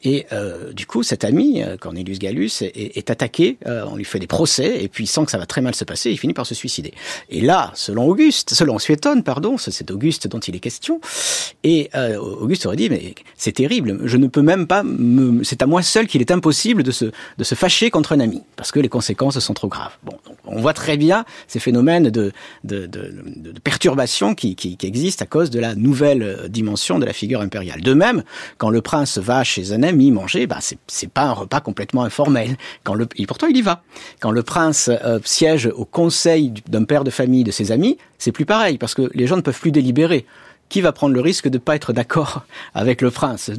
Et 0.03 0.25
du 0.73 0.85
coup, 0.85 1.03
cet 1.03 1.23
ami, 1.23 1.63
Cornelius 1.79 2.19
Gallus, 2.19 2.51
est, 2.61 2.97
est 2.97 3.09
attaqué, 3.09 3.57
on 3.65 3.95
lui 3.95 4.05
fait 4.05 4.19
des 4.19 4.27
procès 4.27 4.83
et 4.83 4.87
puis 4.87 5.05
il 5.05 5.07
sent 5.07 5.25
que 5.25 5.31
ça 5.31 5.37
va 5.37 5.45
très 5.45 5.61
mal 5.61 5.75
se 5.75 5.83
passer, 5.83 6.11
il 6.11 6.17
finit 6.17 6.33
par 6.33 6.45
se 6.45 6.55
suicider. 6.55 6.93
Et 7.29 7.41
là, 7.41 7.71
selon 7.75 8.07
Auguste, 8.07 8.53
selon 8.53 8.79
Suétone, 8.79 9.23
pardon, 9.23 9.57
c'est 9.57 9.89
Auguste 9.91 10.27
dont 10.27 10.39
il 10.39 10.55
est 10.55 10.59
question. 10.59 10.99
Et 11.63 11.89
euh, 11.95 12.17
Auguste 12.17 12.65
aurait 12.65 12.75
dit, 12.75 12.89
mais 12.89 13.15
c'est 13.35 13.53
terrible, 13.53 13.99
je 14.03 14.17
ne 14.17 14.27
peux 14.27 14.41
même 14.41 14.67
pas, 14.67 14.83
c'est 15.43 15.61
à 15.61 15.65
moi 15.65 15.81
seul 15.81 16.07
qu'il 16.07 16.21
est 16.21 16.31
impossible 16.31 16.83
de 16.83 16.91
se, 16.97 17.05
de 17.37 17.43
se 17.43 17.55
fâcher 17.55 17.89
contre 17.89 18.13
un 18.13 18.19
ami, 18.19 18.43
parce 18.55 18.71
que 18.71 18.79
les 18.79 18.89
conséquences 18.89 19.39
sont 19.39 19.53
trop 19.53 19.67
graves. 19.67 19.95
Bon, 20.03 20.17
on 20.45 20.59
voit 20.59 20.73
très 20.73 20.97
bien 20.97 21.25
ces 21.47 21.59
phénomènes 21.59 22.09
de, 22.09 22.31
de, 22.63 22.85
de, 22.85 23.53
perturbation 23.63 24.35
qui, 24.35 24.55
qui, 24.55 24.77
existent 24.81 25.23
à 25.23 25.27
cause 25.27 25.49
de 25.49 25.59
la 25.59 25.75
nouvelle 25.75 26.47
dimension 26.49 26.99
de 26.99 27.05
la 27.05 27.13
figure 27.13 27.41
impériale. 27.41 27.81
De 27.81 27.93
même, 27.93 28.23
quand 28.57 28.69
le 28.69 28.81
prince 28.81 29.17
va 29.17 29.43
chez 29.43 29.73
un 29.73 29.83
ami 29.83 30.11
manger, 30.11 30.47
bah, 30.47 30.59
c'est 30.87 31.09
pas 31.09 31.23
un 31.23 31.33
repas 31.33 31.59
complètement 31.59 32.03
informel. 32.03 32.57
Quand 32.83 32.95
et 33.15 33.25
pourtant, 33.25 33.47
il 33.47 33.57
y 33.57 33.61
va. 33.61 33.83
Quand 34.19 34.31
le 34.31 34.43
prince 34.43 34.89
euh, 34.89 35.19
siège 35.23 35.67
au 35.67 35.85
conseil 35.85 36.53
d'un 36.67 36.83
père 36.83 37.03
de 37.03 37.09
famille 37.09 37.43
de 37.43 37.51
ses 37.51 37.71
amis, 37.71 37.97
c'est 38.17 38.31
plus 38.31 38.45
pareil, 38.45 38.77
parce 38.77 38.93
que 38.93 39.09
les 39.13 39.27
gens 39.27 39.35
ne 39.35 39.41
peuvent 39.41 39.59
plus 39.59 39.71
délibérer. 39.71 40.25
Qui 40.70 40.82
va 40.82 40.91
prendre 40.91 41.13
le 41.13 41.22
risque 41.22 41.47
de 41.47 41.57
ne 41.57 41.61
pas 41.61 41.76
être 41.76 41.93
d'accord 41.93 42.43
avec 42.74 43.01
le 43.01 43.11
prince 43.11 43.51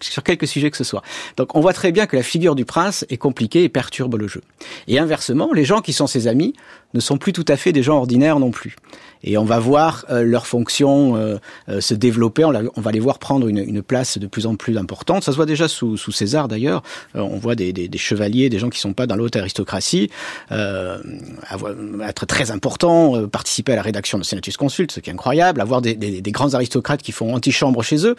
sur 0.00 0.22
quelque 0.22 0.46
sujet 0.46 0.70
que 0.70 0.76
ce 0.76 0.84
soit 0.84 1.02
Donc 1.36 1.54
on 1.54 1.60
voit 1.60 1.72
très 1.72 1.92
bien 1.92 2.06
que 2.06 2.16
la 2.16 2.22
figure 2.22 2.54
du 2.54 2.64
prince 2.64 3.04
est 3.10 3.16
compliquée 3.16 3.64
et 3.64 3.68
perturbe 3.68 4.16
le 4.16 4.28
jeu. 4.28 4.42
Et 4.88 4.98
inversement, 4.98 5.52
les 5.52 5.64
gens 5.64 5.80
qui 5.80 5.92
sont 5.92 6.06
ses 6.06 6.26
amis 6.26 6.54
ne 6.94 7.00
sont 7.00 7.18
plus 7.18 7.32
tout 7.32 7.44
à 7.48 7.56
fait 7.56 7.72
des 7.72 7.82
gens 7.82 7.96
ordinaires 7.96 8.38
non 8.38 8.50
plus 8.50 8.76
et 9.24 9.38
on 9.38 9.44
va 9.44 9.58
voir 9.58 10.04
euh, 10.10 10.22
leur 10.22 10.46
fonction 10.46 11.16
euh, 11.16 11.38
euh, 11.68 11.80
se 11.80 11.94
développer, 11.94 12.44
on, 12.44 12.80
va 12.80 12.92
les 12.92 13.00
voir 13.00 13.18
prendre 13.18 13.48
une, 13.48 13.58
une, 13.58 13.82
place 13.82 14.18
de 14.18 14.26
plus 14.26 14.46
en 14.46 14.54
plus 14.54 14.78
importante. 14.78 15.24
Ça 15.24 15.32
se 15.32 15.36
voit 15.36 15.46
déjà 15.46 15.66
sous, 15.66 15.96
sous 15.96 16.12
César 16.12 16.46
d'ailleurs, 16.46 16.82
on 17.14 17.38
voit 17.38 17.54
des, 17.54 17.72
des, 17.72 17.88
des, 17.88 17.98
chevaliers, 17.98 18.48
des 18.48 18.58
gens 18.58 18.70
qui 18.70 18.78
sont 18.78 18.92
pas 18.92 19.06
dans 19.06 19.16
l'haute 19.16 19.36
aristocratie, 19.36 20.10
avoir, 20.50 21.72
être 22.06 22.26
très 22.26 22.50
importants, 22.50 23.26
participer 23.28 23.72
à 23.72 23.76
la 23.76 23.82
rédaction 23.82 24.18
de 24.18 24.24
Senatus 24.24 24.56
Consult, 24.56 24.92
ce 24.92 25.00
qui 25.00 25.10
est 25.10 25.12
incroyable, 25.12 25.60
avoir 25.60 25.80
des, 25.80 25.94
des 25.94 26.32
grands 26.32 26.54
aristocrates 26.54 27.02
qui 27.02 27.12
font 27.12 27.34
antichambre 27.34 27.82
chez 27.82 28.06
eux, 28.06 28.16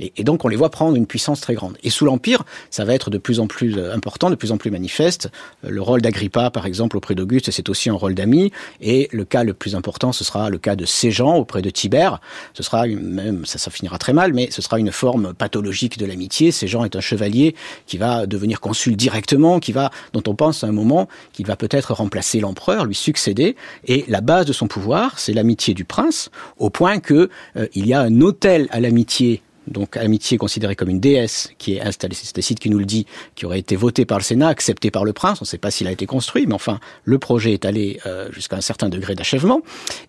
et, 0.00 0.12
et, 0.16 0.24
donc 0.24 0.44
on 0.44 0.48
les 0.48 0.56
voit 0.56 0.70
prendre 0.70 0.96
une 0.96 1.06
puissance 1.06 1.40
très 1.40 1.54
grande. 1.54 1.76
Et 1.82 1.90
sous 1.90 2.04
l'Empire, 2.04 2.42
ça 2.70 2.84
va 2.84 2.94
être 2.94 3.10
de 3.10 3.18
plus 3.18 3.40
en 3.40 3.46
plus 3.46 3.78
important, 3.78 4.30
de 4.30 4.34
plus 4.34 4.52
en 4.52 4.56
plus 4.56 4.70
manifeste. 4.70 5.30
Le 5.62 5.80
rôle 5.80 6.02
d'Agrippa, 6.02 6.50
par 6.50 6.66
exemple, 6.66 6.96
auprès 6.96 7.14
d'Auguste, 7.14 7.50
c'est 7.50 7.68
aussi 7.68 7.90
un 7.90 7.94
rôle 7.94 8.14
d'ami, 8.14 8.52
et 8.80 9.08
le 9.12 9.24
cas 9.24 9.44
le 9.44 9.54
plus 9.54 9.74
important, 9.74 10.12
ce 10.12 10.24
sera 10.24 10.47
le 10.50 10.58
cas 10.58 10.76
de 10.76 10.86
gens 11.10 11.36
auprès 11.36 11.62
de 11.62 11.70
Tibère. 11.70 12.20
Ce 12.54 12.62
sera 12.62 12.86
même, 12.86 13.44
ça, 13.44 13.58
ça 13.58 13.70
finira 13.70 13.98
très 13.98 14.12
mal, 14.12 14.32
mais 14.32 14.50
ce 14.50 14.62
sera 14.62 14.78
une 14.78 14.92
forme 14.92 15.34
pathologique 15.34 15.98
de 15.98 16.06
l'amitié. 16.06 16.50
Ces 16.52 16.66
est 16.84 16.96
un 16.96 17.00
chevalier 17.00 17.54
qui 17.86 17.98
va 17.98 18.26
devenir 18.26 18.60
consul 18.60 18.96
directement, 18.96 19.60
qui 19.60 19.72
va, 19.72 19.90
dont 20.12 20.22
on 20.26 20.34
pense 20.34 20.64
à 20.64 20.66
un 20.66 20.72
moment 20.72 21.08
qu'il 21.32 21.46
va 21.46 21.56
peut-être 21.56 21.94
remplacer 21.94 22.40
l'empereur, 22.40 22.84
lui 22.84 22.94
succéder. 22.94 23.56
Et 23.86 24.04
la 24.08 24.20
base 24.20 24.46
de 24.46 24.52
son 24.52 24.68
pouvoir, 24.68 25.18
c'est 25.18 25.32
l'amitié 25.32 25.74
du 25.74 25.84
prince, 25.84 26.30
au 26.58 26.70
point 26.70 26.98
que 26.98 27.30
euh, 27.56 27.66
il 27.74 27.86
y 27.86 27.94
a 27.94 28.00
un 28.00 28.20
hôtel 28.20 28.68
à 28.70 28.80
l'amitié 28.80 29.42
donc 29.70 29.96
Amitié 29.96 30.38
considérée 30.38 30.76
comme 30.76 30.88
une 30.88 31.00
déesse 31.00 31.50
qui 31.58 31.74
est 31.74 31.80
installée, 31.80 32.14
c'est 32.14 32.32
Tacite 32.32 32.58
qui 32.58 32.70
nous 32.70 32.78
le 32.78 32.84
dit, 32.84 33.06
qui 33.34 33.46
aurait 33.46 33.58
été 33.58 33.76
voté 33.76 34.04
par 34.04 34.18
le 34.18 34.24
Sénat, 34.24 34.48
accepté 34.48 34.90
par 34.90 35.04
le 35.04 35.12
prince, 35.12 35.40
on 35.40 35.44
ne 35.44 35.48
sait 35.48 35.58
pas 35.58 35.70
s'il 35.70 35.86
a 35.86 35.92
été 35.92 36.06
construit, 36.06 36.46
mais 36.46 36.54
enfin, 36.54 36.80
le 37.04 37.18
projet 37.18 37.52
est 37.52 37.64
allé 37.64 38.00
euh, 38.06 38.30
jusqu'à 38.32 38.56
un 38.56 38.60
certain 38.60 38.88
degré 38.88 39.14
d'achèvement, 39.14 39.62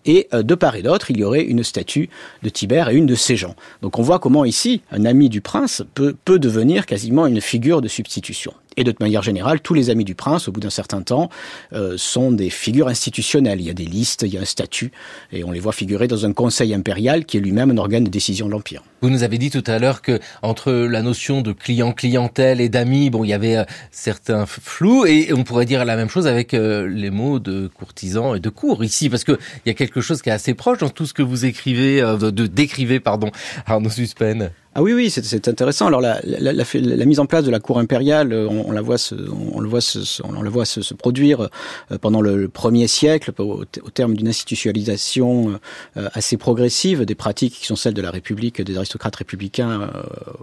et 0.04 0.28
euh, 0.34 0.42
de 0.42 0.54
part 0.54 0.76
et 0.76 0.82
d'autre, 0.82 1.10
il 1.10 1.18
y 1.18 1.24
aurait 1.24 1.44
une 1.44 1.62
statue 1.62 2.10
de 2.42 2.48
Tibère 2.48 2.88
et 2.88 2.94
une 2.94 3.06
de 3.06 3.14
ses 3.14 3.36
gens. 3.36 3.54
Donc 3.82 3.98
on 3.98 4.02
voit 4.02 4.18
comment 4.18 4.44
ici, 4.44 4.82
un 4.90 5.04
ami 5.04 5.28
du 5.28 5.40
prince 5.40 5.82
peut 5.94 6.38
devenir 6.38 6.86
quasiment 6.86 7.26
une 7.26 7.40
figure 7.40 7.80
de 7.80 7.88
substitution. 7.88 8.52
Et 8.76 8.84
de 8.84 8.94
manière 9.00 9.22
générale, 9.22 9.60
tous 9.60 9.74
les 9.74 9.90
amis 9.90 10.04
du 10.04 10.14
prince, 10.14 10.46
au 10.48 10.52
bout 10.52 10.60
d'un 10.60 10.70
certain 10.70 11.02
temps, 11.02 11.28
euh, 11.72 11.96
sont 11.96 12.30
des 12.30 12.50
figures 12.50 12.88
institutionnelles. 12.88 13.60
Il 13.60 13.66
y 13.66 13.70
a 13.70 13.74
des 13.74 13.84
listes, 13.84 14.22
il 14.22 14.32
y 14.32 14.38
a 14.38 14.40
un 14.40 14.44
statut, 14.44 14.92
et 15.32 15.42
on 15.42 15.50
les 15.50 15.58
voit 15.58 15.72
figurer 15.72 16.06
dans 16.06 16.24
un 16.24 16.32
conseil 16.32 16.72
impérial 16.72 17.24
qui 17.24 17.36
est 17.36 17.40
lui-même 17.40 17.70
un 17.70 17.78
organe 17.78 18.04
de 18.04 18.10
décision 18.10 18.46
de 18.46 18.52
l'Empire. 18.52 18.82
Vous 19.02 19.10
nous 19.10 19.22
avez 19.22 19.38
dit 19.38 19.50
tout 19.50 19.64
à 19.66 19.78
l'heure 19.78 20.02
que 20.02 20.20
entre 20.42 20.72
la 20.72 21.02
notion 21.02 21.40
de 21.42 21.52
client-clientèle 21.52 22.60
et 22.60 22.68
d'amis, 22.68 23.10
bon, 23.10 23.24
il 23.24 23.28
y 23.28 23.32
avait 23.32 23.56
euh, 23.56 23.64
certains 23.90 24.46
flous, 24.46 25.04
et 25.04 25.32
on 25.32 25.42
pourrait 25.42 25.66
dire 25.66 25.84
la 25.84 25.96
même 25.96 26.08
chose 26.08 26.28
avec 26.28 26.54
euh, 26.54 26.86
les 26.86 27.10
mots 27.10 27.40
de 27.40 27.66
courtisan 27.66 28.34
et 28.34 28.40
de 28.40 28.50
cour 28.50 28.84
ici, 28.84 29.10
parce 29.10 29.24
que 29.24 29.32
il 29.66 29.68
y 29.68 29.70
a 29.70 29.74
quelque 29.74 30.00
chose 30.00 30.22
qui 30.22 30.28
est 30.28 30.32
assez 30.32 30.54
proche 30.54 30.78
dans 30.78 30.90
tout 30.90 31.06
ce 31.06 31.14
que 31.14 31.22
vous 31.22 31.44
écrivez, 31.44 32.00
de, 32.00 32.46
décrivez, 32.46 33.00
pardon, 33.00 33.30
Arnaud 33.66 33.90
Suspen. 33.90 34.50
Ah 34.72 34.82
oui, 34.82 34.92
oui, 34.92 35.10
c'est 35.10 35.48
intéressant. 35.48 35.88
Alors 35.88 36.00
la, 36.00 36.20
la, 36.22 36.52
la, 36.52 36.64
la, 36.74 37.04
mise 37.04 37.18
en 37.18 37.26
place 37.26 37.42
de 37.44 37.50
la 37.50 37.58
cour 37.58 37.80
impériale, 37.80 38.32
euh, 38.32 38.46
on, 38.48 38.68
on 38.68 38.70
la 38.70 38.82
voit, 38.82 38.98
se, 38.98 39.16
on 39.52 39.58
le 39.58 39.68
voit, 39.68 39.80
se, 39.80 40.22
on 40.22 40.42
le 40.42 40.48
voit 40.48 40.64
se, 40.64 40.80
se 40.80 40.94
produire 40.94 41.48
euh, 41.90 41.98
pendant 41.98 42.20
le, 42.20 42.48
premier 42.48 42.86
siècle, 42.86 43.32
au, 43.38 43.62
au 43.62 43.90
terme 43.90 44.14
d'une 44.14 44.28
institutionnalisation 44.28 45.58
euh, 45.96 46.08
assez 46.12 46.36
progressive 46.36 47.04
des 47.04 47.16
pratiques 47.16 47.54
qui 47.54 47.66
sont 47.66 47.74
celles 47.74 47.94
de 47.94 48.02
la 48.02 48.12
République, 48.12 48.62
des 48.62 48.76
aristocrates 48.76 49.16
républicains 49.16 49.90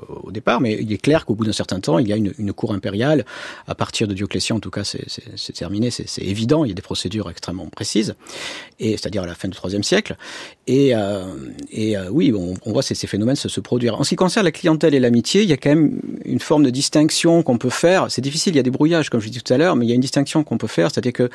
au 0.10 0.32
départ. 0.32 0.60
Mais 0.60 0.78
il 0.78 0.92
est 0.92 0.98
clair 0.98 1.26
qu'au 1.26 1.34
bout 1.34 1.46
d'un 1.46 1.54
certain 1.54 1.80
temps, 1.80 1.98
il 1.98 2.10
y 2.10 2.12
a 2.12 2.18
une, 2.18 2.34
une, 2.38 2.52
cour 2.52 2.74
impériale. 2.74 3.26
À 3.66 3.76
partir 3.76 4.10
de 4.10 4.14
Dioclétien, 4.14 4.58
en 4.58 4.60
tout 4.60 4.72
cas, 4.72 4.84
c'est 4.84 5.54
terminé, 5.54 5.90
c'est 5.90 6.22
évident. 6.22 6.66
Il 6.66 6.70
y 6.70 6.72
a 6.72 6.76
des 6.76 6.82
procédures 6.82 7.30
extrêmement 7.30 7.68
précises, 7.68 8.16
et 8.80 8.92
c'est-à-dire 8.98 9.24
à 9.24 9.26
la 9.26 9.36
fin 9.36 9.48
du 9.48 9.56
troisième 9.56 9.84
siècle. 9.84 10.18
Et, 10.66 10.94
et 11.72 11.96
oui, 12.12 12.34
on, 12.34 12.72
voit 12.72 12.84
ces, 12.84 12.96
ces 12.96 13.08
phénomènes 13.08 13.38
se, 13.38 13.48
se 13.48 13.62
produire. 13.62 13.96
Concerne 14.18 14.44
la 14.44 14.52
clientèle 14.52 14.94
et 14.94 15.00
l'amitié, 15.00 15.44
il 15.44 15.50
y 15.50 15.54
a 15.54 15.58
quand 15.58 15.70
même 15.70 16.02
une 16.26 16.42
forme 16.42 16.64
de 16.64 16.70
distinction 16.70 17.42
qu'on 17.44 17.58
peut 17.58 17.70
faire. 17.70 18.08
C'est 18.10 18.22
difficile, 18.22 18.54
il 18.54 18.58
y 18.58 18.60
a 18.60 18.64
des 18.64 18.72
brouillages, 18.72 19.10
comme 19.10 19.22
je 19.22 19.28
disais 19.28 19.40
tout 19.40 19.54
à 19.54 19.58
l'heure, 19.58 19.78
mais 19.78 19.86
il 19.86 19.90
y 19.90 19.94
a 19.94 19.96
une 19.96 20.02
distinction 20.02 20.44
qu'on 20.44 20.58
peut 20.58 20.68
faire, 20.68 20.92
c'est-à-dire 20.92 21.14
que 21.14 21.30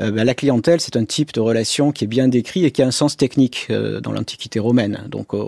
euh, 0.00 0.10
bah, 0.10 0.24
la 0.24 0.34
clientèle, 0.34 0.80
c'est 0.80 0.96
un 0.96 1.04
type 1.06 1.32
de 1.32 1.40
relation 1.40 1.92
qui 1.92 2.04
est 2.04 2.06
bien 2.06 2.28
décrit 2.28 2.66
et 2.66 2.70
qui 2.70 2.82
a 2.82 2.86
un 2.86 2.90
sens 2.90 3.16
technique 3.16 3.68
euh, 3.70 4.00
dans 4.00 4.12
l'Antiquité 4.12 4.58
romaine. 4.58 5.04
Donc, 5.08 5.32
euh, 5.32 5.44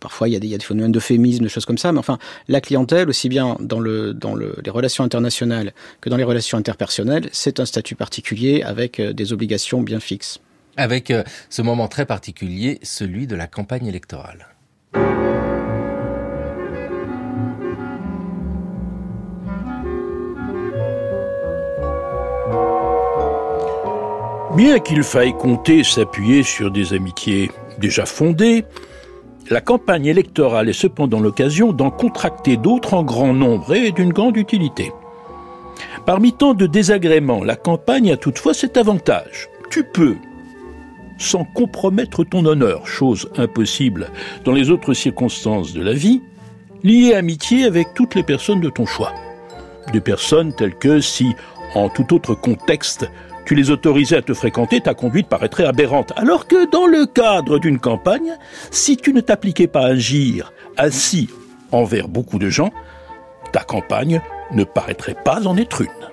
parfois, 0.00 0.28
il 0.28 0.32
y, 0.32 0.36
a 0.36 0.40
des, 0.40 0.48
il 0.48 0.50
y 0.50 0.54
a 0.54 0.58
phénomènes 0.58 0.92
d'euphémisme, 0.92 1.44
de 1.44 1.48
choses 1.48 1.64
comme 1.64 1.78
ça, 1.78 1.92
mais 1.92 1.98
enfin, 1.98 2.18
la 2.48 2.60
clientèle, 2.60 3.08
aussi 3.08 3.30
bien 3.30 3.56
dans, 3.60 3.80
le, 3.80 4.12
dans 4.12 4.34
le, 4.34 4.56
les 4.62 4.70
relations 4.70 5.04
internationales 5.04 5.72
que 6.00 6.10
dans 6.10 6.18
les 6.18 6.24
relations 6.24 6.58
interpersonnelles, 6.58 7.30
c'est 7.32 7.60
un 7.60 7.64
statut 7.64 7.94
particulier 7.94 8.62
avec 8.62 9.00
des 9.00 9.32
obligations 9.32 9.80
bien 9.80 10.00
fixes. 10.00 10.40
Avec 10.76 11.12
ce 11.48 11.62
moment 11.62 11.88
très 11.88 12.06
particulier, 12.06 12.78
celui 12.82 13.26
de 13.26 13.36
la 13.36 13.46
campagne 13.46 13.86
électorale. 13.86 14.46
Bien 24.56 24.80
qu'il 24.80 25.04
faille 25.04 25.32
compter 25.32 25.84
s'appuyer 25.84 26.42
sur 26.42 26.72
des 26.72 26.92
amitiés 26.92 27.52
déjà 27.78 28.04
fondées, 28.04 28.64
la 29.48 29.60
campagne 29.60 30.06
électorale 30.06 30.68
est 30.68 30.72
cependant 30.72 31.20
l'occasion 31.20 31.72
d'en 31.72 31.90
contracter 31.90 32.56
d'autres 32.56 32.94
en 32.94 33.04
grand 33.04 33.32
nombre 33.32 33.72
et 33.74 33.92
d'une 33.92 34.12
grande 34.12 34.36
utilité. 34.36 34.92
Parmi 36.04 36.32
tant 36.32 36.54
de 36.54 36.66
désagréments, 36.66 37.44
la 37.44 37.54
campagne 37.54 38.10
a 38.10 38.16
toutefois 38.16 38.52
cet 38.52 38.76
avantage. 38.76 39.48
Tu 39.70 39.84
peux, 39.84 40.16
sans 41.16 41.44
compromettre 41.44 42.24
ton 42.24 42.44
honneur, 42.44 42.88
chose 42.88 43.30
impossible 43.36 44.08
dans 44.44 44.52
les 44.52 44.70
autres 44.70 44.94
circonstances 44.94 45.72
de 45.72 45.82
la 45.82 45.92
vie, 45.92 46.22
lier 46.82 47.14
amitié 47.14 47.66
avec 47.66 47.94
toutes 47.94 48.16
les 48.16 48.24
personnes 48.24 48.60
de 48.60 48.70
ton 48.70 48.84
choix. 48.84 49.12
Des 49.92 50.00
personnes 50.00 50.52
telles 50.54 50.76
que 50.76 51.00
si, 51.00 51.34
en 51.74 51.88
tout 51.88 52.12
autre 52.14 52.34
contexte, 52.34 53.08
tu 53.44 53.54
les 53.54 53.70
autorisais 53.70 54.16
à 54.16 54.22
te 54.22 54.34
fréquenter, 54.34 54.80
ta 54.80 54.94
conduite 54.94 55.28
paraîtrait 55.28 55.64
aberrante. 55.64 56.12
Alors 56.16 56.46
que 56.46 56.70
dans 56.70 56.86
le 56.86 57.06
cadre 57.06 57.58
d'une 57.58 57.78
campagne, 57.78 58.36
si 58.70 58.96
tu 58.96 59.12
ne 59.12 59.20
t'appliquais 59.20 59.66
pas 59.66 59.82
à 59.82 59.90
agir 59.90 60.52
ainsi 60.76 61.28
envers 61.72 62.08
beaucoup 62.08 62.38
de 62.38 62.48
gens, 62.48 62.70
ta 63.52 63.60
campagne 63.60 64.20
ne 64.52 64.64
paraîtrait 64.64 65.16
pas 65.24 65.46
en 65.46 65.56
être 65.56 65.82
une. 65.82 66.09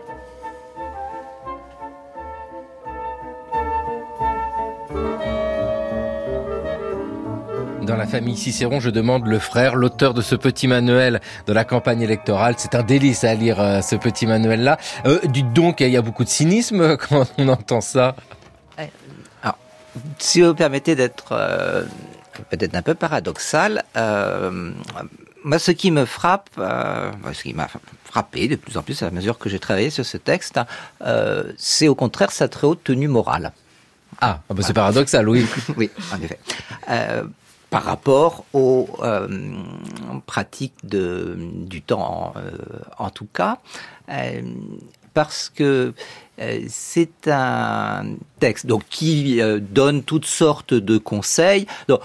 Dans 7.87 7.95
la 7.95 8.05
famille 8.05 8.35
Cicéron, 8.35 8.81
je 8.81 8.89
demande 8.89 9.27
le 9.27 9.39
frère, 9.39 9.77
l'auteur 9.77 10.13
de 10.13 10.21
ce 10.21 10.35
petit 10.35 10.67
manuel 10.67 11.21
de 11.45 11.53
la 11.53 11.63
campagne 11.63 12.01
électorale. 12.01 12.55
C'est 12.57 12.75
un 12.75 12.83
délice 12.83 13.23
à 13.23 13.33
lire 13.33 13.61
euh, 13.61 13.79
ce 13.79 13.95
petit 13.95 14.27
manuel-là. 14.27 14.77
Euh, 15.05 15.19
dites 15.23 15.53
donc, 15.53 15.79
il 15.79 15.87
y 15.87 15.95
a 15.95 16.01
beaucoup 16.01 16.25
de 16.25 16.29
cynisme 16.29 16.97
quand 17.09 17.25
on 17.37 17.47
entend 17.47 17.79
ça. 17.79 18.17
Alors, 19.41 19.57
si 20.19 20.41
vous 20.41 20.53
permettez 20.53 20.95
d'être 20.95 21.29
euh, 21.31 21.85
peut-être 22.49 22.75
un 22.75 22.81
peu 22.81 22.93
paradoxal, 22.93 23.85
euh, 23.95 24.73
moi, 25.45 25.57
ce 25.57 25.71
qui 25.71 25.91
me 25.91 26.03
frappe, 26.03 26.49
euh, 26.57 27.09
ce 27.31 27.41
qui 27.41 27.53
m'a 27.53 27.69
frappé 28.03 28.49
de 28.49 28.57
plus 28.57 28.75
en 28.75 28.81
plus 28.81 29.01
à 29.01 29.11
mesure 29.11 29.37
que 29.39 29.47
j'ai 29.47 29.59
travaillé 29.59 29.91
sur 29.91 30.05
ce 30.05 30.17
texte, 30.17 30.59
euh, 31.05 31.53
c'est 31.57 31.87
au 31.87 31.95
contraire 31.95 32.31
sa 32.31 32.49
très 32.49 32.67
haute 32.67 32.83
tenue 32.83 33.07
morale. 33.07 33.53
Ah, 34.19 34.41
bah 34.49 34.61
c'est 34.61 34.73
paradoxal, 34.73 35.29
oui. 35.29 35.45
oui, 35.77 35.89
en 36.13 36.21
effet. 36.21 36.39
Euh, 36.89 37.23
par 37.69 37.83
rapport 37.83 38.45
aux 38.53 38.87
euh, 39.01 39.27
pratiques 40.25 40.75
de, 40.83 41.37
du 41.37 41.81
temps, 41.81 42.33
euh, 42.37 42.51
en 42.97 43.09
tout 43.09 43.27
cas, 43.33 43.59
euh, 44.09 44.41
parce 45.13 45.49
que 45.49 45.93
euh, 46.39 46.61
c'est 46.69 47.27
un 47.27 48.05
texte 48.39 48.67
donc, 48.67 48.83
qui 48.89 49.41
euh, 49.41 49.59
donne 49.59 50.03
toutes 50.03 50.25
sortes 50.25 50.73
de 50.73 50.97
conseils. 50.97 51.65
Donc, 51.87 52.01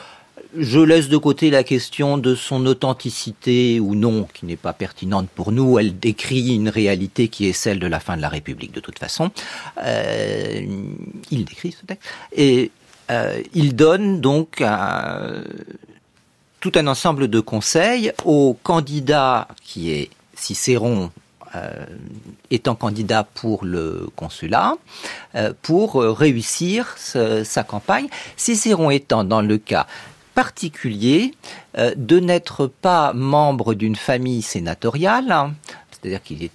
je 0.56 0.80
laisse 0.80 1.08
de 1.08 1.16
côté 1.16 1.50
la 1.50 1.64
question 1.64 2.18
de 2.18 2.34
son 2.34 2.66
authenticité 2.66 3.80
ou 3.80 3.94
non, 3.94 4.26
qui 4.34 4.44
n'est 4.44 4.56
pas 4.56 4.72
pertinente 4.72 5.28
pour 5.34 5.50
nous. 5.50 5.78
Elle 5.78 5.98
décrit 5.98 6.54
une 6.54 6.68
réalité 6.68 7.28
qui 7.28 7.46
est 7.46 7.54
celle 7.54 7.78
de 7.78 7.86
la 7.86 8.00
fin 8.00 8.16
de 8.16 8.22
la 8.22 8.28
République, 8.28 8.72
de 8.72 8.80
toute 8.80 8.98
façon. 8.98 9.30
Euh, 9.82 10.60
il 11.30 11.44
décrit 11.44 11.72
ce 11.72 11.86
texte. 11.86 12.06
Et 12.36 12.70
euh, 13.10 13.42
il 13.54 13.74
donne 13.74 14.20
donc 14.20 14.62
tout 16.60 16.72
un 16.74 16.86
ensemble 16.86 17.28
de 17.28 17.40
conseils 17.40 18.12
au 18.24 18.56
candidat 18.62 19.48
qui 19.62 19.90
est 19.90 20.10
Cicéron 20.34 21.10
euh, 21.54 21.84
étant 22.50 22.74
candidat 22.74 23.24
pour 23.24 23.64
le 23.64 24.08
consulat, 24.16 24.76
euh, 25.34 25.52
pour 25.62 25.96
réussir 25.96 26.94
sa 26.96 27.64
campagne. 27.64 28.08
Cicéron 28.36 28.90
étant 28.90 29.24
dans 29.24 29.42
le 29.42 29.58
cas 29.58 29.86
particulier 30.34 31.34
de 31.76 32.18
n'être 32.18 32.66
pas 32.66 33.12
membre 33.12 33.74
d'une 33.74 33.96
famille 33.96 34.40
sénatoriale, 34.40 35.30
hein, 35.30 35.52
c'est-à-dire 35.90 36.22
qu'il 36.22 36.48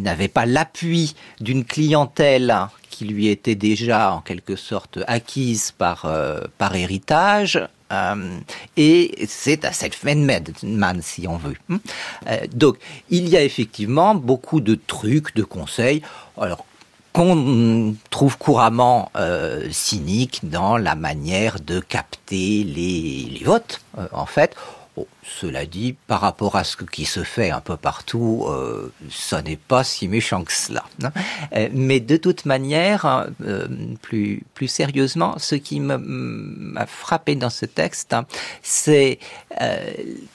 n'avait 0.00 0.28
pas 0.28 0.46
l'appui 0.46 1.16
d'une 1.40 1.64
clientèle 1.64 2.68
qui 2.98 3.04
lui 3.04 3.28
était 3.28 3.54
déjà 3.54 4.12
en 4.12 4.20
quelque 4.20 4.56
sorte 4.56 4.98
acquise 5.06 5.70
par 5.70 6.04
euh, 6.04 6.40
par 6.58 6.74
héritage. 6.74 7.60
Euh, 7.92 8.38
et 8.76 9.24
c'est 9.28 9.64
à 9.64 9.72
self-made 9.72 10.50
man 10.64 11.00
si 11.00 11.28
on 11.28 11.36
veut. 11.36 11.54
Euh, 11.70 12.38
donc 12.52 12.76
il 13.08 13.28
y 13.28 13.36
a 13.36 13.42
effectivement 13.44 14.16
beaucoup 14.16 14.60
de 14.60 14.74
trucs, 14.74 15.36
de 15.36 15.44
conseils. 15.44 16.02
Alors 16.36 16.64
qu'on 17.12 17.94
trouve 18.10 18.36
couramment 18.36 19.12
euh, 19.14 19.68
cynique 19.70 20.40
dans 20.42 20.76
la 20.76 20.96
manière 20.96 21.60
de 21.60 21.78
capter 21.78 22.64
les, 22.64 23.28
les 23.30 23.44
votes, 23.44 23.80
en 24.12 24.26
fait. 24.26 24.56
Bon, 24.98 25.06
cela 25.22 25.64
dit, 25.64 25.94
par 26.08 26.20
rapport 26.22 26.56
à 26.56 26.64
ce 26.64 26.76
qui 26.76 27.04
se 27.04 27.22
fait 27.22 27.52
un 27.52 27.60
peu 27.60 27.76
partout, 27.76 28.46
euh, 28.48 28.92
ça 29.08 29.42
n'est 29.42 29.56
pas 29.56 29.84
si 29.84 30.08
méchant 30.08 30.42
que 30.42 30.52
cela. 30.52 30.84
hein. 31.04 31.12
Euh, 31.54 31.68
mais 31.72 32.00
de 32.00 32.16
toute 32.16 32.46
manière, 32.46 33.28
euh, 33.44 33.68
plus, 34.02 34.42
sérieusement, 34.66 35.38
ce 35.38 35.54
qui 35.54 35.78
m'a 35.78 36.86
frappé 36.86 37.36
dans 37.36 37.48
ce 37.50 37.64
texte, 37.64 38.12
hein, 38.12 38.26
c'est 38.60 39.20
euh, 39.60 39.92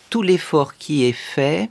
tout 0.09 0.22
l'effort 0.22 0.78
qui 0.78 1.03
est 1.03 1.11
fait 1.11 1.70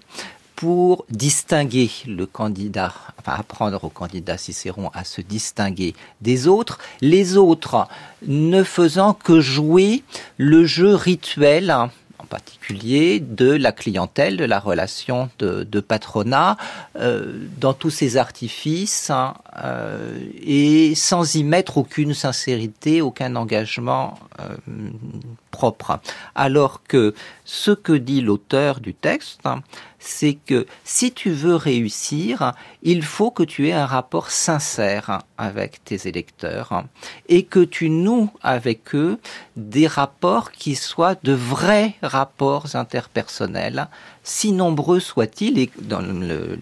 pour 0.63 1.07
distinguer 1.11 1.91
le 2.07 2.25
candidat, 2.27 2.93
apprendre 3.27 3.83
au 3.83 3.89
candidat 3.89 4.39
Cicéron 4.39 4.91
à 4.95 5.03
se 5.03 5.21
distinguer 5.21 5.95
des 6.21 6.47
autres, 6.47 6.79
les 7.01 7.37
autres 7.37 7.89
ne 8.29 8.63
faisant 8.63 9.13
que 9.13 9.41
jouer 9.41 10.05
le 10.37 10.65
jeu 10.65 10.95
rituel 10.95 11.73
en 11.73 11.91
particulier 12.33 13.21
de 13.21 13.51
la 13.51 13.73
clientèle, 13.73 14.39
de 14.39 14.47
la 14.47 14.59
relation 14.59 15.29
de, 15.39 15.81
patronat, 15.81 16.57
euh, 16.99 17.47
dans 17.61 17.75
tous 17.75 17.91
ces 17.91 18.17
artifices, 18.17 19.11
hein, 19.11 19.35
euh, 19.63 20.19
et 20.43 20.95
sans 20.95 21.35
y 21.35 21.45
mettre 21.45 21.77
aucune 21.77 22.15
sincérité, 22.15 23.03
aucun 23.03 23.37
engagement 23.37 24.19
euh, 24.41 24.57
propre. 25.51 26.01
Alors 26.35 26.83
que 26.85 27.15
ce 27.45 27.73
que 27.73 27.93
dit 27.93 28.23
l'auteur 28.23 28.81
du 28.81 28.95
texte, 28.95 29.41
hein, 29.45 29.61
c'est 30.03 30.35
que 30.35 30.67
si 30.85 31.13
tu 31.13 31.31
veux 31.31 31.55
réussir, 31.55 32.53
il 32.83 33.03
faut 33.03 33.31
que 33.31 33.45
tu 33.45 33.69
aies 33.69 33.73
un 33.73 33.87
rapport 33.87 34.31
sincère 34.31 35.21
avec 35.39 35.85
tes 35.85 36.09
électeurs 36.09 36.85
et 37.29 37.45
que 37.45 37.61
tu 37.61 37.89
noues 37.89 38.31
avec 38.43 38.95
eux 38.95 39.19
des 39.57 39.87
rapports 39.87 40.51
qui 40.51 40.75
soient 40.75 41.15
de 41.23 41.33
vrais 41.33 41.95
rapports 42.03 42.75
interpersonnels, 42.75 43.89
si 44.25 44.53
nombreux 44.53 45.01
soient-ils, 45.01 45.59
et 45.59 45.71
dans 45.83 46.01
le, 46.01 46.13
le- 46.13 46.59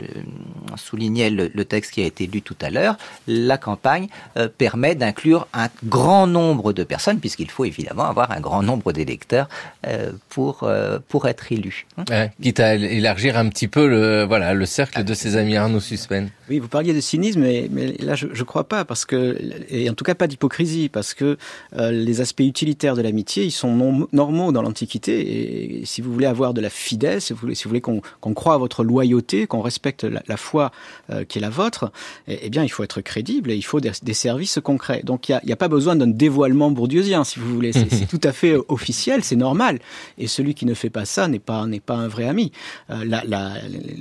on 0.72 0.76
soulignait 0.76 1.30
le, 1.30 1.50
le 1.52 1.64
texte 1.64 1.92
qui 1.92 2.02
a 2.02 2.06
été 2.06 2.26
lu 2.26 2.42
tout 2.42 2.56
à 2.61 2.70
l'heure, 2.70 2.96
la 3.26 3.58
campagne 3.58 4.08
euh, 4.36 4.48
permet 4.48 4.94
d'inclure 4.94 5.46
un 5.52 5.68
grand 5.84 6.26
nombre 6.26 6.72
de 6.72 6.84
personnes, 6.84 7.18
puisqu'il 7.20 7.50
faut 7.50 7.64
évidemment 7.64 8.04
avoir 8.04 8.30
un 8.30 8.40
grand 8.40 8.62
nombre 8.62 8.92
d'électeurs 8.92 9.48
euh, 9.86 10.12
pour, 10.28 10.62
euh, 10.62 10.98
pour 11.08 11.26
être 11.28 11.52
élu. 11.52 11.86
hein. 11.98 12.04
Ouais, 12.08 12.32
quitte 12.40 12.61
à 12.61 12.74
élargir 12.76 13.36
un 13.36 13.48
petit 13.48 13.68
peu 13.68 13.88
le, 13.88 14.24
voilà, 14.24 14.54
le 14.54 14.66
cercle 14.66 15.04
de 15.04 15.14
ses 15.14 15.36
amis 15.36 15.56
Arnaud 15.56 15.80
Suspen. 15.80 16.30
Oui, 16.48 16.58
vous 16.58 16.68
parliez 16.68 16.92
de 16.94 17.00
cynisme, 17.00 17.40
mais, 17.40 17.68
mais 17.70 17.94
là, 18.00 18.14
je 18.14 18.26
ne 18.26 18.42
crois 18.42 18.64
pas, 18.64 18.84
parce 18.84 19.04
que, 19.04 19.38
et 19.68 19.88
en 19.90 19.94
tout 19.94 20.04
cas 20.04 20.14
pas 20.14 20.26
d'hypocrisie, 20.26 20.88
parce 20.88 21.14
que 21.14 21.36
euh, 21.76 21.90
les 21.90 22.20
aspects 22.20 22.40
utilitaires 22.40 22.96
de 22.96 23.02
l'amitié, 23.02 23.44
ils 23.44 23.50
sont 23.52 24.08
normaux 24.12 24.52
dans 24.52 24.62
l'Antiquité, 24.62 25.80
et 25.80 25.84
si 25.84 26.00
vous 26.00 26.12
voulez 26.12 26.26
avoir 26.26 26.54
de 26.54 26.61
la 26.61 26.70
fidèle, 26.70 27.20
si 27.20 27.32
vous 27.32 27.38
voulez, 27.38 27.49
si 27.55 27.64
vous 27.64 27.70
voulez 27.70 27.80
qu'on 27.80 28.03
qu'on 28.20 28.34
croit 28.34 28.55
à 28.55 28.59
votre 28.59 28.84
loyauté, 28.84 29.46
qu'on 29.46 29.61
respecte 29.61 30.05
la, 30.05 30.22
la 30.26 30.36
foi 30.36 30.70
euh, 31.11 31.24
qui 31.24 31.38
est 31.38 31.40
la 31.40 31.51
vôtre, 31.51 31.92
eh, 32.28 32.38
eh 32.42 32.51
bien, 32.51 32.62
il 32.62 32.68
faut 32.68 32.82
être 32.82 33.01
crédible 33.01 33.51
et 33.51 33.57
il 33.57 33.62
faut 33.62 33.80
des, 33.80 33.92
des 34.03 34.14
services 34.14 34.59
concrets. 34.62 35.03
Donc, 35.05 35.28
il 35.28 35.40
n'y 35.44 35.53
a, 35.53 35.57
pas 35.57 35.68
besoin 35.68 35.96
d'un 35.96 36.07
dévoilement 36.07 36.70
bourdieusien, 36.70 37.24
si 37.24 37.38
vous 37.38 37.53
voulez. 37.55 37.72
C'est 37.90 38.09
tout 38.09 38.20
à 38.22 38.32
fait 38.32 38.57
officiel, 38.68 39.24
c'est 39.24 39.36
normal. 39.36 39.78
Et 40.18 40.26
celui 40.26 40.55
qui 40.55 40.66
ne 40.66 40.74
fait 40.74 40.90
pas 40.90 41.05
ça 41.05 41.28
n'est 41.28 41.38
pas, 41.38 41.66
un 41.88 42.09
vrai 42.09 42.26
ami. 42.26 42.53
Euh, 42.90 43.05
la, 43.05 43.22
la, 43.24 43.55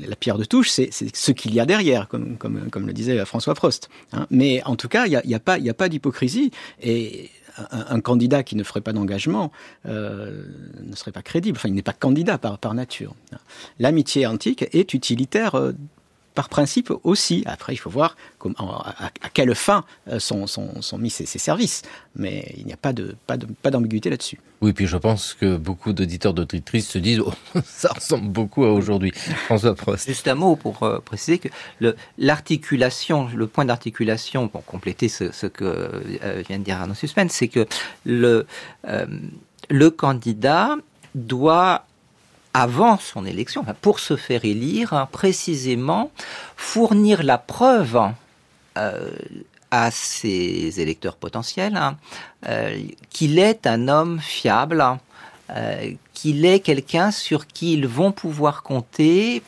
la 0.07 0.15
pierre 0.15 0.37
de 0.37 0.43
touche, 0.45 0.69
c'est 0.69 0.89
ce 0.91 1.31
qu'il 1.31 1.53
y 1.53 1.59
a 1.59 1.65
derrière, 1.65 2.07
comme, 2.07 2.37
comme, 2.37 2.69
comme 2.69 2.87
le 2.87 2.93
disait 2.93 3.23
François 3.25 3.55
Prost. 3.55 3.89
hein. 4.13 4.27
Mais 4.29 4.61
en 4.65 4.75
tout 4.75 4.87
cas, 4.87 5.05
il 5.05 5.09
n'y 5.09 5.15
a, 5.15 5.21
il 5.23 5.29
y 5.29 5.35
a 5.35 5.39
pas, 5.39 5.57
il 5.57 5.65
y 5.65 5.69
a 5.69 5.73
pas 5.73 5.89
d'hypocrisie. 5.89 6.51
Et 6.81 7.29
un, 7.71 7.99
candidat 8.01 8.43
qui 8.43 8.55
ne 8.55 8.63
ferait 8.63 8.81
pas 8.81 8.93
d'engagement 8.93 9.51
euh, 9.85 10.43
ne 10.83 10.95
serait 10.95 11.11
pas 11.11 11.21
crédible. 11.21 11.57
Enfin, 11.57 11.69
il 11.69 11.75
n'est 11.75 11.81
pas 11.81 11.93
candidat 11.93 12.37
par, 12.37 12.57
par 12.57 12.73
nature. 12.73 13.15
L'amitié 13.79 14.25
antique 14.25 14.65
est 14.71 14.93
utilitaire 14.93 15.55
euh, 15.55 15.73
par 16.35 16.49
principe 16.49 16.91
aussi. 17.03 17.43
Après, 17.45 17.73
il 17.73 17.77
faut 17.77 17.89
voir 17.89 18.15
comment, 18.37 18.79
à, 18.81 19.11
à 19.21 19.29
quelle 19.33 19.53
fin 19.55 19.83
euh, 20.07 20.19
sont, 20.19 20.47
sont, 20.47 20.81
sont 20.81 20.97
mis 20.97 21.09
ces, 21.09 21.25
ces 21.25 21.39
services. 21.39 21.81
Mais 22.15 22.53
il 22.57 22.65
n'y 22.65 22.73
a 22.73 22.77
pas 22.77 22.93
de 22.93 23.15
pas 23.27 23.37
de- 23.37 23.45
pas 23.61 23.71
d'ambiguïté 23.71 24.09
là-dessus. 24.09 24.39
Oui, 24.61 24.73
puis 24.73 24.87
je 24.87 24.97
pense 24.97 25.33
que 25.33 25.55
beaucoup 25.55 25.93
d'auditeurs, 25.93 26.33
d'auditrices 26.33 26.89
se 26.89 26.97
disent, 26.97 27.21
oh, 27.21 27.33
ça 27.65 27.89
ressemble 27.93 28.27
beaucoup 28.29 28.65
à 28.65 28.71
aujourd'hui. 28.73 29.11
François 29.45 29.73
Prost. 29.75 30.05
Juste 30.07 30.27
un 30.27 30.35
mot 30.35 30.55
pour 30.55 30.83
euh, 30.83 30.99
préciser 30.99 31.39
que 31.39 31.47
le- 31.79 31.95
l'articulation, 32.17 33.29
le, 33.35 33.47
point 33.47 33.65
d'articulation, 33.65 34.47
pour 34.47 34.65
compléter 34.65 35.07
ce, 35.09 35.31
ce 35.31 35.45
que 35.47 35.63
euh, 35.65 36.43
vient 36.47 36.59
de 36.59 36.63
dire 36.63 36.77
Arnaud 36.77 36.93
Suspense, 36.93 37.31
c'est 37.33 37.47
que 37.47 37.65
le, 38.05 38.45
euh, 38.87 39.05
le 39.69 39.89
candidat 39.91 40.75
doit 41.15 41.85
avant 42.59 42.97
son 42.97 43.25
élection, 43.25 43.65
pour 43.81 43.99
se 43.99 44.15
faire 44.15 44.43
élire, 44.43 44.93
hein, 44.93 45.07
précisément 45.11 46.11
fournir 46.57 47.23
la 47.23 47.37
preuve 47.37 47.99
euh, 48.77 49.11
à 49.71 49.91
ses 49.91 50.81
électeurs 50.81 51.15
potentiels 51.15 51.77
hein, 51.77 51.95
euh, 52.47 52.77
qu'il 53.09 53.39
est 53.39 53.65
un 53.65 53.87
homme 53.87 54.19
fiable, 54.19 54.83
euh, 55.51 55.91
qu'il 56.13 56.45
est 56.45 56.59
quelqu'un 56.59 57.11
sur 57.11 57.47
qui 57.47 57.73
ils 57.73 57.87
vont 57.87 58.11
pouvoir 58.11 58.63
compter, 58.63 59.41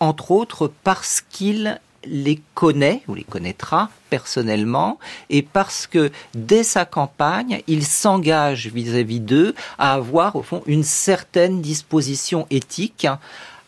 entre 0.00 0.30
autres 0.30 0.72
parce 0.84 1.20
qu'il 1.20 1.80
les 2.04 2.40
connaît 2.54 3.02
ou 3.08 3.14
les 3.14 3.24
connaîtra 3.24 3.90
personnellement 4.10 4.98
et 5.30 5.42
parce 5.42 5.86
que 5.86 6.10
dès 6.34 6.62
sa 6.62 6.84
campagne, 6.84 7.62
il 7.66 7.84
s'engage 7.84 8.68
vis-à-vis 8.68 9.20
d'eux 9.20 9.54
à 9.78 9.94
avoir 9.94 10.36
au 10.36 10.42
fond 10.42 10.62
une 10.66 10.84
certaine 10.84 11.60
disposition 11.60 12.46
éthique 12.50 13.04
hein, 13.04 13.18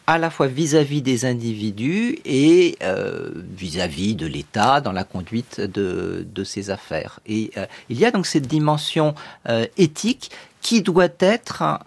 à 0.07 0.19
la 0.19 0.31
fois 0.31 0.49
vis-à-vis 0.49 1.03
des 1.03 1.25
individus 1.25 2.19
et 2.25 2.77
euh, 2.83 3.31
vis-à-vis 3.57 4.17
de 4.17 4.27
l'État 4.27 4.81
dans 4.81 4.91
la 4.91 5.05
conduite 5.05 5.61
de, 5.61 6.27
de 6.35 6.45
ses 6.45 6.71
affaires. 6.71 7.21
Et 7.27 7.53
euh, 7.57 7.67
il 7.89 7.99
y 7.99 8.05
a 8.05 8.11
donc 8.11 8.27
cette 8.27 8.49
dimension 8.49 9.15
euh, 9.49 9.67
éthique 9.77 10.33
qui 10.63 10.83
doit 10.83 11.09
être 11.21 11.79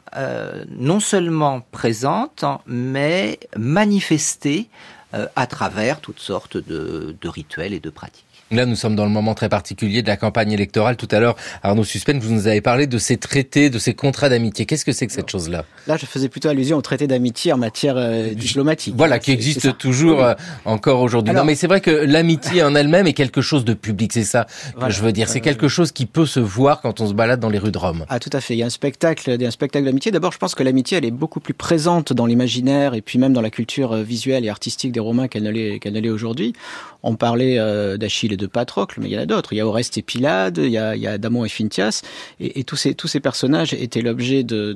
non 0.79 0.99
seulement 0.99 1.61
présente, 1.71 2.43
mais 2.65 3.39
manifestée 3.55 4.67
à 5.13 5.47
travers 5.47 5.99
toutes 6.01 6.19
sortes 6.19 6.57
de, 6.57 7.15
de 7.19 7.29
rituels 7.29 7.73
et 7.73 7.79
de 7.79 7.89
pratiques. 7.89 8.32
Là, 8.53 8.67
nous 8.67 8.75
sommes 8.75 8.95
dans 8.95 9.05
le 9.05 9.09
moment 9.09 9.33
très 9.33 9.49
particulier 9.49 10.03
de 10.03 10.07
la 10.07 10.15
campagne 10.15 10.51
électorale. 10.51 10.95
Tout 10.95 11.07
à 11.09 11.19
l'heure, 11.19 11.35
Arnaud 11.63 11.83
Suspen, 11.83 12.19
vous 12.19 12.31
nous 12.31 12.45
avez 12.45 12.61
parlé 12.61 12.85
de 12.85 12.99
ces 12.99 13.17
traités, 13.17 13.71
de 13.71 13.79
ces 13.79 13.95
contrats 13.95 14.29
d'amitié. 14.29 14.67
Qu'est-ce 14.67 14.85
que 14.85 14.91
c'est 14.91 15.07
que 15.07 15.13
cette 15.13 15.29
chose-là? 15.29 15.65
Là, 15.87 15.97
je 15.97 16.05
faisais 16.05 16.29
plutôt 16.29 16.49
allusion 16.49 16.77
au 16.77 16.81
traité 16.83 17.07
d'amitié 17.07 17.51
en 17.51 17.57
matière 17.57 17.95
euh, 17.97 18.35
diplomatique. 18.35 18.93
Voilà, 18.95 19.17
qui 19.17 19.31
existe 19.31 19.75
toujours 19.79 20.23
euh, 20.23 20.35
encore 20.65 21.01
aujourd'hui. 21.01 21.33
Non, 21.33 21.45
mais 21.45 21.55
c'est 21.55 21.65
vrai 21.65 21.81
que 21.81 21.89
l'amitié 21.89 22.61
en 22.61 22.75
elle-même 22.75 23.07
est 23.07 23.13
quelque 23.13 23.41
chose 23.41 23.65
de 23.65 23.73
public. 23.73 24.13
C'est 24.13 24.23
ça 24.23 24.45
que 24.79 24.91
je 24.91 25.01
veux 25.01 25.11
dire. 25.11 25.29
C'est 25.29 25.41
quelque 25.41 25.67
chose 25.67 25.91
qui 25.91 26.05
peut 26.05 26.27
se 26.27 26.39
voir 26.39 26.81
quand 26.81 27.01
on 27.01 27.07
se 27.07 27.13
balade 27.13 27.39
dans 27.39 27.49
les 27.49 27.57
rues 27.57 27.71
de 27.71 27.77
Rome. 27.79 28.05
Ah, 28.09 28.19
tout 28.19 28.29
à 28.33 28.39
fait. 28.39 28.53
Il 28.53 28.57
y 28.57 28.63
a 28.63 28.67
un 28.67 28.69
spectacle, 28.69 29.35
un 29.41 29.51
spectacle 29.51 29.85
d'amitié. 29.85 30.11
D'abord, 30.11 30.31
je 30.31 30.37
pense 30.37 30.53
que 30.53 30.61
l'amitié, 30.61 30.99
elle 30.99 31.05
est 31.05 31.11
beaucoup 31.11 31.39
plus 31.39 31.55
présente 31.55 32.13
dans 32.13 32.27
l'imaginaire 32.27 32.93
et 32.93 33.01
puis 33.01 33.17
même 33.17 33.33
dans 33.33 33.41
la 33.41 33.49
culture 33.49 33.93
euh, 33.93 34.03
visuelle 34.03 34.45
et 34.45 34.49
artistique 34.49 34.91
des 34.91 34.99
Romains 34.99 35.27
qu'elle 35.27 35.43
ne 35.43 35.49
l'est 35.49 35.79
qu'elle 35.79 35.93
ne 35.93 35.99
l'est 35.99 36.09
aujourd'hui. 36.09 36.53
On 37.01 37.15
parlait 37.15 37.57
d'Achille 37.97 38.31
et 38.31 38.37
de 38.37 38.42
Patrocle, 38.47 38.99
mais 39.01 39.09
il 39.09 39.13
y 39.13 39.17
en 39.17 39.21
a 39.21 39.25
d'autres. 39.25 39.53
Il 39.53 39.57
y 39.57 39.59
a 39.61 39.67
Oreste 39.67 39.97
et 39.97 40.01
Pilade, 40.01 40.57
il 40.57 40.71
y 40.71 40.77
a, 40.77 40.95
y 40.95 41.07
a 41.07 41.17
Damon 41.17 41.45
et 41.45 41.49
Phintias, 41.49 42.01
et, 42.39 42.59
et, 42.59 42.63
tous 42.63 42.75
ces 42.75 42.95
tous 42.95 43.07
ces 43.07 43.19
personnages 43.19 43.73
étaient 43.73 44.01
l'objet 44.01 44.43
de 44.43 44.73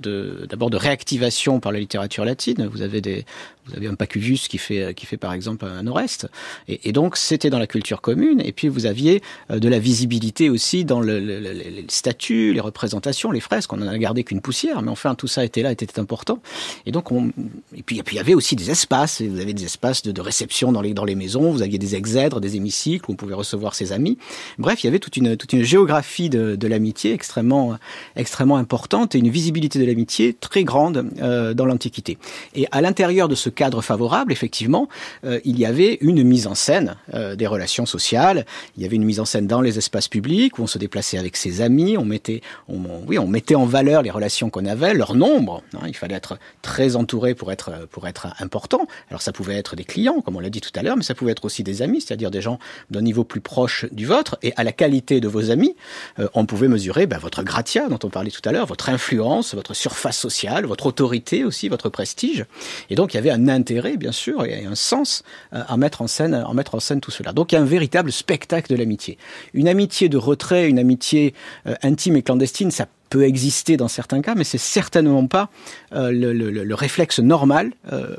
d'abord 0.49 0.69
de, 0.69 0.77
de, 0.77 0.81
réactivation 0.81 1.59
par 1.59 1.71
la 1.71 1.79
littérature 1.79 2.25
latine. 2.25 2.67
Vous 2.71 2.81
avez 2.81 3.01
des 3.01 3.25
vous 3.67 3.75
avez 3.75 3.87
un 3.87 3.95
Pacuvius 3.95 4.47
qui 4.47 4.57
fait, 4.57 4.93
qui 4.93 5.05
fait 5.05 5.17
par 5.17 5.33
exemple 5.33 5.65
un 5.65 5.85
Oreste. 5.87 6.27
Et, 6.67 6.91
donc, 6.91 7.17
c'était 7.17 7.49
dans 7.49 7.59
la 7.59 7.67
culture 7.67 8.01
commune. 8.01 8.41
Et 8.43 8.51
puis, 8.51 8.67
vous 8.67 8.85
aviez 8.85 9.21
euh, 9.51 9.59
de 9.59 9.69
la 9.69 9.79
visibilité 9.79 10.49
aussi 10.49 10.85
dans 10.85 10.99
le, 10.99 11.19
le, 11.19 11.39
le, 11.39 11.51
les 11.51 11.85
statues, 11.89 12.53
les 12.53 12.59
représentations, 12.59 13.31
les 13.31 13.39
fresques. 13.39 13.73
On 13.73 13.81
en 13.81 13.87
a 13.87 13.97
gardé 13.97 14.23
qu'une 14.23 14.41
poussière. 14.41 14.81
Mais 14.81 14.91
enfin, 14.91 15.15
tout 15.15 15.27
ça 15.27 15.43
était 15.43 15.61
là, 15.61 15.71
était 15.71 15.99
important. 15.99 16.39
Et 16.85 16.91
donc, 16.91 17.11
on, 17.11 17.31
et 17.75 17.83
puis, 17.83 18.01
il 18.11 18.15
y 18.15 18.19
avait 18.19 18.33
aussi 18.33 18.55
des 18.55 18.71
espaces. 18.71 19.21
Vous 19.21 19.39
avez 19.39 19.53
des 19.53 19.65
espaces 19.65 20.01
de, 20.03 20.21
réception 20.21 20.71
dans 20.71 20.81
les, 20.81 20.93
dans 20.93 21.05
les 21.05 21.15
maisons. 21.15 21.51
Vous 21.51 21.61
aviez 21.61 21.77
des 21.77 21.95
exèdres, 21.95 22.41
des 22.41 22.55
hémicycles 22.55 23.05
où 23.09 23.13
on 23.13 23.15
pouvait 23.15 23.33
recevoir 23.33 23.75
ses 23.75 23.91
amis. 23.91 24.17
Bref, 24.57 24.83
il 24.83 24.87
y 24.87 24.89
avait 24.89 24.99
toute 24.99 25.17
une, 25.17 25.37
toute 25.37 25.53
une 25.53 25.63
géographie 25.63 26.29
de, 26.29 26.55
de 26.55 26.67
l'amitié 26.67 27.13
extrêmement, 27.13 27.77
extrêmement 28.15 28.57
importante 28.57 29.15
et 29.15 29.19
une 29.19 29.29
visibilité 29.29 29.79
de 29.79 29.85
l'amitié 29.85 30.33
très 30.33 30.63
grande 30.63 31.09
euh, 31.21 31.53
dans 31.53 31.65
l'Antiquité. 31.65 32.17
Et 32.55 32.67
à 32.71 32.81
l'intérieur 32.81 33.27
de 33.27 33.35
ce 33.35 33.49
cadre 33.57 33.81
favorable, 33.81 34.31
effectivement, 34.31 34.87
euh, 35.25 35.39
il 35.43 35.59
y 35.59 35.65
avait 35.65 35.97
une 36.01 36.23
mise 36.23 36.47
en 36.47 36.55
scène 36.55 36.95
euh, 37.13 37.35
des 37.35 37.47
relations 37.47 37.85
sociales. 37.85 38.45
Il 38.77 38.83
y 38.83 38.85
avait 38.85 38.95
une 38.95 39.03
mise 39.03 39.19
en 39.19 39.25
scène 39.25 39.47
dans 39.47 39.61
les 39.61 39.77
espaces 39.77 40.07
publics 40.07 40.59
où 40.59 40.61
on 40.61 40.67
se 40.67 40.77
déplaçait 40.77 41.17
avec 41.17 41.35
ses 41.35 41.59
amis. 41.61 41.97
On 41.97 42.05
mettait, 42.05 42.41
on, 42.69 42.79
oui, 43.07 43.17
on 43.17 43.27
mettait 43.27 43.55
en 43.55 43.65
valeur 43.65 44.03
les 44.03 44.11
relations 44.11 44.49
qu'on 44.49 44.65
avait, 44.65 44.93
leur 44.93 45.15
nombre. 45.15 45.63
Hein, 45.73 45.87
il 45.87 45.95
fallait 45.95 46.15
être 46.15 46.37
très 46.61 46.95
entouré 46.95 47.33
pour 47.33 47.51
être 47.51 47.87
pour 47.91 48.07
être 48.07 48.27
important. 48.39 48.87
Alors 49.09 49.21
ça 49.21 49.31
pouvait 49.31 49.55
être 49.55 49.75
des 49.75 49.83
clients, 49.83 50.21
comme 50.21 50.35
on 50.35 50.39
l'a 50.39 50.51
dit 50.51 50.61
tout 50.61 50.71
à 50.75 50.83
l'heure, 50.83 50.95
mais 50.95 51.03
ça 51.03 51.15
pouvait 51.15 51.31
être 51.31 51.43
aussi 51.43 51.63
des 51.63 51.81
amis, 51.81 52.01
c'est-à-dire 52.01 52.29
des 52.29 52.41
gens 52.41 52.59
d'un 52.91 53.01
niveau 53.01 53.23
plus 53.23 53.41
proche 53.41 53.85
du 53.91 54.05
vôtre. 54.05 54.37
Et 54.43 54.53
à 54.55 54.63
la 54.63 54.71
qualité 54.71 55.19
de 55.19 55.27
vos 55.27 55.49
amis, 55.49 55.75
euh, 56.19 56.27
on 56.35 56.45
pouvait 56.45 56.67
mesurer 56.67 57.07
ben, 57.07 57.17
votre 57.17 57.41
gratia 57.41 57.89
dont 57.89 57.99
on 58.03 58.09
parlait 58.09 58.31
tout 58.31 58.47
à 58.47 58.51
l'heure, 58.51 58.67
votre 58.67 58.89
influence, 58.89 59.55
votre 59.55 59.73
surface 59.73 60.17
sociale, 60.17 60.65
votre 60.67 60.85
autorité 60.85 61.43
aussi, 61.43 61.69
votre 61.69 61.89
prestige. 61.89 62.45
Et 62.91 62.95
donc 62.95 63.13
il 63.13 63.17
y 63.17 63.19
avait 63.19 63.31
un 63.31 63.46
intérêt, 63.49 63.97
bien 63.97 64.11
sûr, 64.11 64.45
et 64.45 64.65
un 64.65 64.75
sens 64.75 65.23
euh, 65.53 65.63
à 65.67 65.77
mettre 65.77 66.01
en 66.01 66.07
scène, 66.07 67.01
tout 67.01 67.11
cela. 67.11 67.33
Donc 67.33 67.51
il 67.51 67.55
y 67.55 67.57
a 67.57 67.61
un 67.61 67.65
véritable 67.65 68.11
spectacle 68.11 68.71
de 68.71 68.77
l'amitié. 68.77 69.17
Une 69.53 69.67
amitié 69.67 70.09
de 70.09 70.17
retrait, 70.17 70.69
une 70.69 70.79
amitié 70.79 71.33
euh, 71.67 71.75
intime 71.83 72.15
et 72.15 72.21
clandestine, 72.21 72.71
ça 72.71 72.87
peut 73.09 73.23
exister 73.23 73.77
dans 73.77 73.87
certains 73.87 74.21
cas, 74.21 74.35
mais 74.35 74.43
c'est 74.43 74.57
certainement 74.57 75.27
pas 75.27 75.49
euh, 75.93 76.11
le, 76.11 76.33
le, 76.33 76.49
le, 76.51 76.75
réflexe 76.75 77.19
normal 77.19 77.71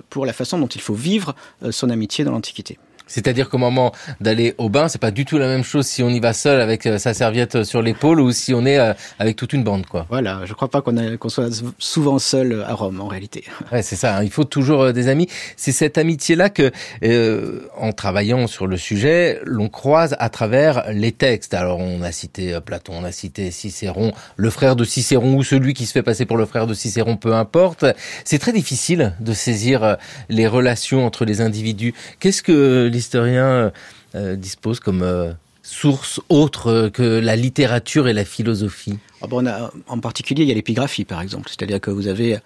pour 0.09 0.25
la 0.25 0.33
façon 0.33 0.59
dont 0.59 0.67
il 0.67 0.81
faut 0.81 0.95
vivre 0.95 1.35
son 1.71 1.91
amitié 1.91 2.25
dans 2.25 2.33
l'Antiquité. 2.33 2.79
C'est-à-dire 3.09 3.49
qu'au 3.49 3.59
moment 3.59 3.93
d'aller 4.21 4.55
au 4.59 4.69
bain, 4.69 4.89
c'est 4.89 5.01
pas 5.01 5.11
du 5.11 5.25
tout 5.25 5.39
la 5.39 5.49
même 5.49 5.65
chose 5.65 5.87
si 5.87 6.03
on 6.03 6.11
y 6.11 6.21
va 6.21 6.33
seul 6.33 6.61
avec 6.61 6.87
euh, 6.87 6.99
sa 6.99 7.15
serviette 7.15 7.65
sur 7.65 7.83
l'épaule 7.83 8.21
ou 8.21 8.33
si 8.33 8.55
on 8.55 8.65
est 8.65 8.79
euh, 8.79 8.93
avec 9.19 9.37
toute 9.37 9.53
une 9.53 9.65
bande, 9.65 9.87
quoi. 9.87 10.07
Voilà, 10.09 10.43
je 10.45 10.55
crois 10.55 10.69
pas 10.69 10.83
qu'on 10.83 10.95
qu 10.95 11.31
soit 11.31 11.65
souvent 11.79 12.19
seul 12.19 12.65
à 12.67 12.75
Rome 12.75 13.01
en 13.01 13.09
réalité. 13.09 13.45
Ouais, 13.73 13.83
c'est 13.83 13.97
ça. 13.97 14.17
Hein. 14.17 14.25
Il 14.25 14.31
faut 14.31 14.45
toujours 14.45 14.83
euh, 14.83 14.93
des 14.93 15.09
amis. 15.09 15.29
C'est 15.57 15.73
cette 15.73 15.99
amitié-là 15.99 16.49
que, 16.49 16.71
euh, 17.03 17.61
en 17.77 17.93
travaillant 17.93 18.47
sur 18.47 18.67
le 18.67 18.79
sujet, 18.79 19.41
l'on 19.45 19.69
croise 19.69 20.17
à 20.19 20.31
travers 20.31 20.91
les 20.91 21.13
textes. 21.13 21.53
Alors, 21.53 21.79
on 21.79 22.01
a 22.03 22.13
cité 22.13 22.59
Platon, 22.65 22.95
on 23.01 23.05
a 23.05 23.13
cité 23.13 23.51
Cicéron, 23.51 24.13
le 24.37 24.51
frère 24.51 24.75
de 24.75 24.85
Cicéron 24.85 25.35
ou 25.35 25.43
celui 25.43 25.75
qui 25.75 25.85
se 25.85 25.93
fait 25.93 26.03
passer 26.03 26.25
pour 26.25 26.39
le 26.39 26.47
frère 26.47 26.67
de 26.67 26.73
Cicéron, 26.73 27.17
peu 27.17 27.35
importe. 27.35 27.85
C'est 28.25 28.39
très 28.39 28.53
difficile 28.53 29.15
de 29.21 29.35
saisir 29.35 29.97
les 30.31 30.47
relations 30.47 31.05
entre 31.05 31.25
les 31.27 31.41
individus. 31.43 31.95
Qu'est-ce 32.21 32.43
que 32.43 32.89
l'historien 32.99 33.71
euh, 34.17 34.35
dispose 34.35 34.81
comme 34.81 35.03
euh, 35.03 35.33
source 35.63 36.21
autre 36.29 36.91
que 36.93 37.03
la 37.03 37.37
littérature 37.37 38.09
et 38.09 38.13
la 38.13 38.25
philosophie 38.25 38.99
ah 39.21 39.27
a, 39.27 39.71
en 39.89 39.99
particulier, 39.99 40.45
il 40.45 40.49
y 40.49 40.53
a 40.53 40.55
l'épigraphie, 40.55 41.05
par 41.05 41.21
exemple. 41.21 41.49
C'est-à-dire 41.49 41.81
que 41.81 41.91
vous 41.91 42.07
avez 42.07 42.39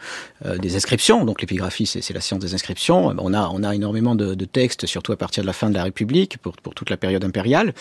euh, 0.47 0.57
des 0.57 0.75
inscriptions. 0.75 1.25
Donc 1.25 1.41
l'épigraphie, 1.43 1.87
c'est 1.87 2.13
la 2.13 2.21
science 2.21 2.41
des 2.41 2.55
inscriptions. 2.55 3.15
On 3.19 3.35
a, 3.35 3.49
on 3.53 3.63
a 3.63 3.75
énormément 3.75 4.15
de, 4.15 4.35
de, 4.35 4.45
textes, 4.47 4.87
surtout 4.87 5.13
à 5.13 5.17
partir 5.17 5.43
de 5.43 5.47
la 5.47 5.53
fin 5.53 5.69
de 5.69 5.75
la 5.75 5.85
République, 5.85 6.39
pour, 6.39 6.57
pour 6.57 6.75
toute 6.75 6.89
la 6.89 6.97
période 6.97 7.25
impériale. 7.25 7.75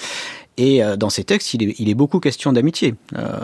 Et 0.58 0.84
euh, 0.84 0.98
dans 0.98 1.10
ces 1.10 1.24
textes, 1.24 1.54
il 1.54 1.90
est, 1.90 1.94
beaucoup 1.94 2.20
question 2.20 2.52
d'amitié. 2.52 2.96
Euh, 3.18 3.40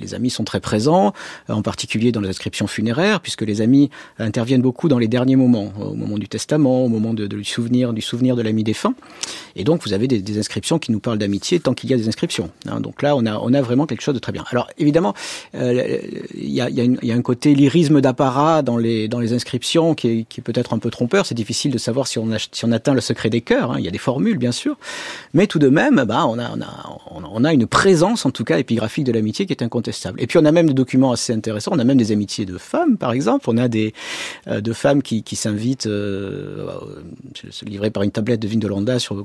les, 0.00 0.14
amis 0.14 0.30
sont 0.30 0.44
très 0.44 0.60
présents, 0.60 1.12
en 1.48 1.62
particulier 1.62 2.12
dans 2.12 2.20
les 2.20 2.28
inscriptions 2.28 2.66
funéraires, 2.66 3.20
puisque 3.20 3.42
les 3.42 3.60
amis 3.60 3.90
interviennent 4.18 4.62
beaucoup 4.62 4.88
dans 4.88 4.98
les 4.98 5.08
derniers 5.08 5.36
moments, 5.36 5.72
au 5.80 5.94
moment 5.94 6.18
du 6.18 6.28
testament, 6.28 6.84
au 6.84 6.88
moment 6.88 7.14
du 7.14 7.44
souvenir, 7.44 7.92
du 7.92 8.02
souvenir 8.02 8.36
de 8.36 8.42
l'ami 8.42 8.64
défunt. 8.64 8.94
Et 9.56 9.64
donc, 9.64 9.82
vous 9.84 9.92
avez 9.92 10.08
des, 10.08 10.38
inscriptions 10.38 10.78
qui 10.78 10.92
nous 10.92 11.00
parlent 11.00 11.18
d'amitié 11.18 11.60
tant 11.60 11.74
qu'il 11.74 11.90
y 11.90 11.94
a 11.94 11.96
des 11.96 12.08
inscriptions. 12.08 12.50
Hein. 12.68 12.80
Donc 12.80 13.02
là, 13.02 13.16
on 13.16 13.24
a, 13.26 13.62
vraiment 13.62 13.86
quelque 13.86 14.00
chose 14.00 14.14
de 14.14 14.18
très 14.18 14.32
bien. 14.32 14.44
Alors 14.50 14.68
évidemment, 14.78 15.14
euh, 15.54 15.98
il 16.34 16.50
y, 16.50 16.60
a, 16.60 17.14
un 17.14 17.22
côté 17.22 17.54
lyrisme 17.54 18.00
d'apparat 18.00 18.62
dans 18.62 18.76
les, 18.76 19.08
dans 19.08 19.20
les 19.20 19.32
inscriptions 19.32 19.94
qui 19.94 20.26
est, 20.30 20.40
peut-être 20.40 20.72
un 20.72 20.78
peu 20.78 20.90
trompeur. 20.90 21.26
C'est 21.26 21.34
difficile 21.34 21.70
de 21.70 21.78
savoir 21.78 22.06
si 22.06 22.18
on, 22.18 22.32
a, 22.32 22.38
si 22.38 22.64
on 22.64 22.72
atteint 22.72 22.94
le 22.94 23.00
secret 23.00 23.30
des 23.30 23.40
cœurs. 23.40 23.72
Hein. 23.72 23.76
Il 23.78 23.84
y 23.84 23.88
a 23.88 23.90
des 23.90 23.98
formules, 23.98 24.38
bien 24.38 24.52
sûr. 24.52 24.76
Mais 25.34 25.46
tout 25.46 25.58
de 25.58 25.68
même, 25.68 26.04
bah, 26.04 26.26
on, 26.32 26.38
a, 26.38 26.50
on, 26.50 26.60
a, 27.24 27.28
on 27.30 27.44
a 27.44 27.52
une 27.52 27.66
présence, 27.66 28.26
en 28.26 28.30
tout 28.30 28.44
cas, 28.44 28.58
épigraphique 28.58 29.04
de 29.04 29.12
l'amitié 29.12 29.46
qui 29.46 29.52
est 29.52 29.62
incontestable. 29.62 30.20
Et 30.20 30.26
puis, 30.26 30.38
on 30.38 30.44
a 30.44 30.52
même 30.52 30.66
des 30.66 30.74
documents 30.74 31.12
assez 31.12 31.32
intéressants. 31.32 31.72
On 31.74 31.78
a 31.78 31.84
même 31.84 31.98
des 31.98 32.12
amitiés 32.12 32.46
de 32.46 32.58
femmes, 32.58 32.96
par 32.96 33.12
exemple. 33.12 33.44
On 33.48 33.56
a 33.56 33.68
des 33.68 33.94
euh, 34.48 34.60
de 34.60 34.72
femmes 34.72 35.02
qui, 35.02 35.22
qui 35.22 35.36
s'invitent, 35.36 35.86
euh, 35.86 36.66
livrées 37.64 37.90
par 37.90 38.02
une 38.02 38.10
tablette 38.10 38.40
de 38.40 38.48
Vine 38.48 38.60
de 38.60 38.68
Landa, 38.68 38.98
sur, 38.98 39.18
euh, 39.18 39.24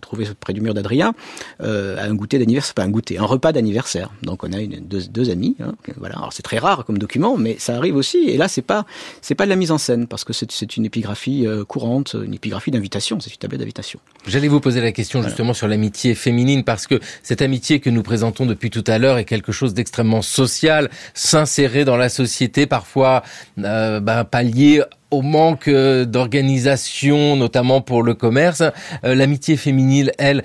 trouvée 0.00 0.26
près 0.38 0.52
du 0.52 0.60
mur 0.60 0.74
d'Adrien, 0.74 1.14
euh, 1.62 1.96
à 1.98 2.04
un 2.04 2.14
goûter 2.14 2.38
d'anniversaire, 2.38 2.74
pas 2.74 2.82
un 2.84 2.90
goûter, 2.90 3.18
un 3.18 3.24
repas 3.24 3.52
d'anniversaire. 3.52 4.10
Donc, 4.22 4.44
on 4.44 4.52
a 4.52 4.60
une, 4.60 4.80
deux, 4.80 5.02
deux 5.08 5.30
amis. 5.30 5.56
Hein, 5.60 5.74
voilà. 5.96 6.16
Alors 6.16 6.32
c'est 6.32 6.42
très 6.42 6.58
rare 6.58 6.84
comme 6.84 6.98
document, 6.98 7.36
mais 7.36 7.56
ça 7.58 7.76
arrive 7.76 7.96
aussi. 7.96 8.18
Et 8.18 8.36
là, 8.36 8.48
c'est 8.48 8.62
pas 8.62 8.86
c'est 9.20 9.34
pas 9.34 9.44
de 9.44 9.50
la 9.50 9.56
mise 9.56 9.70
en 9.70 9.78
scène 9.78 10.06
parce 10.06 10.24
que 10.24 10.32
c'est 10.32 10.76
une 10.76 10.84
épigraphie 10.84 11.46
euh, 11.46 11.64
courante, 11.64 12.16
une 12.22 12.34
épigraphie 12.34 12.70
d'invitation. 12.70 13.20
C'est 13.20 13.30
une 13.30 13.38
tablette 13.38 13.60
d'invitation. 13.60 14.00
J'allais 14.26 14.48
vous 14.48 14.60
poser 14.60 14.80
la 14.80 14.92
question 14.92 15.22
justement 15.22 15.46
voilà. 15.46 15.54
sur 15.54 15.68
l'amitié 15.68 16.14
féminine 16.14 16.31
parce 16.64 16.86
que 16.86 17.00
cette 17.22 17.42
amitié 17.42 17.80
que 17.80 17.90
nous 17.90 18.02
présentons 18.02 18.46
depuis 18.46 18.70
tout 18.70 18.84
à 18.86 18.98
l'heure 18.98 19.18
est 19.18 19.24
quelque 19.24 19.52
chose 19.52 19.74
d'extrêmement 19.74 20.22
social, 20.22 20.90
s'insérer 21.14 21.84
dans 21.84 21.96
la 21.96 22.08
société, 22.08 22.66
parfois 22.66 23.22
euh, 23.58 24.00
pallier 24.24 24.82
au 25.12 25.22
manque 25.22 25.68
euh, 25.68 26.04
d'organisation, 26.04 27.36
notamment 27.36 27.80
pour 27.80 28.02
le 28.02 28.14
commerce. 28.14 28.62
Euh, 29.04 29.14
L'amitié 29.14 29.56
féminine, 29.56 30.10
elle, 30.18 30.42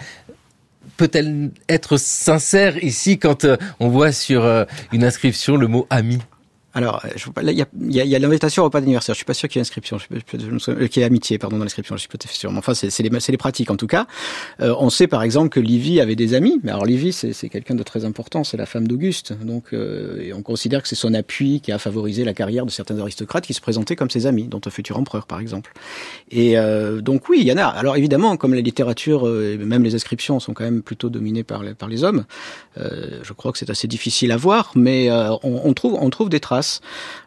peut-elle 0.98 1.52
être 1.70 1.98
sincère 1.98 2.84
ici 2.84 3.18
quand 3.18 3.46
euh, 3.46 3.58
on 3.80 3.88
voit 3.88 4.12
sur 4.12 4.46
une 4.92 5.04
inscription 5.04 5.56
le 5.56 5.68
mot 5.68 5.88
ami? 5.90 6.20
Alors, 6.78 7.04
là, 7.42 7.52
il 7.52 7.66
y 7.92 8.16
a, 8.16 8.20
l'invitation 8.20 8.62
au 8.62 8.66
repas 8.66 8.82
d'anniversaire. 8.82 9.16
Je 9.16 9.18
suis 9.18 9.26
pas 9.26 9.34
sûr 9.34 9.50
qu'il 9.50 9.58
y 9.58 9.60
ait 9.60 9.62
inscription, 9.62 9.98
euh, 10.12 10.88
qu'il 10.88 11.00
y 11.00 11.04
ait 11.04 11.08
amitié, 11.08 11.40
pardon, 11.40 11.58
dans 11.58 11.64
l'inscription. 11.64 11.96
Je 11.96 12.02
suis 12.02 12.08
pas 12.08 12.20
sûr. 12.30 12.52
Mais 12.52 12.60
enfin, 12.60 12.76
c'est 12.76 13.00
les, 13.00 13.38
pratiques 13.38 13.72
en 13.72 13.78
tout 13.78 13.88
cas. 13.88 14.06
Euh, 14.62 14.76
on 14.78 14.92
sait 14.92 15.08
par 15.08 15.24
exemple 15.24 15.50
que 15.50 15.60
Livy 15.60 16.00
avait 16.00 16.16
des 16.16 16.36
amis. 16.36 16.60
Mais 16.64 16.70
alors 16.70 16.86
Livy, 16.86 17.14
c'est 17.14 17.50
quelqu'un 17.50 17.74
de 17.74 17.82
très 17.82 18.06
important. 18.06 18.44
C'est 18.44 18.58
la 18.58 18.68
femme 18.68 18.88
d'Auguste. 18.88 19.34
Donc, 19.42 19.74
euh, 19.74 20.22
et 20.22 20.34
on 20.34 20.44
considère 20.44 20.84
que 20.84 20.88
c'est 20.88 20.96
son 20.96 21.16
appui 21.16 21.62
qui 21.62 21.72
a 21.72 21.80
favorisé 21.80 22.24
la 22.24 22.36
carrière 22.36 22.68
de 22.68 22.72
certains 22.72 23.00
aristocrates 23.00 23.48
qui 23.48 23.56
se 23.56 23.62
présentaient 23.62 23.96
comme 23.96 24.12
ses 24.12 24.28
amis, 24.28 24.48
dont 24.48 24.62
un 24.64 24.70
futur 24.70 25.00
empereur, 25.00 25.26
par 25.26 25.40
exemple. 25.40 25.74
Et 26.30 26.60
euh, 26.60 27.02
donc 27.02 27.28
oui, 27.30 27.40
il 27.42 27.48
y 27.48 27.52
en 27.52 27.58
a. 27.58 27.66
Alors 27.66 27.96
évidemment, 27.96 28.38
comme 28.38 28.54
la 28.54 28.62
littérature, 28.62 29.28
euh, 29.28 29.58
même 29.58 29.84
les 29.84 29.96
inscriptions 29.96 30.40
sont 30.40 30.54
quand 30.54 30.64
même 30.64 30.84
plutôt 30.84 31.10
dominées 31.10 31.44
par 31.44 31.64
les, 31.64 32.04
hommes. 32.04 32.26
Euh, 32.78 33.20
je 33.24 33.34
crois 33.34 33.52
que 33.52 33.58
c'est 33.58 33.70
assez 33.70 33.88
difficile 33.88 34.32
à 34.32 34.38
voir, 34.38 34.74
mais 34.76 35.10
on 35.44 35.74
trouve 35.74 36.30
des 36.30 36.40
traces 36.40 36.67
traces. 36.68 36.82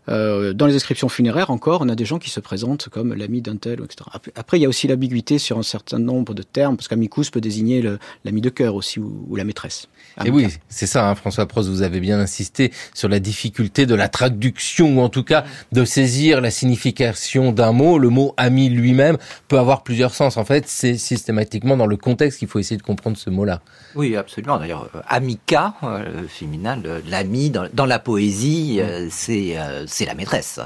Euh, 0.08 0.52
dans 0.52 0.66
les 0.66 0.74
inscriptions 0.74 1.08
funéraires 1.08 1.50
encore, 1.50 1.82
on 1.82 1.88
a 1.88 1.94
des 1.94 2.04
gens 2.04 2.18
qui 2.18 2.30
se 2.30 2.40
présentent 2.40 2.88
comme 2.88 3.14
l'ami 3.14 3.42
d'un 3.42 3.56
tel, 3.56 3.80
etc. 3.84 4.10
Après, 4.34 4.58
il 4.58 4.62
y 4.62 4.66
a 4.66 4.68
aussi 4.68 4.88
l'ambiguïté 4.88 5.38
sur 5.38 5.58
un 5.58 5.62
certain 5.62 5.98
nombre 5.98 6.34
de 6.34 6.42
termes, 6.42 6.76
parce 6.76 6.88
qu'amicus 6.88 7.30
peut 7.30 7.40
désigner 7.40 7.84
l'ami 8.24 8.40
de 8.40 8.50
cœur 8.50 8.74
aussi, 8.74 8.98
ou, 8.98 9.36
la 9.36 9.44
maîtresse. 9.44 9.88
Et 10.24 10.30
oui, 10.30 10.48
c'est 10.68 10.86
ça, 10.86 11.08
hein, 11.08 11.14
François 11.14 11.46
Prost, 11.46 11.68
vous 11.68 11.82
avez 11.82 12.00
bien 12.00 12.18
insisté 12.18 12.72
sur 12.94 13.08
la 13.08 13.20
difficulté 13.20 13.86
de 13.86 13.94
la 13.94 14.08
traduction, 14.08 14.98
ou 14.98 15.00
en 15.00 15.08
tout 15.08 15.22
cas 15.24 15.44
de 15.72 15.84
saisir 15.84 16.40
la 16.40 16.50
signification 16.50 17.52
d'un 17.52 17.72
mot. 17.72 17.98
Le 17.98 18.08
mot 18.08 18.34
ami 18.36 18.68
lui-même 18.68 19.18
peut 19.48 19.58
avoir 19.58 19.82
plusieurs 19.82 20.14
sens. 20.14 20.36
En 20.36 20.44
fait, 20.44 20.66
c'est 20.68 20.96
systématiquement 20.96 21.76
dans 21.76 21.86
le 21.86 21.96
contexte 21.96 22.38
qu'il 22.38 22.48
faut 22.48 22.58
essayer 22.58 22.76
de 22.76 22.82
comprendre 22.82 23.16
ce 23.16 23.30
mot-là. 23.30 23.60
Oui, 23.94 24.16
absolument. 24.16 24.58
D'ailleurs, 24.58 24.88
euh, 24.94 25.00
amica, 25.08 25.74
euh, 25.82 26.22
féminin, 26.28 26.80
l'ami 27.08 27.50
dans, 27.50 27.68
dans, 27.72 27.86
la 27.86 27.98
poésie, 27.98 28.80
euh, 28.80 29.08
c'est 29.10 29.56
c'est 29.90 30.06
la 30.06 30.14
maîtresse, 30.14 30.58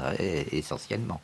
essentiellement. 0.51 1.19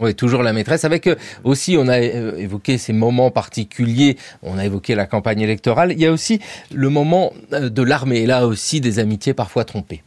Oui. 0.00 0.14
toujours 0.14 0.42
la 0.42 0.52
maîtresse. 0.52 0.84
Avec 0.84 1.08
aussi, 1.44 1.76
on 1.78 1.88
a 1.88 2.00
évoqué 2.00 2.78
ces 2.78 2.92
moments 2.92 3.30
particuliers, 3.30 4.16
on 4.42 4.58
a 4.58 4.64
évoqué 4.64 4.94
la 4.94 5.06
campagne 5.06 5.40
électorale. 5.40 5.92
Il 5.92 6.00
y 6.00 6.06
a 6.06 6.12
aussi 6.12 6.40
le 6.72 6.88
moment 6.88 7.32
de 7.50 7.82
l'armée, 7.82 8.20
et 8.20 8.26
là 8.26 8.46
aussi 8.46 8.80
des 8.80 8.98
amitiés 8.98 9.34
parfois 9.34 9.64
trompées. 9.64 10.02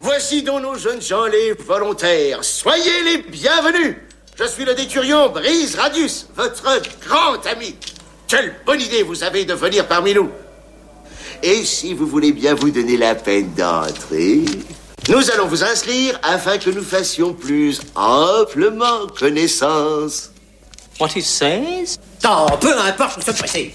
Voici 0.00 0.42
donc 0.42 0.62
nos 0.62 0.76
jeunes 0.76 1.02
gens, 1.02 1.26
les 1.26 1.52
volontaires. 1.54 2.44
Soyez 2.44 3.02
les 3.04 3.22
bienvenus. 3.30 3.96
Je 4.38 4.44
suis 4.46 4.64
le 4.64 4.74
déturion 4.74 5.30
Brise 5.30 5.74
Radius, 5.74 6.28
votre 6.36 6.80
grand 7.04 7.44
ami. 7.50 7.74
Quelle 8.28 8.54
bonne 8.64 8.80
idée 8.80 9.02
vous 9.02 9.24
avez 9.24 9.44
de 9.44 9.54
venir 9.54 9.88
parmi 9.88 10.14
nous. 10.14 10.30
Et 11.42 11.64
si 11.64 11.94
vous 11.94 12.06
voulez 12.06 12.32
bien 12.32 12.54
vous 12.54 12.70
donner 12.70 12.96
la 12.96 13.16
peine 13.16 13.52
d'entrer, 13.54 14.44
nous 15.08 15.30
allons 15.30 15.46
vous 15.46 15.64
inscrire 15.64 16.18
afin 16.22 16.58
que 16.58 16.70
nous 16.70 16.82
fassions 16.82 17.32
plus 17.32 17.80
amplement 17.94 19.06
connaissance. 19.18 20.30
What 21.00 21.08
he 21.16 21.22
says? 21.22 21.98
Oh, 22.26 22.46
peu 22.60 22.78
importe, 22.78 23.20
je 23.20 23.32
suis 23.32 23.32
pressé. 23.32 23.72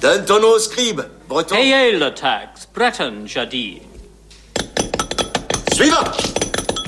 Donne 0.00 0.24
ton 0.24 0.40
nom 0.40 0.50
au 0.50 0.58
scribe, 0.58 1.00
breton. 1.28 1.56
Ayez 1.56 1.92
le 1.92 2.14
tax, 2.14 2.68
breton, 2.74 3.26
jadis. 3.26 3.80
Suivant. 5.74 6.04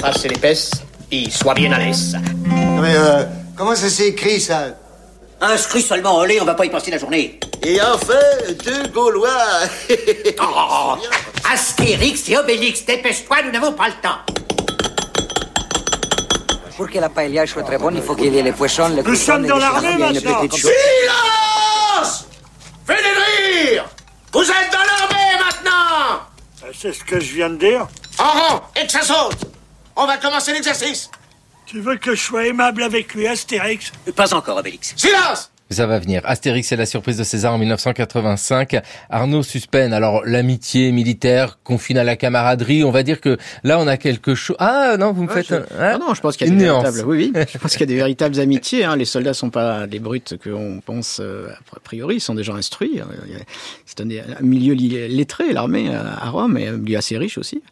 Passez 0.01 0.29
l'épaisse 0.29 0.71
et 1.11 1.31
sois 1.31 1.55
bien 1.55 1.73
à 1.73 1.79
l'aise. 1.79 2.17
Mais 2.81 2.95
euh, 2.97 3.25
comment 3.57 3.75
ça 3.75 3.89
s'écrit, 3.89 4.41
ça? 4.41 4.69
Inscrit 5.45 5.83
seulement 5.83 6.19
au 6.19 6.25
lait, 6.25 6.41
on 6.41 6.45
va 6.45 6.55
pas 6.55 6.65
y 6.65 6.71
passer 6.71 6.93
la 6.93 6.99
journée. 6.99 7.41
Et 7.65 7.83
enfin, 7.83 8.15
deux 8.65 8.87
Gaulois. 8.95 9.29
oh, 10.41 10.95
Astérix 11.53 12.29
et 12.29 12.39
Obélix, 12.39 12.85
dépêche-toi, 12.85 13.39
nous 13.43 13.51
n'avons 13.51 13.73
pas 13.73 13.89
le 13.89 13.95
temps. 13.95 14.19
Pour 16.77 16.89
que 16.89 16.99
la 17.01 17.09
paella 17.09 17.45
soit 17.45 17.65
très 17.65 17.77
bonne, 17.77 17.97
il 17.97 18.03
faut 18.03 18.15
qu'il 18.15 18.33
y 18.33 18.39
ait 18.39 18.43
les 18.43 18.53
poissons, 18.53 18.89
les 18.95 19.03
Nous 19.03 19.17
sommes 19.17 19.45
dans 19.45 19.59
l'armée 19.59 19.97
maintenant. 19.97 20.43
Silence 20.49 22.29
Venez 22.87 23.01
de 23.01 23.73
rire 23.73 23.85
Vous 24.33 24.43
êtes 24.43 24.73
dans 24.73 24.79
l'armée 24.79 25.45
maintenant 25.45 26.21
euh, 26.65 26.71
C'est 26.73 26.93
ce 26.93 27.03
que 27.03 27.19
je 27.19 27.35
viens 27.35 27.51
de 27.51 27.57
dire. 27.57 27.89
En 28.21 28.31
rang, 28.31 28.63
et 28.81 28.87
que 28.87 28.93
ça 28.93 29.03
saute 29.03 29.39
On 29.97 30.07
va 30.07 30.19
commencer 30.19 30.53
l'exercice 30.53 31.11
tu 31.67 31.81
veux 31.81 31.97
que 31.97 32.15
je 32.15 32.21
sois 32.21 32.47
aimable 32.47 32.83
avec 32.83 33.15
lui, 33.15 33.27
Astérix? 33.27 33.93
Pas 34.15 34.35
encore, 34.35 34.59
Obélix. 34.59 34.95
Silence 34.97 35.53
ça 35.73 35.87
va 35.87 35.99
venir. 35.99 36.23
Astérix 36.25 36.71
et 36.73 36.77
la 36.77 36.87
surprise 36.87 37.17
de 37.17 37.25
César 37.25 37.55
en 37.55 37.59
1985. 37.59 38.77
Arnaud 39.11 39.43
Suspen. 39.43 39.93
Alors, 39.93 40.25
l'amitié 40.25 40.93
militaire 40.93 41.59
confine 41.65 41.99
à 41.99 42.05
la 42.05 42.17
camaraderie. 42.17 42.85
On 42.85 42.91
va 42.91 43.03
dire 43.03 43.21
que 43.21 43.39
là, 43.65 43.79
on 43.79 43.87
a 43.87 43.97
quelque 43.97 44.35
chose. 44.35 44.57
Ah, 44.59 44.97
non, 44.99 45.13
vous 45.13 45.25
me 45.25 45.29
faites 45.29 45.53
un... 45.53 45.65
Hein? 45.79 45.99
Non, 45.99 46.15
je 46.15 46.21
pense 46.21 46.37
qu'il 46.37 46.47
y 46.49 46.51
a 46.51 46.55
des 46.55 46.65
véritables, 46.65 47.03
oui, 47.07 47.33
oui. 47.35 47.43
Je 47.53 47.59
pense 47.59 47.73
qu'il 47.73 47.81
y 47.81 47.85
a 47.85 47.87
des 47.87 47.97
véritables 47.97 48.39
amitiés, 48.41 48.85
hein. 48.85 48.97
Les 48.97 49.05
soldats 49.05 49.35
sont 49.35 49.51
pas 49.51 49.87
les 49.87 49.99
brutes 49.99 50.37
qu'on 50.43 50.81
pense, 50.85 51.21
euh, 51.21 51.49
a 51.75 51.81
priori. 51.81 52.17
Ils 52.17 52.21
sont 52.21 52.35
des 52.35 52.45
gens 52.45 52.55
instruits. 52.55 53.01
C'est 53.87 54.01
un, 54.01 54.09
un 54.09 54.43
milieu 54.43 54.75
lettré, 54.75 55.53
l'armée 55.53 55.91
à 55.95 56.31
Rome, 56.31 56.57
et 56.59 56.69
un 56.69 56.77
milieu 56.77 56.99
assez 56.99 57.17
riche 57.17 57.39
aussi. 57.39 57.63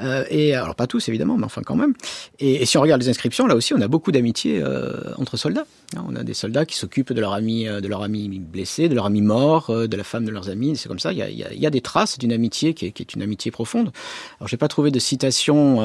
Euh, 0.00 0.24
et 0.28 0.54
alors 0.54 0.74
pas 0.74 0.86
tous 0.86 1.08
évidemment, 1.08 1.36
mais 1.36 1.44
enfin 1.44 1.62
quand 1.64 1.76
même. 1.76 1.94
Et, 2.38 2.66
si 2.66 2.76
on 2.78 2.82
regarde 2.82 3.00
les 3.00 3.08
inscriptions, 3.08 3.46
là 3.46 3.54
aussi, 3.54 3.74
on 3.74 3.80
a 3.80 3.88
beaucoup 3.88 4.12
d'amitié 4.12 4.60
euh, 4.62 4.92
entre 5.16 5.36
soldats. 5.36 5.66
Hein, 5.96 6.04
on 6.08 6.16
a 6.16 6.24
des 6.24 6.34
soldats 6.34 6.66
qui 6.66 6.76
s'occupent 6.76 7.12
de 7.12 7.20
leur 7.20 7.32
ami, 7.32 7.68
euh, 7.68 7.80
de 7.80 7.88
leur 7.88 8.02
ami 8.02 8.38
blessé, 8.38 8.88
de 8.88 8.94
leur 8.94 9.06
ami 9.06 9.22
mort, 9.22 9.70
de 9.70 9.96
la 9.96 10.04
femme 10.04 10.24
de 10.24 10.30
leurs 10.30 10.48
amis. 10.48 10.76
C'est 10.76 10.88
comme 10.88 10.98
ça. 10.98 11.12
Il 11.12 11.18
y 11.18 11.66
a, 11.66 11.70
des 11.70 11.80
traces 11.80 12.18
d'une 12.18 12.32
amitié 12.32 12.74
qui 12.74 12.86
est, 12.86 13.14
une 13.14 13.22
amitié 13.22 13.50
profonde. 13.50 13.90
Alors 14.38 14.48
j'ai 14.48 14.56
pas 14.56 14.68
trouvé 14.68 14.90
de 14.90 14.98
citation 14.98 15.80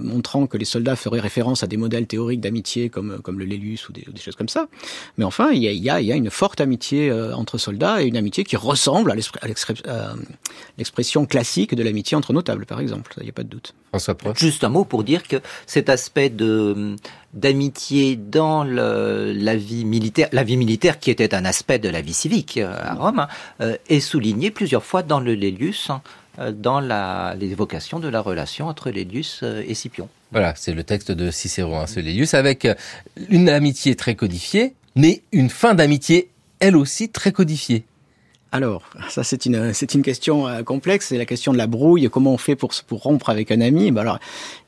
montrant 0.00 0.46
que 0.46 0.56
les 0.56 0.64
soldats 0.64 0.96
feraient 0.96 1.20
référence 1.20 1.62
à 1.62 1.66
des 1.66 1.76
modèles 1.76 2.06
théoriques 2.06 2.40
d'amitié 2.40 2.88
comme 2.88 3.38
le 3.38 3.44
Lélius 3.44 3.88
ou 3.88 3.92
des, 3.92 4.04
choses 4.20 4.36
comme 4.36 4.48
ça. 4.48 4.68
Mais 5.16 5.24
enfin, 5.24 5.50
il 5.50 5.62
y 5.62 5.90
a, 5.90 6.00
une 6.00 6.30
forte 6.30 6.60
amitié 6.60 7.12
entre 7.12 7.58
soldats 7.58 8.02
et 8.02 8.06
une 8.06 8.16
amitié 8.16 8.44
qui 8.44 8.56
ressemble 8.56 9.12
à 9.12 9.14
l'expression 10.76 11.26
classique 11.26 11.74
de 11.74 11.82
l'amitié 11.82 12.16
entre 12.16 12.32
notables, 12.32 12.66
par 12.66 12.80
exemple. 12.80 13.14
De 13.48 13.52
doute. 13.54 13.74
François 13.88 14.14
Prost. 14.14 14.38
Juste 14.38 14.64
un 14.64 14.68
mot 14.68 14.84
pour 14.84 15.02
dire 15.02 15.22
que 15.22 15.36
cet 15.66 15.88
aspect 15.88 16.28
de 16.30 16.96
d'amitié 17.34 18.16
dans 18.16 18.64
le, 18.64 19.32
la 19.36 19.56
vie 19.56 19.84
militaire, 19.84 20.28
la 20.32 20.44
vie 20.44 20.56
militaire 20.56 20.98
qui 20.98 21.10
était 21.10 21.34
un 21.34 21.44
aspect 21.44 21.78
de 21.78 21.88
la 21.88 22.00
vie 22.00 22.14
civique 22.14 22.56
euh, 22.56 22.74
à 22.80 22.94
Rome, 22.94 23.26
euh, 23.60 23.76
est 23.88 24.00
souligné 24.00 24.50
plusieurs 24.50 24.84
fois 24.84 25.02
dans 25.02 25.20
le 25.20 25.34
Lélius, 25.34 25.90
hein, 25.90 26.00
euh, 26.38 26.52
dans 26.52 26.80
l'évocation 26.80 27.98
de 27.98 28.08
la 28.08 28.20
relation 28.20 28.66
entre 28.66 28.90
Lélius 28.90 29.42
et 29.42 29.74
Scipion. 29.74 30.08
Voilà, 30.32 30.54
c'est 30.56 30.72
le 30.72 30.84
texte 30.84 31.12
de 31.12 31.30
Cicéron, 31.30 31.80
hein, 31.80 31.86
ce 31.86 32.00
Lélius, 32.00 32.34
avec 32.34 32.66
une 33.28 33.48
amitié 33.48 33.94
très 33.94 34.14
codifiée, 34.14 34.74
mais 34.94 35.22
une 35.32 35.50
fin 35.50 35.74
d'amitié, 35.74 36.30
elle 36.60 36.76
aussi 36.76 37.08
très 37.08 37.32
codifiée. 37.32 37.84
Alors, 38.50 38.82
ça 39.10 39.24
c'est 39.24 39.44
une 39.44 39.74
c'est 39.74 39.92
une 39.94 40.00
question 40.02 40.48
euh, 40.48 40.62
complexe, 40.62 41.08
c'est 41.08 41.18
la 41.18 41.26
question 41.26 41.52
de 41.52 41.58
la 41.58 41.66
brouille. 41.66 42.08
Comment 42.10 42.32
on 42.32 42.38
fait 42.38 42.56
pour 42.56 42.72
pour 42.86 43.02
rompre 43.02 43.28
avec 43.28 43.50
un 43.50 43.60
ami? 43.60 43.90
Ben 43.90 44.00
alors, 44.00 44.18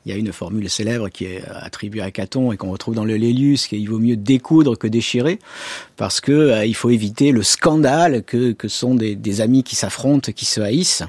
il 0.05 0.11
y 0.11 0.15
a 0.15 0.17
une 0.19 0.31
formule 0.31 0.69
célèbre 0.69 1.09
qui 1.09 1.25
est 1.25 1.41
euh, 1.41 1.53
attribuée 1.61 2.01
à 2.01 2.11
Caton 2.11 2.51
et 2.51 2.57
qu'on 2.57 2.69
retrouve 2.69 2.93
dans 2.93 3.05
le 3.05 3.15
Lélius, 3.15 3.65
qu'il 3.65 3.89
vaut 3.89 3.97
mieux 3.97 4.17
découdre 4.17 4.77
que 4.77 4.85
déchirer, 4.85 5.39
parce 5.97 6.21
que 6.21 6.31
euh, 6.31 6.65
il 6.65 6.75
faut 6.75 6.91
éviter 6.91 7.31
le 7.31 7.41
scandale 7.41 8.23
que 8.23 8.51
que 8.51 8.67
sont 8.67 8.93
des, 8.93 9.15
des 9.15 9.41
amis 9.41 9.63
qui 9.63 9.75
s'affrontent, 9.75 10.31
qui 10.31 10.45
se 10.45 10.61
haïssent 10.61 11.03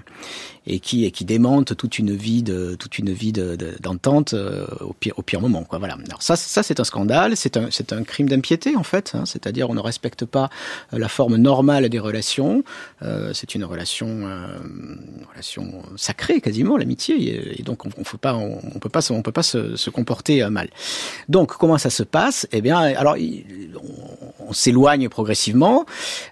et 0.66 0.80
qui 0.80 1.04
et 1.04 1.10
qui 1.10 1.24
démente 1.24 1.76
toute 1.76 1.98
une 1.98 2.14
vie 2.14 2.42
de 2.42 2.76
toute 2.78 2.98
une 2.98 3.10
vie 3.10 3.32
d'entente 3.32 4.34
de, 4.34 4.38
euh, 4.38 4.66
au 4.80 4.92
pire 4.92 5.14
au 5.16 5.22
pire 5.22 5.40
moment 5.40 5.64
quoi 5.64 5.78
voilà. 5.78 5.96
Alors 6.06 6.22
ça 6.22 6.36
ça 6.36 6.62
c'est 6.62 6.78
un 6.78 6.84
scandale 6.84 7.36
c'est 7.36 7.56
un 7.56 7.68
c'est 7.70 7.92
un 7.92 8.04
crime 8.04 8.28
d'impiété 8.28 8.76
en 8.76 8.82
fait 8.82 9.12
hein, 9.14 9.24
c'est-à-dire 9.26 9.70
on 9.70 9.74
ne 9.74 9.80
respecte 9.80 10.24
pas 10.24 10.50
euh, 10.92 10.98
la 10.98 11.08
forme 11.08 11.36
normale 11.36 11.88
des 11.88 11.98
relations 11.98 12.62
euh, 13.02 13.32
c'est 13.32 13.54
une 13.54 13.64
relation 13.64 14.28
relation 15.30 15.82
sacrée 15.96 16.40
quasiment 16.40 16.76
l'amitié 16.76 17.58
et, 17.58 17.62
donc 17.62 17.86
on, 17.86 17.90
on 17.98 18.02
peut 18.02 18.18
pas 18.18 18.34
on, 18.34 18.60
on, 18.74 18.78
peut 18.78 18.88
pas 18.88 19.10
on 19.10 19.22
peut 19.22 19.32
pas 19.32 19.42
se, 19.42 19.90
comporter 19.90 20.48
mal. 20.48 20.70
Donc 21.28 21.56
comment 21.56 21.78
ça 21.78 21.90
se 21.90 22.02
passe? 22.02 22.46
Eh 22.52 22.60
bien 22.60 22.78
alors 22.78 23.16
on 24.52 24.54
s'éloigne 24.54 25.08
progressivement. 25.08 25.86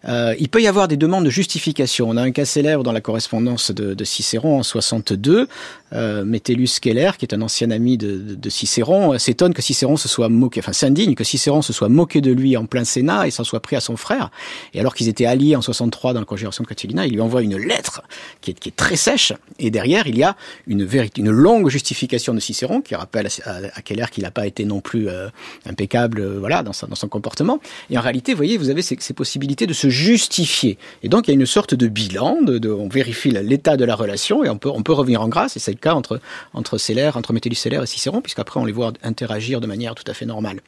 Il 0.07 0.49
peut 0.51 0.61
y 0.61 0.67
avoir 0.67 0.89
des 0.89 0.97
demandes 0.97 1.25
de 1.25 1.31
justification. 1.31 2.09
On 2.11 2.17
a 2.17 2.23
un 2.23 2.33
cas 2.33 2.45
célèbre 2.45 2.83
dans 2.83 2.93
la 2.93 3.01
correspondance 3.01 3.71
de, 3.71 3.95
de 3.95 4.05
Cicéron 4.05 4.59
en 4.59 4.63
62, 4.63 5.49
euh, 5.93 6.25
Metellus 6.25 6.69
Keller, 6.81 7.13
qui 7.19 7.25
est 7.25 7.35
un 7.35 7.43
ancien 7.43 7.71
ami 7.71 7.99
de, 7.99 8.17
de, 8.17 8.35
de 8.35 8.51
Cicéron, 8.51 9.15
euh, 9.15 9.19
s'étonne 9.19 9.55
que 9.55 9.63
Cicéron 9.63 9.97
se 9.97 10.09
soit 10.09 10.29
moqué, 10.29 10.61
enfin 10.61 10.73
s'indigne 10.73 11.15
que 11.15 11.25
Cicéron 11.25 11.63
se 11.63 11.73
soit 11.73 11.89
moqué 11.89 12.21
de 12.21 12.33
lui 12.33 12.57
en 12.57 12.67
plein 12.67 12.85
Sénat 12.85 13.27
et 13.27 13.31
s'en 13.31 13.45
soit 13.45 13.61
pris 13.61 13.77
à 13.77 13.81
son 13.81 13.97
frère. 13.97 14.31
Et 14.75 14.81
alors 14.81 14.95
qu'ils 14.95 15.09
étaient 15.09 15.27
alliés 15.27 15.57
en 15.57 15.63
63 15.63 16.15
dans 16.15 16.21
la 16.21 16.27
conjuration 16.27 16.63
de 16.63 16.69
Catilina, 16.69 17.07
il 17.07 17.15
lui 17.15 17.21
envoie 17.21 17.43
une 17.43 17.57
lettre 17.57 18.03
qui 18.41 18.53
est, 18.53 18.55
qui 18.55 18.69
est 18.69 18.77
très 18.77 18.97
sèche. 18.97 19.33
Et 19.59 19.71
derrière, 19.71 20.07
il 20.07 20.17
y 20.17 20.23
a 20.23 20.37
une, 20.67 20.89
une 21.17 21.31
longue 21.31 21.69
justification 21.69 22.35
de 22.35 22.41
Cicéron 22.41 22.81
qui 22.81 22.95
rappelle 22.95 23.29
à, 23.45 23.61
à 23.75 23.83
Keller 23.83 24.07
qu'il 24.11 24.25
n'a 24.25 24.31
pas 24.31 24.47
été 24.47 24.65
non 24.65 24.81
plus 24.81 25.09
euh, 25.09 25.29
impeccable, 25.67 26.21
euh, 26.21 26.39
voilà, 26.39 26.63
dans, 26.63 26.73
sa, 26.73 26.87
dans 26.87 26.95
son 26.95 27.09
comportement. 27.09 27.61
Et 27.91 27.99
en 27.99 28.01
réalité, 28.01 28.33
vous 28.33 28.39
voyez, 28.39 28.57
vous 28.57 28.71
avez 28.71 28.83
ces, 28.83 28.97
ces, 29.01 29.15
possibilités 29.15 29.67
de 29.67 29.73
se 29.73 29.89
justifier. 29.89 30.79
Et 31.03 31.09
donc, 31.09 31.29
il 31.29 31.33
y 31.33 31.35
a 31.35 31.39
une 31.39 31.47
sorte 31.47 31.75
de 31.75 31.89
bilan, 31.89 32.39
de, 32.43 32.59
de 32.59 32.71
on 32.71 32.89
vérifie 32.89 33.31
l'état 33.31 33.77
de 33.77 33.85
la 33.85 33.95
relation 33.95 34.45
et 34.45 34.49
on 34.49 34.59
peut, 34.59 34.71
on 34.71 34.83
peut 34.83 34.93
revenir 34.93 35.23
en 35.23 35.29
grâce. 35.29 35.57
Cas 35.81 35.95
entre, 35.95 36.21
entre 36.55 36.79
Célère, 36.79 37.17
entre 37.17 37.33
Métellus 37.33 37.57
Célère 37.57 37.83
et 37.83 37.87
Cicéron, 37.87 38.21
puisqu'après 38.21 38.61
on 38.61 38.65
les 38.65 38.73
voit 38.73 38.93
interagir 39.03 39.61
de 39.61 39.67
manière 39.67 39.95
tout 39.95 40.05
à 40.07 40.15
fait 40.15 40.27
normale. 40.27 40.61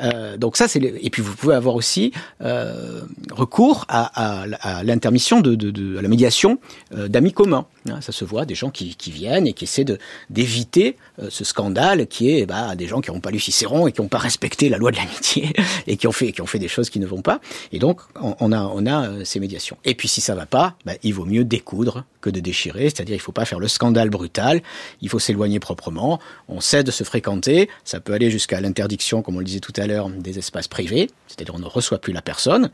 Euh, 0.00 0.36
donc 0.36 0.56
ça, 0.56 0.68
c'est 0.68 0.80
et 0.80 1.10
puis 1.10 1.22
vous 1.22 1.34
pouvez 1.34 1.54
avoir 1.54 1.74
aussi 1.74 2.12
euh, 2.42 3.02
recours 3.30 3.84
à, 3.88 4.46
l'intermission 4.82 5.40
de, 5.40 5.98
à 5.98 6.02
la 6.02 6.08
médiation 6.08 6.58
euh, 6.94 7.08
d'amis 7.08 7.32
communs. 7.32 7.66
Hein, 7.88 8.00
ça 8.02 8.12
se 8.12 8.24
voit 8.24 8.44
des 8.44 8.54
gens 8.54 8.70
qui, 8.70 8.94
qui 8.94 9.10
viennent 9.10 9.46
et 9.46 9.54
qui 9.54 9.64
essaient 9.64 9.86
d'éviter 10.28 10.96
euh, 11.18 11.28
ce 11.30 11.44
scandale 11.44 12.06
qui 12.06 12.30
est 12.30 12.44
bah, 12.44 12.74
des 12.76 12.86
gens 12.86 13.00
qui 13.00 13.10
n'ont 13.10 13.20
pas 13.20 13.30
lu 13.30 13.40
Cicéron 13.40 13.86
et 13.86 13.92
qui 13.92 14.02
n'ont 14.02 14.08
pas 14.08 14.18
respecté 14.18 14.68
la 14.68 14.76
loi 14.76 14.90
de 14.90 14.96
l'amitié 14.96 15.52
et 15.86 15.96
qui 15.96 16.06
ont 16.06 16.12
fait 16.12 16.32
qui 16.32 16.42
ont 16.42 16.46
fait 16.46 16.58
des 16.58 16.68
choses 16.68 16.90
qui 16.90 17.00
ne 17.00 17.06
vont 17.06 17.22
pas. 17.22 17.40
Et 17.72 17.78
donc, 17.78 18.00
on, 18.20 18.52
a, 18.52 18.60
on 18.62 18.84
a 18.84 19.08
euh, 19.08 19.24
ces 19.24 19.40
médiations. 19.40 19.78
Et 19.84 19.94
puis, 19.94 20.08
si 20.08 20.20
ça 20.20 20.34
va 20.34 20.44
pas, 20.44 20.74
bah, 20.84 20.92
il 21.02 21.14
vaut 21.14 21.24
mieux 21.24 21.44
découdre 21.44 22.04
que 22.20 22.28
de 22.28 22.40
déchirer. 22.40 22.84
C'est-à-dire, 22.84 23.14
il 23.14 23.20
faut 23.20 23.32
pas 23.32 23.46
faire 23.46 23.60
le 23.60 23.68
scandale 23.68 24.10
brutal. 24.10 24.60
Il 25.00 25.08
faut 25.08 25.18
s'éloigner 25.18 25.58
proprement. 25.58 26.20
On 26.48 26.60
cesse 26.60 26.84
de 26.84 26.90
se 26.90 27.04
fréquenter. 27.04 27.70
Ça 27.84 28.00
peut 28.00 28.12
aller 28.12 28.30
jusqu'à 28.30 28.60
l'interdiction, 28.60 29.22
comme 29.22 29.36
on 29.36 29.38
le 29.38 29.44
disait 29.44 29.60
tout 29.60 29.72
à 29.76 29.86
l'heure, 29.86 30.10
des 30.10 30.38
espaces 30.38 30.68
privés. 30.68 31.10
C'est-à-dire, 31.28 31.54
on 31.54 31.60
ne 31.60 31.66
reçoit 31.66 31.98
plus 31.98 32.12
la 32.12 32.22
personne. 32.22 32.70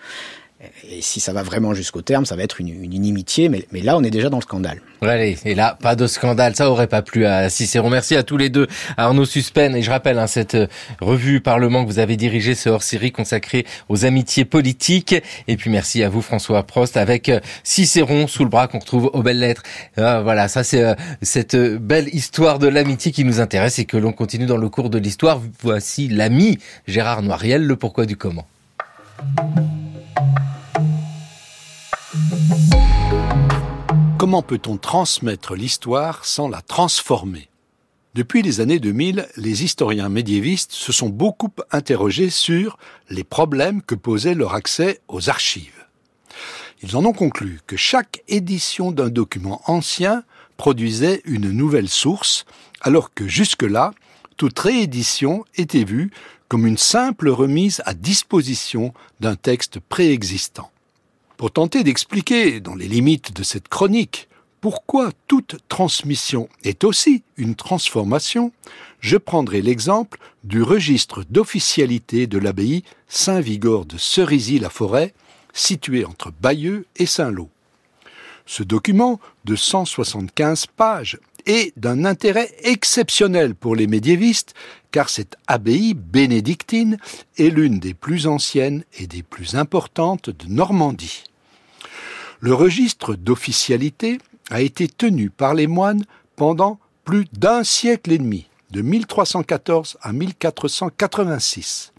Et 0.88 1.02
si 1.02 1.20
ça 1.20 1.34
va 1.34 1.42
vraiment 1.42 1.74
jusqu'au 1.74 2.00
terme, 2.00 2.24
ça 2.24 2.34
va 2.34 2.42
être 2.42 2.62
une, 2.62 2.68
une 2.68 2.94
inimitié, 2.94 3.50
mais, 3.50 3.66
là, 3.72 3.96
on 3.96 4.02
est 4.02 4.10
déjà 4.10 4.30
dans 4.30 4.38
le 4.38 4.42
scandale. 4.42 4.80
Allez, 5.02 5.36
et 5.44 5.54
là, 5.54 5.76
pas 5.80 5.94
de 5.94 6.06
scandale, 6.06 6.56
ça 6.56 6.70
aurait 6.70 6.86
pas 6.86 7.02
plu 7.02 7.26
à 7.26 7.50
Cicéron. 7.50 7.90
Merci 7.90 8.16
à 8.16 8.22
tous 8.22 8.38
les 8.38 8.48
deux, 8.48 8.66
à 8.96 9.04
Arnaud 9.04 9.26
Suspen, 9.26 9.76
et 9.76 9.82
je 9.82 9.90
rappelle 9.90 10.18
hein, 10.18 10.26
cette 10.26 10.54
euh, 10.54 10.66
revue 11.02 11.42
Parlement 11.42 11.84
que 11.84 11.90
vous 11.90 11.98
avez 11.98 12.16
dirigée, 12.16 12.54
ce 12.54 12.70
hors-série 12.70 13.12
consacré 13.12 13.66
aux 13.90 14.06
amitiés 14.06 14.46
politiques. 14.46 15.14
Et 15.46 15.56
puis 15.58 15.68
merci 15.68 16.02
à 16.02 16.08
vous, 16.08 16.22
François 16.22 16.62
Prost, 16.62 16.96
avec 16.96 17.28
euh, 17.28 17.40
Cicéron 17.62 18.26
sous 18.26 18.42
le 18.42 18.50
bras 18.50 18.66
qu'on 18.66 18.78
retrouve 18.78 19.10
aux 19.12 19.22
belles 19.22 19.38
lettres. 19.38 19.62
Ah, 19.98 20.22
voilà, 20.22 20.48
ça 20.48 20.64
c'est 20.64 20.82
euh, 20.82 20.94
cette 21.20 21.56
belle 21.56 22.08
histoire 22.14 22.58
de 22.58 22.68
l'amitié 22.68 23.12
qui 23.12 23.24
nous 23.24 23.40
intéresse 23.40 23.78
et 23.78 23.84
que 23.84 23.98
l'on 23.98 24.12
continue 24.12 24.46
dans 24.46 24.56
le 24.56 24.70
cours 24.70 24.88
de 24.88 24.98
l'histoire. 24.98 25.40
Voici 25.60 26.08
l'ami 26.08 26.58
Gérard 26.86 27.20
Noiriel, 27.20 27.66
le 27.66 27.76
pourquoi 27.76 28.06
du 28.06 28.16
comment. 28.16 28.46
Comment 34.18 34.42
peut-on 34.42 34.76
transmettre 34.76 35.54
l'histoire 35.54 36.24
sans 36.24 36.48
la 36.48 36.60
transformer? 36.60 37.48
Depuis 38.14 38.40
les 38.40 38.60
années 38.60 38.78
2000, 38.78 39.28
les 39.36 39.62
historiens 39.62 40.08
médiévistes 40.08 40.72
se 40.72 40.90
sont 40.90 41.10
beaucoup 41.10 41.52
interrogés 41.70 42.30
sur 42.30 42.78
les 43.10 43.24
problèmes 43.24 43.82
que 43.82 43.94
posait 43.94 44.34
leur 44.34 44.54
accès 44.54 45.00
aux 45.08 45.28
archives. 45.28 45.84
Ils 46.82 46.96
en 46.96 47.04
ont 47.04 47.12
conclu 47.12 47.60
que 47.66 47.76
chaque 47.76 48.22
édition 48.26 48.90
d'un 48.90 49.10
document 49.10 49.60
ancien 49.66 50.24
produisait 50.56 51.20
une 51.24 51.50
nouvelle 51.50 51.88
source, 51.88 52.46
alors 52.80 53.12
que 53.12 53.28
jusque-là, 53.28 53.92
toute 54.36 54.58
réédition 54.58 55.44
était 55.56 55.84
vue 55.84 56.10
comme 56.48 56.66
une 56.66 56.78
simple 56.78 57.28
remise 57.28 57.82
à 57.86 57.94
disposition 57.94 58.92
d'un 59.20 59.36
texte 59.36 59.80
préexistant. 59.80 60.70
Pour 61.36 61.50
tenter 61.50 61.84
d'expliquer, 61.84 62.60
dans 62.60 62.74
les 62.74 62.88
limites 62.88 63.36
de 63.36 63.42
cette 63.42 63.68
chronique, 63.68 64.28
pourquoi 64.60 65.10
toute 65.28 65.56
transmission 65.68 66.48
est 66.64 66.82
aussi 66.82 67.22
une 67.36 67.54
transformation, 67.54 68.52
je 69.00 69.16
prendrai 69.16 69.60
l'exemple 69.60 70.18
du 70.44 70.62
registre 70.62 71.24
d'officialité 71.28 72.26
de 72.26 72.38
l'abbaye 72.38 72.82
Saint-Vigor 73.08 73.84
de 73.84 73.98
Cerisy-la-Forêt, 73.98 75.12
situé 75.52 76.04
entre 76.04 76.32
Bayeux 76.40 76.86
et 76.96 77.06
Saint-Lô. 77.06 77.48
Ce 78.46 78.62
document, 78.62 79.20
de 79.44 79.56
175 79.56 80.66
pages, 80.76 81.18
est 81.46 81.72
d'un 81.78 82.04
intérêt 82.04 82.50
exceptionnel 82.62 83.54
pour 83.54 83.76
les 83.76 83.86
médiévistes, 83.86 84.54
car 84.90 85.08
cette 85.08 85.36
abbaye 85.46 85.94
bénédictine 85.94 86.98
est 87.38 87.50
l'une 87.50 87.78
des 87.78 87.94
plus 87.94 88.26
anciennes 88.26 88.84
et 88.98 89.06
des 89.06 89.22
plus 89.22 89.54
importantes 89.54 90.30
de 90.30 90.46
Normandie. 90.48 91.24
Le 92.40 92.54
registre 92.54 93.14
d'officialité 93.14 94.18
a 94.50 94.60
été 94.60 94.88
tenu 94.88 95.30
par 95.30 95.54
les 95.54 95.66
moines 95.66 96.04
pendant 96.36 96.78
plus 97.04 97.26
d'un 97.32 97.64
siècle 97.64 98.12
et 98.12 98.18
demi, 98.18 98.48
de 98.70 98.82
1314 98.82 99.96
à 100.02 100.12
1486. 100.12 101.92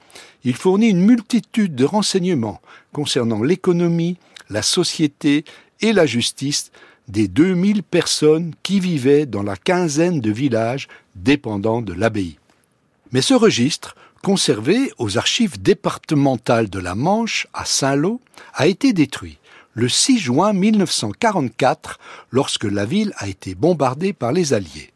Il 0.43 0.55
fournit 0.55 0.89
une 0.89 1.05
multitude 1.05 1.75
de 1.75 1.85
renseignements 1.85 2.61
concernant 2.93 3.41
l'économie, 3.41 4.17
la 4.49 4.61
société 4.61 5.43
et 5.81 5.93
la 5.93 6.05
justice 6.05 6.71
des 7.07 7.27
2000 7.27 7.83
personnes 7.83 8.53
qui 8.63 8.79
vivaient 8.79 9.25
dans 9.25 9.43
la 9.43 9.55
quinzaine 9.55 10.19
de 10.19 10.31
villages 10.31 10.87
dépendants 11.15 11.81
de 11.81 11.93
l'abbaye. 11.93 12.37
Mais 13.11 13.21
ce 13.21 13.33
registre, 13.33 13.95
conservé 14.23 14.91
aux 14.97 15.17
archives 15.17 15.61
départementales 15.61 16.69
de 16.69 16.79
la 16.79 16.95
Manche 16.95 17.47
à 17.53 17.65
Saint-Lô, 17.65 18.19
a 18.53 18.67
été 18.67 18.93
détruit 18.93 19.37
le 19.73 19.87
6 19.87 20.17
juin 20.17 20.53
1944 20.53 21.99
lorsque 22.31 22.63
la 22.63 22.85
ville 22.85 23.13
a 23.17 23.27
été 23.27 23.53
bombardée 23.53 24.11
par 24.11 24.31
les 24.31 24.53
Alliés. 24.53 24.91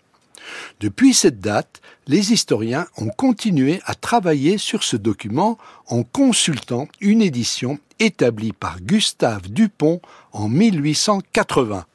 Depuis 0.80 1.14
cette 1.14 1.40
date, 1.40 1.82
les 2.08 2.34
historiens 2.34 2.88
ont 2.98 3.10
continué 3.10 3.80
à 3.86 3.94
travailler 3.94 4.58
sur 4.58 4.84
ce 4.84 4.98
document 4.98 5.58
en 5.88 6.04
consultant 6.04 6.88
une 7.00 7.22
édition 7.22 7.80
établie 8.00 8.54
par 8.54 8.82
Gustave 8.82 9.50
Dupont 9.50 10.02
en 10.34 10.50
1880. 10.50 11.86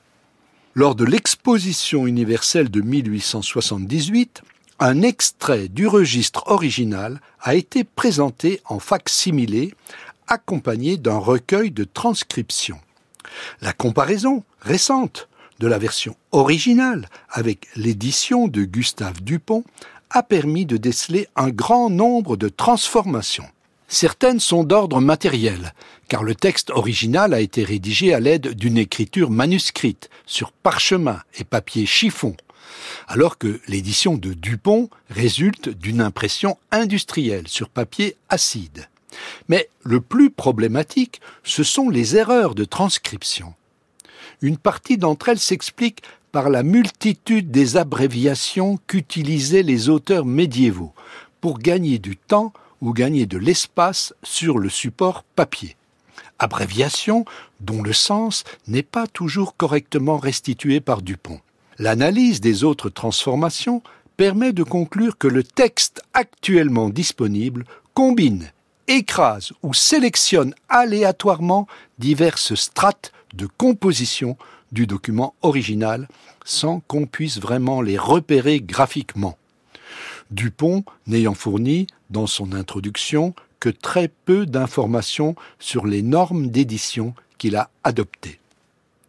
Lors 0.79 0.95
de 0.95 1.07
l'exposition 1.07 2.07
universelle 2.07 2.71
de 2.71 2.83
1878, 2.83 4.43
un 4.79 5.01
extrait 5.01 5.69
du 5.69 5.87
registre 5.87 6.43
original 6.49 7.23
a 7.41 7.55
été 7.55 7.83
présenté 7.83 8.61
en 8.67 8.79
fac-similé, 8.79 9.73
accompagné 10.29 10.99
d'un 10.99 11.17
recueil 11.17 11.71
de 11.71 11.85
transcriptions. 11.85 12.79
La 13.63 13.73
comparaison 13.73 14.45
récente 14.61 15.29
de 15.61 15.67
la 15.67 15.79
version 15.79 16.15
originale 16.31 17.09
avec 17.31 17.69
l'édition 17.75 18.47
de 18.47 18.65
Gustave 18.65 19.23
Dupont 19.23 19.65
a 20.11 20.23
permis 20.23 20.67
de 20.67 20.77
déceler 20.77 21.27
un 21.37 21.49
grand 21.49 21.89
nombre 21.89 22.37
de 22.37 22.51
transformations. 22.51 23.49
Certaines 23.89 24.41
sont 24.41 24.63
d'ordre 24.63 25.01
matériel, 25.01 25.73
car 26.09 26.23
le 26.23 26.35
texte 26.35 26.71
original 26.71 27.35
a 27.35 27.41
été 27.41 27.65
rédigé 27.65 28.15
à 28.15 28.21
l'aide 28.21 28.55
d'une 28.55 28.79
écriture 28.79 29.31
manuscrite 29.31 30.09
sur 30.27 30.53
parchemin 30.53 31.21
et 31.39 31.45
papier 31.45 31.87
chiffon, 31.87 32.37
alors 33.09 33.39
que 33.39 33.61
l'édition 33.69 34.17
de 34.17 34.33
Dupont 34.33 34.89
résulte 35.11 35.69
d'une 35.69 36.01
impression 36.01 36.59
industrielle 36.71 37.49
sur 37.49 37.69
papier 37.69 38.17
acide. 38.29 38.89
Mais 39.49 39.69
le 39.83 40.01
plus 40.01 40.31
problématique, 40.31 41.21
ce 41.43 41.63
sont 41.63 41.89
les 41.89 42.17
erreurs 42.17 42.55
de 42.55 42.65
transcription. 42.65 43.55
Une 44.43 44.59
partie 44.59 44.99
d'entre 44.99 45.31
elles 45.31 45.39
s'explique 45.39 46.03
par 46.33 46.51
la 46.51 46.63
multitude 46.63 47.51
des 47.51 47.77
abréviations 47.79 48.79
qu'utilisaient 48.87 49.63
les 49.63 49.89
auteurs 49.89 50.27
médiévaux 50.27 50.93
pour 51.41 51.59
gagner 51.59 51.99
du 51.99 52.17
temps 52.17 52.53
ou 52.83 52.93
gagner 52.93 53.25
de 53.25 53.39
l'espace 53.39 54.13
sur 54.23 54.59
le 54.59 54.69
support 54.69 55.23
papier. 55.35 55.76
Abréviation 56.39 57.25
dont 57.61 57.83
le 57.83 57.93
sens 57.93 58.45
n'est 58.67 58.83
pas 58.83 59.07
toujours 59.07 59.57
correctement 59.57 60.19
restitué 60.19 60.81
par 60.81 61.03
Dupont. 61.03 61.41
L'analyse 61.79 62.41
des 62.41 62.65
autres 62.65 62.89
transformations 62.89 63.83
permet 64.17 64.53
de 64.53 64.63
conclure 64.63 65.19
que 65.19 65.29
le 65.29 65.43
texte 65.43 66.03
actuellement 66.15 66.89
disponible 66.89 67.65
combine, 67.95 68.51
écrase 68.89 69.53
ou 69.63 69.75
sélectionne 69.75 70.55
aléatoirement 70.69 71.67
diverses 71.99 72.55
strates 72.55 73.13
de 73.35 73.47
composition 73.47 74.37
du 74.73 74.87
document 74.87 75.35
original 75.43 76.09
sans 76.45 76.81
qu'on 76.81 77.07
puisse 77.07 77.41
vraiment 77.41 77.81
les 77.83 77.99
repérer 77.99 78.61
graphiquement. 78.61 79.37
Dupont 80.31 80.85
n'ayant 81.07 81.35
fourni, 81.35 81.87
dans 82.11 82.27
son 82.27 82.53
introduction, 82.53 83.35
que 83.61 83.69
très 83.69 84.09
peu 84.09 84.47
d'informations 84.47 85.35
sur 85.59 85.87
les 85.87 86.03
normes 86.03 86.49
d'édition 86.49 87.15
qu'il 87.39 87.57
a 87.57 87.71
adoptées. 87.85 88.41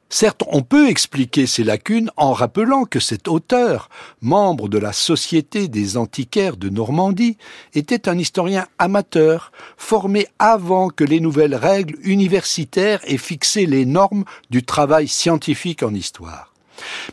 Certes, 0.10 0.44
on 0.48 0.62
peut 0.62 0.88
expliquer 0.88 1.48
ces 1.48 1.66
lacunes 1.66 2.12
en 2.16 2.32
rappelant 2.32 2.86
que 2.86 3.02
cet 3.02 3.28
auteur, 3.28 3.90
membre 4.22 4.70
de 4.70 4.78
la 4.78 4.94
Société 4.94 5.68
des 5.68 5.98
antiquaires 5.98 6.56
de 6.56 6.70
Normandie, 6.70 7.38
était 7.74 8.08
un 8.08 8.18
historien 8.18 8.68
amateur, 8.80 9.52
formé 9.76 10.28
avant 10.40 10.88
que 10.88 11.04
les 11.04 11.20
nouvelles 11.20 11.56
règles 11.56 11.98
universitaires 12.04 13.02
aient 13.04 13.18
fixé 13.18 13.66
les 13.66 13.86
normes 13.86 14.24
du 14.50 14.64
travail 14.64 15.10
scientifique 15.10 15.84
en 15.84 15.94
histoire. 15.94 16.54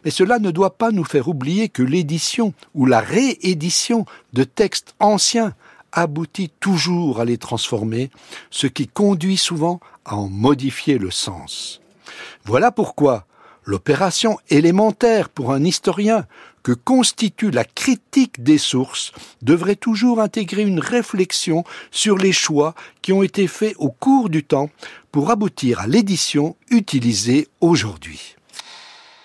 Mais 0.04 0.12
cela 0.12 0.38
ne 0.38 0.52
doit 0.52 0.76
pas 0.76 0.92
nous 0.92 1.04
faire 1.04 1.28
oublier 1.28 1.68
que 1.68 1.82
l'édition 1.82 2.54
ou 2.74 2.86
la 2.86 3.00
réédition 3.00 4.06
de 4.34 4.44
textes 4.44 4.94
anciens 5.00 5.54
aboutit 5.94 6.50
toujours 6.60 7.20
à 7.20 7.24
les 7.24 7.38
transformer, 7.38 8.10
ce 8.50 8.66
qui 8.66 8.86
conduit 8.86 9.36
souvent 9.36 9.80
à 10.04 10.16
en 10.16 10.28
modifier 10.28 10.98
le 10.98 11.10
sens. 11.10 11.80
Voilà 12.44 12.70
pourquoi 12.70 13.26
l'opération 13.64 14.38
élémentaire 14.50 15.30
pour 15.30 15.52
un 15.52 15.64
historien 15.64 16.26
que 16.62 16.72
constitue 16.72 17.50
la 17.50 17.64
critique 17.64 18.42
des 18.42 18.58
sources 18.58 19.12
devrait 19.42 19.76
toujours 19.76 20.20
intégrer 20.20 20.62
une 20.62 20.80
réflexion 20.80 21.62
sur 21.90 22.16
les 22.16 22.32
choix 22.32 22.74
qui 23.02 23.12
ont 23.12 23.22
été 23.22 23.46
faits 23.46 23.74
au 23.78 23.90
cours 23.90 24.30
du 24.30 24.44
temps 24.44 24.70
pour 25.12 25.30
aboutir 25.30 25.80
à 25.80 25.86
l'édition 25.86 26.56
utilisée 26.70 27.48
aujourd'hui. 27.60 28.36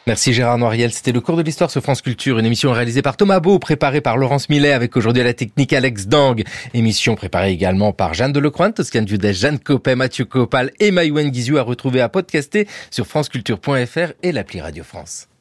Merci 0.09 0.33
Gérard 0.33 0.57
Noiriel. 0.57 0.91
C'était 0.91 1.11
le 1.11 1.21
cours 1.21 1.37
de 1.37 1.43
l'histoire 1.43 1.69
sur 1.69 1.83
France 1.83 2.01
Culture, 2.01 2.39
une 2.39 2.45
émission 2.47 2.71
réalisée 2.71 3.03
par 3.03 3.15
Thomas 3.15 3.39
Beau, 3.39 3.59
préparée 3.59 4.01
par 4.01 4.17
Laurence 4.17 4.49
Millet, 4.49 4.71
avec 4.71 4.97
aujourd'hui 4.97 5.21
à 5.21 5.23
la 5.23 5.35
technique 5.35 5.71
Alex 5.71 6.07
Dang. 6.07 6.43
Émission 6.73 7.13
préparée 7.13 7.51
également 7.51 7.93
par 7.93 8.15
Jeanne 8.15 8.31
Delecroix, 8.31 8.71
Toscane 8.71 9.05
Dudès, 9.05 9.33
Jeanne 9.33 9.59
Copet, 9.59 9.93
Mathieu 9.95 10.25
Copal 10.25 10.71
et 10.79 10.89
Maïwen 10.89 11.29
Guizou 11.29 11.59
à 11.59 11.61
retrouver 11.61 12.01
à 12.01 12.09
podcaster 12.09 12.67
sur 12.89 13.05
franceculture.fr 13.05 14.13
et 14.23 14.31
l'appli 14.31 14.59
Radio 14.61 14.83
France. 14.83 15.29